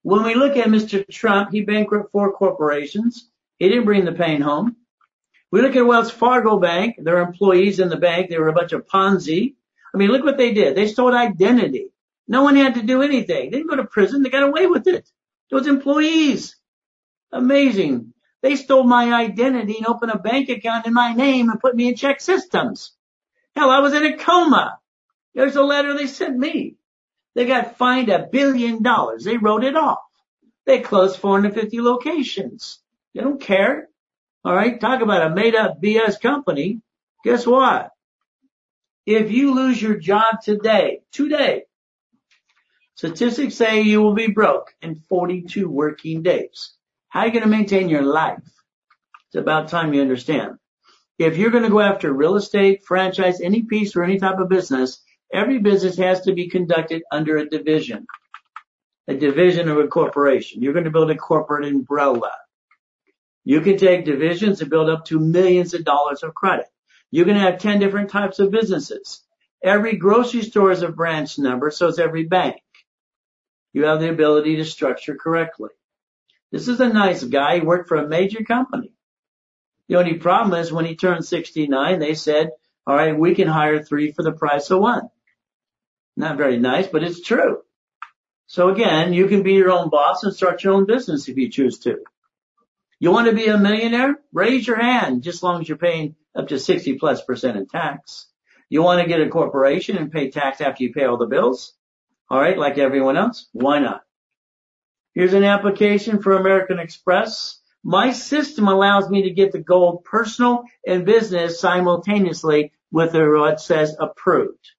[0.02, 1.04] When we look at Mr.
[1.10, 3.28] Trump, he bankrupted four corporations.
[3.58, 4.76] He didn't bring the pain home.
[5.50, 8.70] We look at Wells Fargo Bank, their employees in the bank, they were a bunch
[8.70, 9.56] of Ponzi.
[9.92, 10.76] I mean, look what they did.
[10.76, 11.88] They stole identity.
[12.28, 13.50] No one had to do anything.
[13.50, 14.22] They didn't go to prison.
[14.22, 15.10] They got away with it.
[15.50, 16.54] Those employees.
[17.32, 18.14] Amazing.
[18.40, 21.88] They stole my identity and opened a bank account in my name and put me
[21.88, 22.90] in ChexSystems.
[23.56, 24.78] Hell, I was in a coma.
[25.34, 26.76] There's a letter they sent me.
[27.34, 29.24] They got fined a billion dollars.
[29.24, 29.98] They wrote it off.
[30.66, 32.80] They closed 450 locations.
[33.14, 33.88] They don't care.
[34.44, 34.80] All right.
[34.80, 36.80] Talk about a made up BS company.
[37.24, 37.90] Guess what?
[39.06, 41.64] If you lose your job today, today,
[42.94, 46.74] statistics say you will be broke in 42 working days.
[47.08, 48.42] How are you going to maintain your life?
[49.26, 50.58] It's about time you understand.
[51.18, 54.48] If you're going to go after real estate, franchise, any piece or any type of
[54.48, 55.02] business,
[55.32, 58.06] every business has to be conducted under a division,
[59.08, 60.62] a division of a corporation.
[60.62, 62.32] You're going to build a corporate umbrella.
[63.44, 66.66] You can take divisions and build up to millions of dollars of credit.
[67.10, 69.22] You're going to have 10 different types of businesses.
[69.62, 72.56] Every grocery store is a branch number, so is every bank.
[73.72, 75.70] You have the ability to structure correctly.
[76.50, 77.56] This is a nice guy.
[77.56, 78.92] He worked for a major company.
[79.88, 82.50] The only problem is when he turned 69, they said,
[82.86, 85.10] all right, we can hire three for the price of one.
[86.16, 87.62] Not very nice, but it's true.
[88.46, 91.48] So again, you can be your own boss and start your own business if you
[91.48, 91.98] choose to.
[92.98, 94.16] You want to be a millionaire?
[94.32, 97.66] Raise your hand, just as long as you're paying up to 60 plus percent in
[97.66, 98.26] tax.
[98.68, 101.72] You want to get a corporation and pay tax after you pay all the bills?
[102.28, 103.48] All right, like everyone else?
[103.52, 104.02] Why not?
[105.14, 107.60] Here's an application for American Express.
[107.82, 113.96] My system allows me to get the gold personal and business simultaneously with what says
[113.98, 114.70] approved.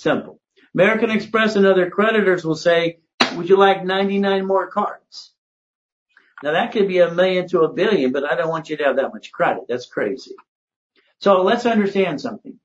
[0.00, 0.40] Simple.
[0.74, 3.00] American Express and other creditors will say,
[3.36, 5.34] would you like 99 more cards?
[6.42, 8.84] Now that could be a million to a billion, but I don't want you to
[8.84, 9.64] have that much credit.
[9.68, 10.34] That's crazy.
[11.18, 12.58] So let's understand something.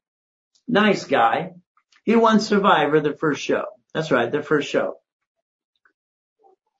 [0.66, 1.56] Nice guy.
[2.06, 3.66] He won Survivor the first show.
[3.94, 4.99] That's right, the first show.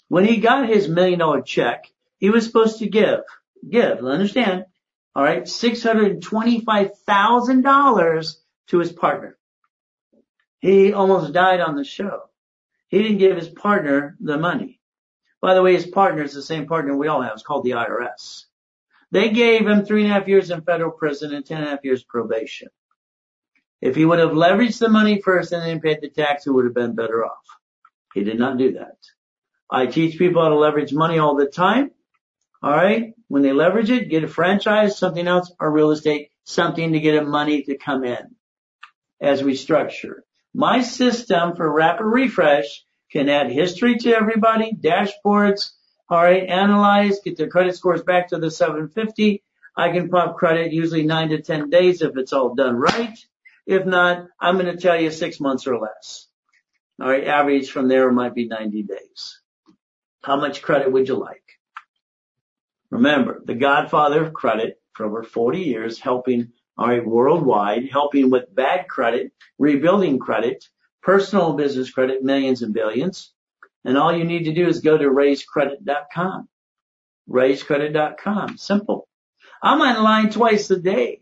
[0.08, 1.84] When he got his million dollar check,
[2.18, 3.24] he was supposed to give,
[3.70, 4.68] give, understand,
[5.14, 8.36] all right, $625,000
[8.68, 9.38] to his partner.
[10.66, 12.24] He almost died on the show.
[12.88, 14.82] He didn't give his partner the money.
[15.40, 17.34] By the way, his partner is the same partner we all have.
[17.34, 18.46] It's called the IRS.
[19.12, 21.70] They gave him three and a half years in federal prison and ten and a
[21.70, 22.70] half years probation.
[23.80, 26.66] If he would have leveraged the money first and then paid the tax, he would
[26.66, 27.46] have been better off.
[28.16, 28.98] He did not do that.
[29.70, 31.92] I teach people how to leverage money all the time.
[32.64, 33.14] All right.
[33.28, 37.22] When they leverage it, get a franchise, something else, or real estate, something to get
[37.22, 38.36] a money to come in
[39.22, 40.25] as we structure.
[40.58, 45.72] My system for rapid refresh can add history to everybody, dashboards,
[46.10, 49.44] all right, analyze, get their credit scores back to the 750.
[49.76, 53.18] I can pop credit usually nine to 10 days if it's all done right.
[53.68, 56.26] If not, I'm going to tell you six months or less.
[57.02, 59.42] All right, average from there might be 90 days.
[60.24, 61.44] How much credit would you like?
[62.92, 68.54] Remember, the godfather of credit for over 40 years, helping, all right, worldwide, helping with
[68.54, 70.68] bad credit, rebuilding credit,
[71.02, 73.32] personal business credit, millions and billions.
[73.86, 76.50] And all you need to do is go to rayscredit.com.
[77.30, 78.58] Rayscredit.com.
[78.58, 79.08] Simple.
[79.62, 81.22] I'm online twice a day,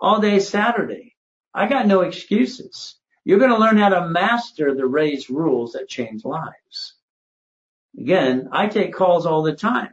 [0.00, 1.14] all day Saturday.
[1.52, 2.96] I got no excuses.
[3.24, 6.94] You're going to learn how to master the raise rules that change lives.
[7.98, 9.92] Again, I take calls all the time.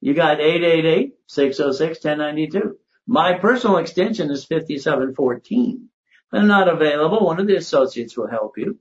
[0.00, 2.72] You got 888-606-1092.
[3.10, 5.88] My personal extension is 5714.
[6.30, 7.24] I'm not available.
[7.24, 8.78] One of the associates will help you.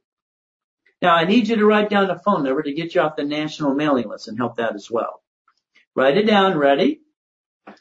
[1.01, 3.23] Now I need you to write down a phone number to get you off the
[3.23, 5.23] national mailing list and help that as well.
[5.95, 6.57] Write it down.
[6.57, 6.99] Ready?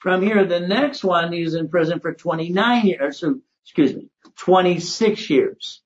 [0.00, 3.24] From here, the next one, he was in prison for 29 years,
[3.64, 5.80] excuse me, 26 years.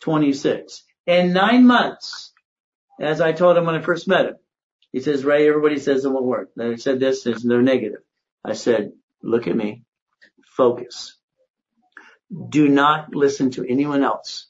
[0.00, 0.84] 26.
[1.06, 2.32] And nine months,
[3.00, 4.36] as I told him when I first met him.
[4.92, 6.50] He says, Ray, everybody says it won't work.
[6.54, 8.00] They said this, is they're negative.
[8.44, 8.92] I said,
[9.22, 9.84] look at me.
[10.44, 11.16] Focus.
[12.48, 14.46] Do not listen to anyone else.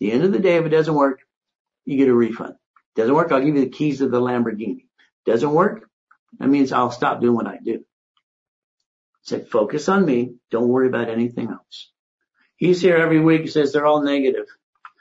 [0.00, 1.20] The end of the day, if it doesn't work,
[1.84, 2.54] you get a refund.
[2.96, 4.84] Doesn't work, I'll give you the keys to the Lamborghini.
[5.24, 5.88] Doesn't work,
[6.38, 7.84] that means I'll stop doing what I do.
[9.22, 10.34] Said, focus on me.
[10.50, 11.90] Don't worry about anything else.
[12.56, 13.42] He's here every week.
[13.42, 14.46] He says they're all negative.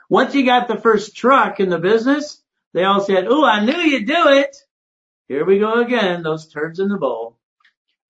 [0.10, 2.42] Once he got the first truck in the business,
[2.74, 4.56] they all said, "Ooh, I knew you'd do it."
[5.28, 7.38] Here we go again, those turds in the bowl.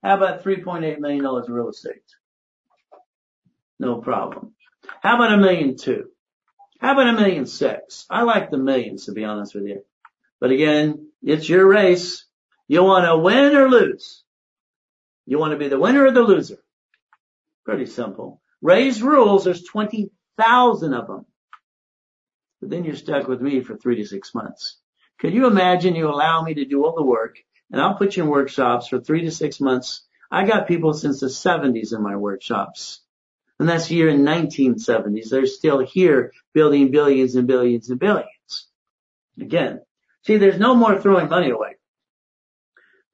[0.02, 2.04] How about $3.8 million of real estate?
[3.84, 4.54] No problem.
[5.02, 6.10] How about a million two?
[6.80, 8.06] How about a million six?
[8.10, 9.84] I like the millions, to be honest with you.
[10.40, 12.26] But again, it's your race.
[12.68, 14.24] You want to win or lose?
[15.26, 16.60] You want to be the winner or the loser?
[17.66, 18.42] Pretty simple.
[18.62, 19.46] Raise rules.
[19.46, 21.26] There's 20,000 of them
[22.64, 24.78] but then you're stuck with me for three to six months.
[25.20, 27.36] Could you imagine you allow me to do all the work
[27.70, 30.06] and I'll put you in workshops for three to six months.
[30.32, 33.02] I got people since the 70s in my workshops.
[33.64, 35.30] And that's the year in 1970s.
[35.30, 38.68] They're still here building billions and billions and billions.
[39.40, 39.80] Again,
[40.26, 41.76] see, there's no more throwing money away.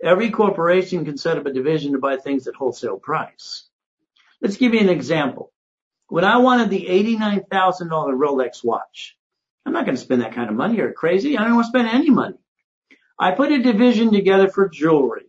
[0.04, 3.70] Every corporation can set up a division to buy things at wholesale price.
[4.42, 5.52] Let's give you an example.
[6.08, 7.48] When I wanted the $89,000
[7.88, 9.16] Rolex watch,
[9.68, 10.78] I'm not going to spend that kind of money.
[10.78, 11.38] You're crazy.
[11.38, 12.40] I don't want to spend any money.
[13.20, 15.28] I put a division together for jewelry.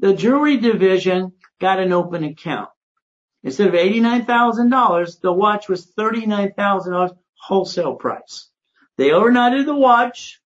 [0.00, 2.68] The jewelry division got an open account.
[3.44, 8.48] Instead of $89,000, the watch was $39,000 wholesale price.
[8.96, 10.40] They overnighted the watch.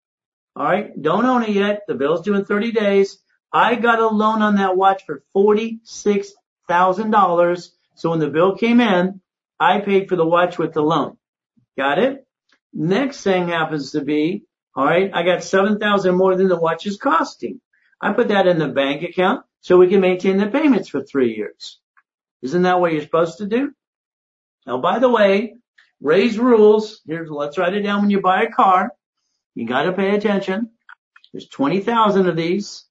[0.55, 1.01] All right.
[1.01, 1.81] Don't own it yet.
[1.87, 3.17] The bill's due in 30 days.
[3.51, 7.69] I got a loan on that watch for $46,000.
[7.95, 9.19] So when the bill came in,
[9.59, 11.17] I paid for the watch with the loan.
[11.77, 12.25] Got it?
[12.73, 14.45] Next thing happens to be,
[14.75, 17.61] all right, I got 7,000 more than the watch is costing.
[18.01, 21.35] I put that in the bank account so we can maintain the payments for three
[21.35, 21.79] years.
[22.43, 23.73] Isn't that what you're supposed to do?
[24.67, 25.55] Now, by the way,
[26.01, 27.01] Ray's rules.
[27.07, 28.91] Here's, let's write it down when you buy a car.
[29.55, 30.71] You got to pay attention.
[31.31, 32.85] There's 20,000 of these.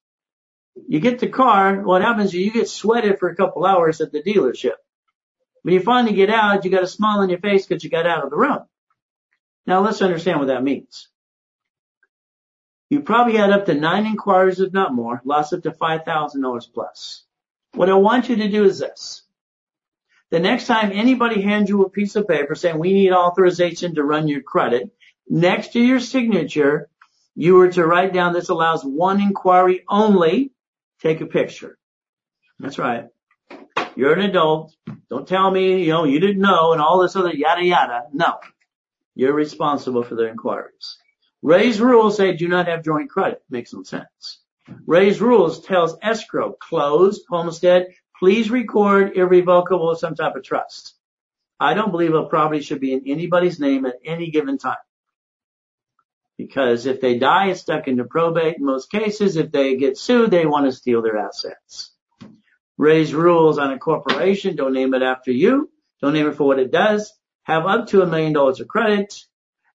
[0.87, 1.81] You get the car.
[1.83, 4.73] What happens is you get sweated for a couple hours at the dealership.
[5.61, 8.07] When you finally get out, you got a smile on your face because you got
[8.07, 8.63] out of the room.
[9.67, 11.09] Now let's understand what that means.
[12.89, 17.23] You probably had up to nine inquiries, if not more, lost up to $5,000 plus.
[17.73, 19.22] What I want you to do is this.
[20.33, 24.03] The next time anybody hands you a piece of paper saying we need authorization to
[24.03, 24.89] run your credit,
[25.29, 26.89] next to your signature,
[27.35, 30.51] you were to write down this allows one inquiry only.
[31.03, 31.77] Take a picture.
[32.57, 33.09] That's right.
[33.95, 34.75] You're an adult.
[35.07, 38.05] Don't tell me, you know, you didn't know and all this other yada yada.
[38.11, 38.39] No.
[39.13, 40.97] You're responsible for the inquiries.
[41.43, 43.43] Ray's rules say do not have joint credit.
[43.51, 44.39] Makes no sense.
[44.87, 50.95] Ray's rules tells escrow, closed, homestead, please record irrevocable some type of trust.
[51.59, 54.75] I don't believe a property should be in anybody's name at any given time.
[56.37, 59.37] Because if they die, it's stuck into probate in most cases.
[59.37, 61.91] If they get sued, they want to steal their assets.
[62.77, 65.69] Ray's rules on a corporation, don't name it after you.
[66.01, 67.13] Don't name it for what it does.
[67.43, 69.23] Have up to a million dollars of credit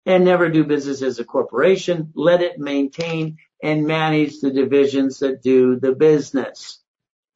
[0.05, 2.13] and never do business as a corporation.
[2.15, 6.83] Let it maintain and manage the divisions that do the business.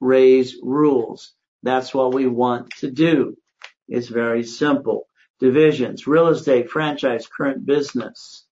[0.02, 1.32] Ray's rules.
[1.62, 3.36] That's what we want to do.
[3.88, 5.06] It's very simple.
[5.38, 8.44] Divisions, real estate, franchise, current business.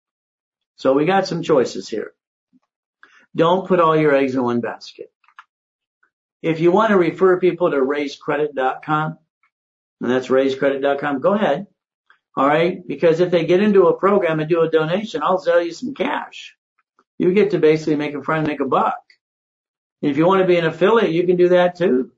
[0.77, 2.13] So we got some choices here.
[3.35, 5.13] Don't put all your eggs in one basket.
[6.41, 9.19] If you want to refer people to rayscredit.com,
[10.01, 11.67] and that's rayscredit.com, go ahead.
[12.37, 12.87] All right.
[12.87, 15.95] Because if they get into a program and do a donation, I'll sell you some
[15.95, 16.57] cash.
[17.19, 19.03] You get to basically make a friend make a buck.
[20.03, 22.11] If you want to be an affiliate, you can do that too.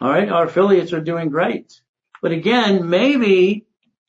[0.00, 0.28] All right.
[0.28, 1.80] Our affiliates are doing great.
[2.22, 3.66] But again, maybe,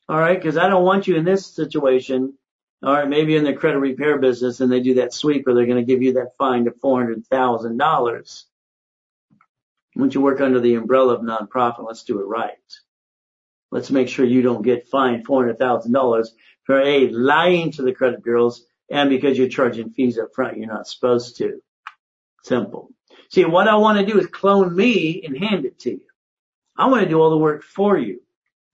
[0.08, 2.34] all right, because I don't want you in this situation.
[2.82, 3.08] All right.
[3.08, 5.92] Maybe in the credit repair business and they do that sweep or they're going to
[5.92, 8.44] give you that fine of $400,000.
[9.94, 12.56] Once you work under the umbrella of nonprofit, let's do it right.
[13.70, 16.28] Let's make sure you don't get fined $400,000
[16.64, 20.66] for A, lying to the credit bureaus and because you're charging fees up front you're
[20.66, 21.60] not supposed to.
[22.42, 22.90] Simple.
[23.30, 26.06] See, what I want to do is clone me and hand it to you.
[26.76, 28.20] I want to do all the work for you.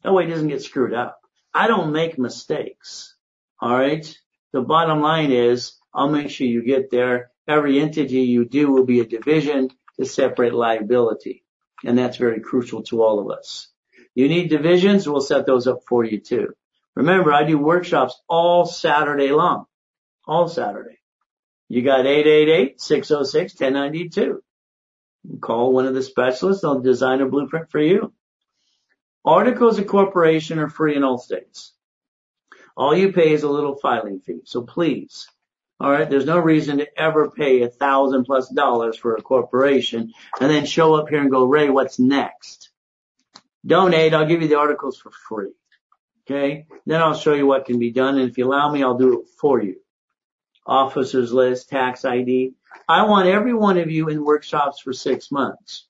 [0.02, 1.20] That way it doesn't get screwed up.
[1.54, 3.14] I don't make mistakes.
[3.60, 4.18] All right.
[4.52, 7.30] The bottom line is I'll make sure you get there.
[7.46, 11.44] Every entity you do will be a division to separate liability.
[11.84, 13.68] And that's very crucial to all of us.
[14.14, 16.54] You need divisions, we'll set those up for you too.
[16.96, 19.66] Remember, I do workshops all Saturday long.
[20.26, 20.97] All Saturday.
[21.68, 24.38] You got 888-606-1092.
[25.40, 28.12] Call one of the specialists, they'll design a blueprint for you.
[29.24, 31.74] Articles of corporation are free in all states.
[32.76, 34.40] All you pay is a little filing fee.
[34.44, 35.28] So please,
[35.80, 40.12] all right, there's no reason to ever pay a thousand plus dollars for a corporation
[40.40, 42.70] and then show up here and go, Ray, what's next?
[43.66, 45.52] Donate, I'll give you the articles for free.
[46.26, 46.66] Okay.
[46.86, 48.18] Then I'll show you what can be done.
[48.18, 49.76] And if you allow me, I'll do it for you.
[50.68, 52.52] Officers list, tax ID.
[52.86, 55.86] I want every one of you in workshops for six months.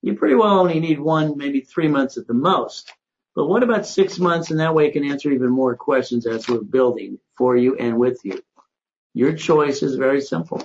[0.00, 2.90] You pretty well only need one, maybe three months at the most.
[3.34, 4.50] But what about six months?
[4.50, 7.98] And that way I can answer even more questions as we're building for you and
[7.98, 8.40] with you.
[9.12, 10.62] Your choice is very simple.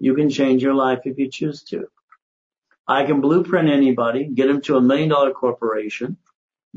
[0.00, 1.88] You can change your life if you choose to.
[2.86, 6.16] I can blueprint anybody, get them to a million dollar corporation,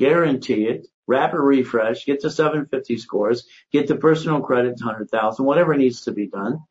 [0.01, 5.75] guarantee it, rapid refresh, get to 750 scores, get the personal credit to 100,000, whatever
[5.75, 6.63] needs to be done.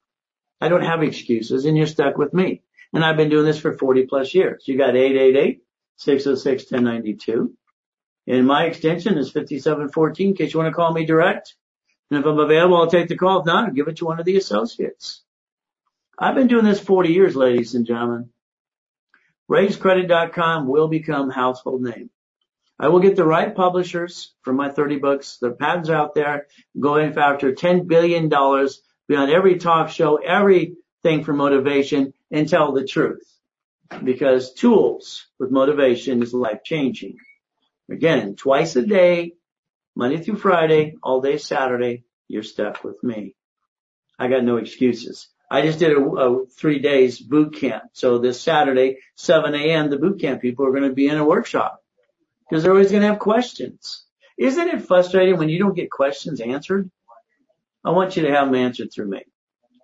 [0.60, 2.62] I don't have excuses and you're stuck with me.
[2.92, 4.64] And I've been doing this for 40 plus years.
[4.66, 7.52] You got 888-606-1092.
[8.26, 11.54] And my extension is 5714 in case you want to call me direct.
[12.10, 13.38] And if I'm available, I'll take the call.
[13.40, 15.22] If not, I'll give it to one of the associates.
[16.18, 18.30] I've been doing this 40 years, ladies and gentlemen.
[19.48, 22.10] Rayscredit.com will become household name.
[22.80, 25.36] I will get the right publishers for my 30 books.
[25.36, 26.46] The patents out there
[26.78, 33.30] going after $10 billion beyond every talk show, everything for motivation and tell the truth.
[34.02, 37.18] Because tools with motivation is life changing.
[37.90, 39.34] Again, twice a day,
[39.94, 43.34] Monday through Friday, all day Saturday, you're stuck with me.
[44.18, 45.28] I got no excuses.
[45.50, 47.82] I just did a, a three days boot camp.
[47.92, 51.24] So this Saturday, 7 a.m., the boot camp people are going to be in a
[51.26, 51.79] workshop
[52.50, 54.04] because they're always going to have questions.
[54.36, 56.90] Isn't it frustrating when you don't get questions answered?
[57.84, 59.22] I want you to have them answered through me.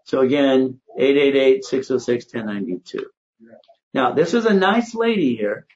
[0.05, 3.05] So again, 888-606-1092.
[3.95, 5.67] Now, this is a nice lady here,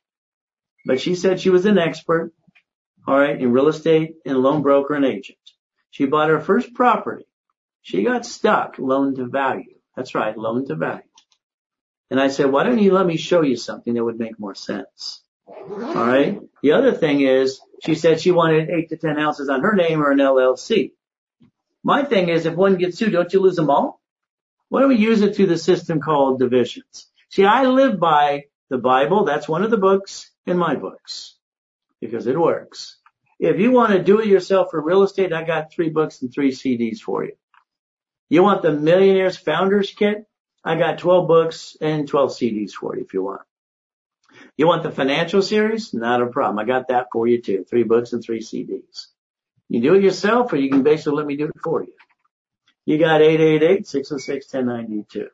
[0.85, 2.33] but she said she was an expert,
[3.07, 5.39] all right, in real estate and loan broker and agent.
[5.91, 7.27] She bought her first property.
[7.83, 9.77] She got stuck loan to value.
[9.97, 11.03] That's right, loan to value.
[12.11, 14.55] And I said, why don't you let me show you something that would make more
[14.55, 15.23] sense?
[15.51, 16.39] All right.
[16.63, 20.03] The other thing is, she said she wanted eight to ten houses on her name
[20.03, 20.93] or an LLC.
[21.83, 24.01] My thing is, if one gets sued, don't you lose them all?
[24.69, 27.07] Why don't we use it through the system called divisions?
[27.31, 29.25] See, I live by the Bible.
[29.25, 31.37] That's one of the books in my books
[32.01, 32.99] because it works.
[33.39, 36.33] If you want to do it yourself for real estate, I got three books and
[36.33, 37.33] three CDs for you.
[38.29, 40.27] You want the Millionaires Founders Kit?
[40.63, 43.43] I got 12 books and 12 CDs for you if you want.
[44.57, 45.95] You want the financial series?
[45.95, 46.59] Not a problem.
[46.59, 47.65] I got that for you too.
[47.69, 49.07] Three books and three CDs.
[49.69, 51.93] You do it yourself or you can basically let me do it for you.
[52.85, 55.29] You got 888-606-1092.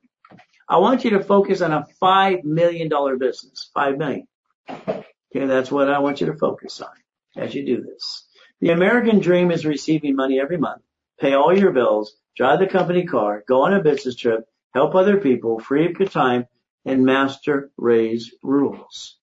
[0.68, 2.88] I want you to focus on a $5 million
[3.18, 3.70] business.
[3.72, 4.26] 5 million.
[4.68, 6.90] Okay, that's what I want you to focus on
[7.36, 8.24] as you do this.
[8.60, 10.82] The American dream is receiving money every month,
[11.20, 15.18] pay all your bills, drive the company car, go on a business trip, help other
[15.18, 16.46] people, free up your time,
[16.86, 19.18] and master Ray's rules.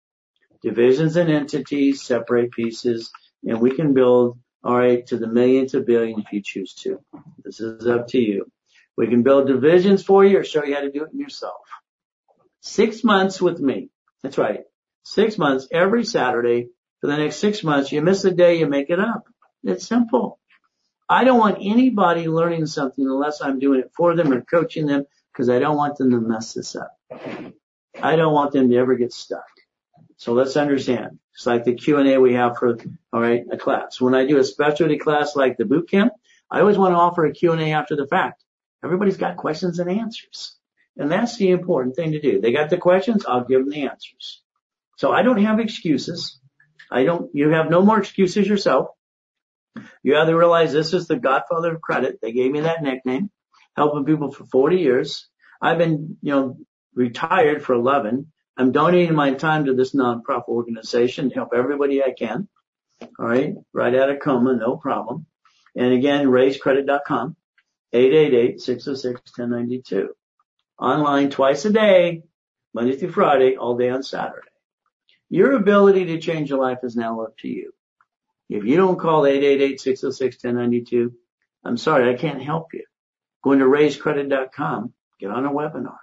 [0.61, 3.11] Divisions and entities, separate pieces,
[3.43, 6.99] and we can build, all right, to the million to billion if you choose to.
[7.43, 8.51] This is up to you.
[8.95, 11.61] We can build divisions for you or show you how to do it yourself.
[12.61, 13.89] Six months with me.
[14.21, 14.61] That's right.
[15.03, 16.67] Six months every Saturday
[17.01, 17.91] for the next six months.
[17.91, 19.23] You miss a day, you make it up.
[19.63, 20.39] It's simple.
[21.09, 25.05] I don't want anybody learning something unless I'm doing it for them or coaching them
[25.33, 26.97] because I don't want them to mess this up.
[28.01, 29.43] I don't want them to ever get stuck.
[30.17, 31.19] So let's understand.
[31.33, 32.77] It's like the Q&A we have for,
[33.11, 33.99] all right, a class.
[33.99, 36.13] When I do a specialty class like the boot camp,
[36.49, 38.43] I always want to offer a Q&A after the fact.
[38.83, 40.55] Everybody's got questions and answers.
[40.97, 42.39] And that's the important thing to do.
[42.39, 44.41] They got the questions, I'll give them the answers.
[44.97, 46.39] So I don't have excuses.
[46.91, 48.89] I don't, you have no more excuses yourself.
[50.03, 52.19] You have to realize this is the godfather of credit.
[52.21, 53.31] They gave me that nickname,
[53.75, 55.27] helping people for 40 years.
[55.61, 56.57] I've been, you know,
[56.93, 58.31] retired for 11.
[58.57, 62.47] I'm donating my time to this nonprofit organization to help everybody I can.
[63.01, 63.55] All right.
[63.73, 65.25] Right out of coma, no problem.
[65.75, 67.35] And again, rayscredit.com,
[67.93, 70.07] 888-606-1092.
[70.79, 72.23] Online twice a day,
[72.73, 74.47] Monday through Friday, all day on Saturday.
[75.29, 77.73] Your ability to change your life is now up to you.
[78.49, 81.11] If you don't call 888-606-1092,
[81.65, 82.83] I'm sorry, I can't help you.
[83.43, 85.97] Go into rayscredit.com, get on a webinar.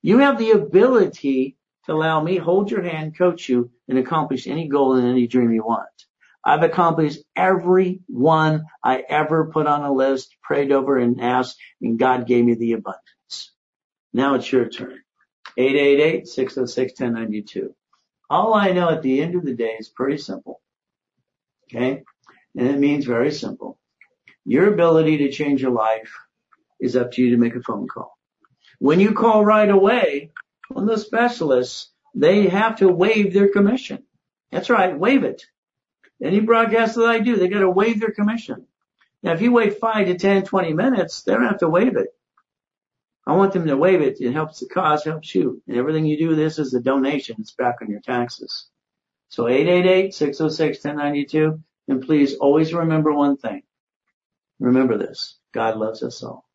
[0.00, 4.68] You have the ability to allow me hold your hand, coach you, and accomplish any
[4.68, 5.88] goal and any dream you want.
[6.44, 11.98] I've accomplished every one I ever put on a list, prayed over and asked, and
[11.98, 13.52] God gave me the abundance.
[14.12, 15.00] Now it's your turn.
[15.58, 17.68] 888-606-1092.
[18.30, 20.60] All I know at the end of the day is pretty simple.
[21.64, 22.04] Okay?
[22.56, 23.78] And it means very simple.
[24.44, 26.12] Your ability to change your life
[26.80, 28.18] is up to you to make a phone call.
[28.78, 30.30] When you call right away,
[30.74, 34.04] on the specialists, they have to waive their commission.
[34.50, 35.44] That's right, waive it.
[36.22, 38.66] Any broadcast that I do, they got to waive their commission.
[39.22, 42.08] Now, if you wait five to 10, 20 minutes, they don't have to waive it.
[43.26, 44.20] I want them to waive it.
[44.20, 45.62] It helps the cause, helps you.
[45.68, 47.36] And everything you do, this is a donation.
[47.38, 48.68] It's back on your taxes.
[49.28, 51.60] So 888-606-1092.
[51.88, 53.64] And please always remember one thing.
[54.60, 55.36] Remember this.
[55.52, 56.47] God loves us all.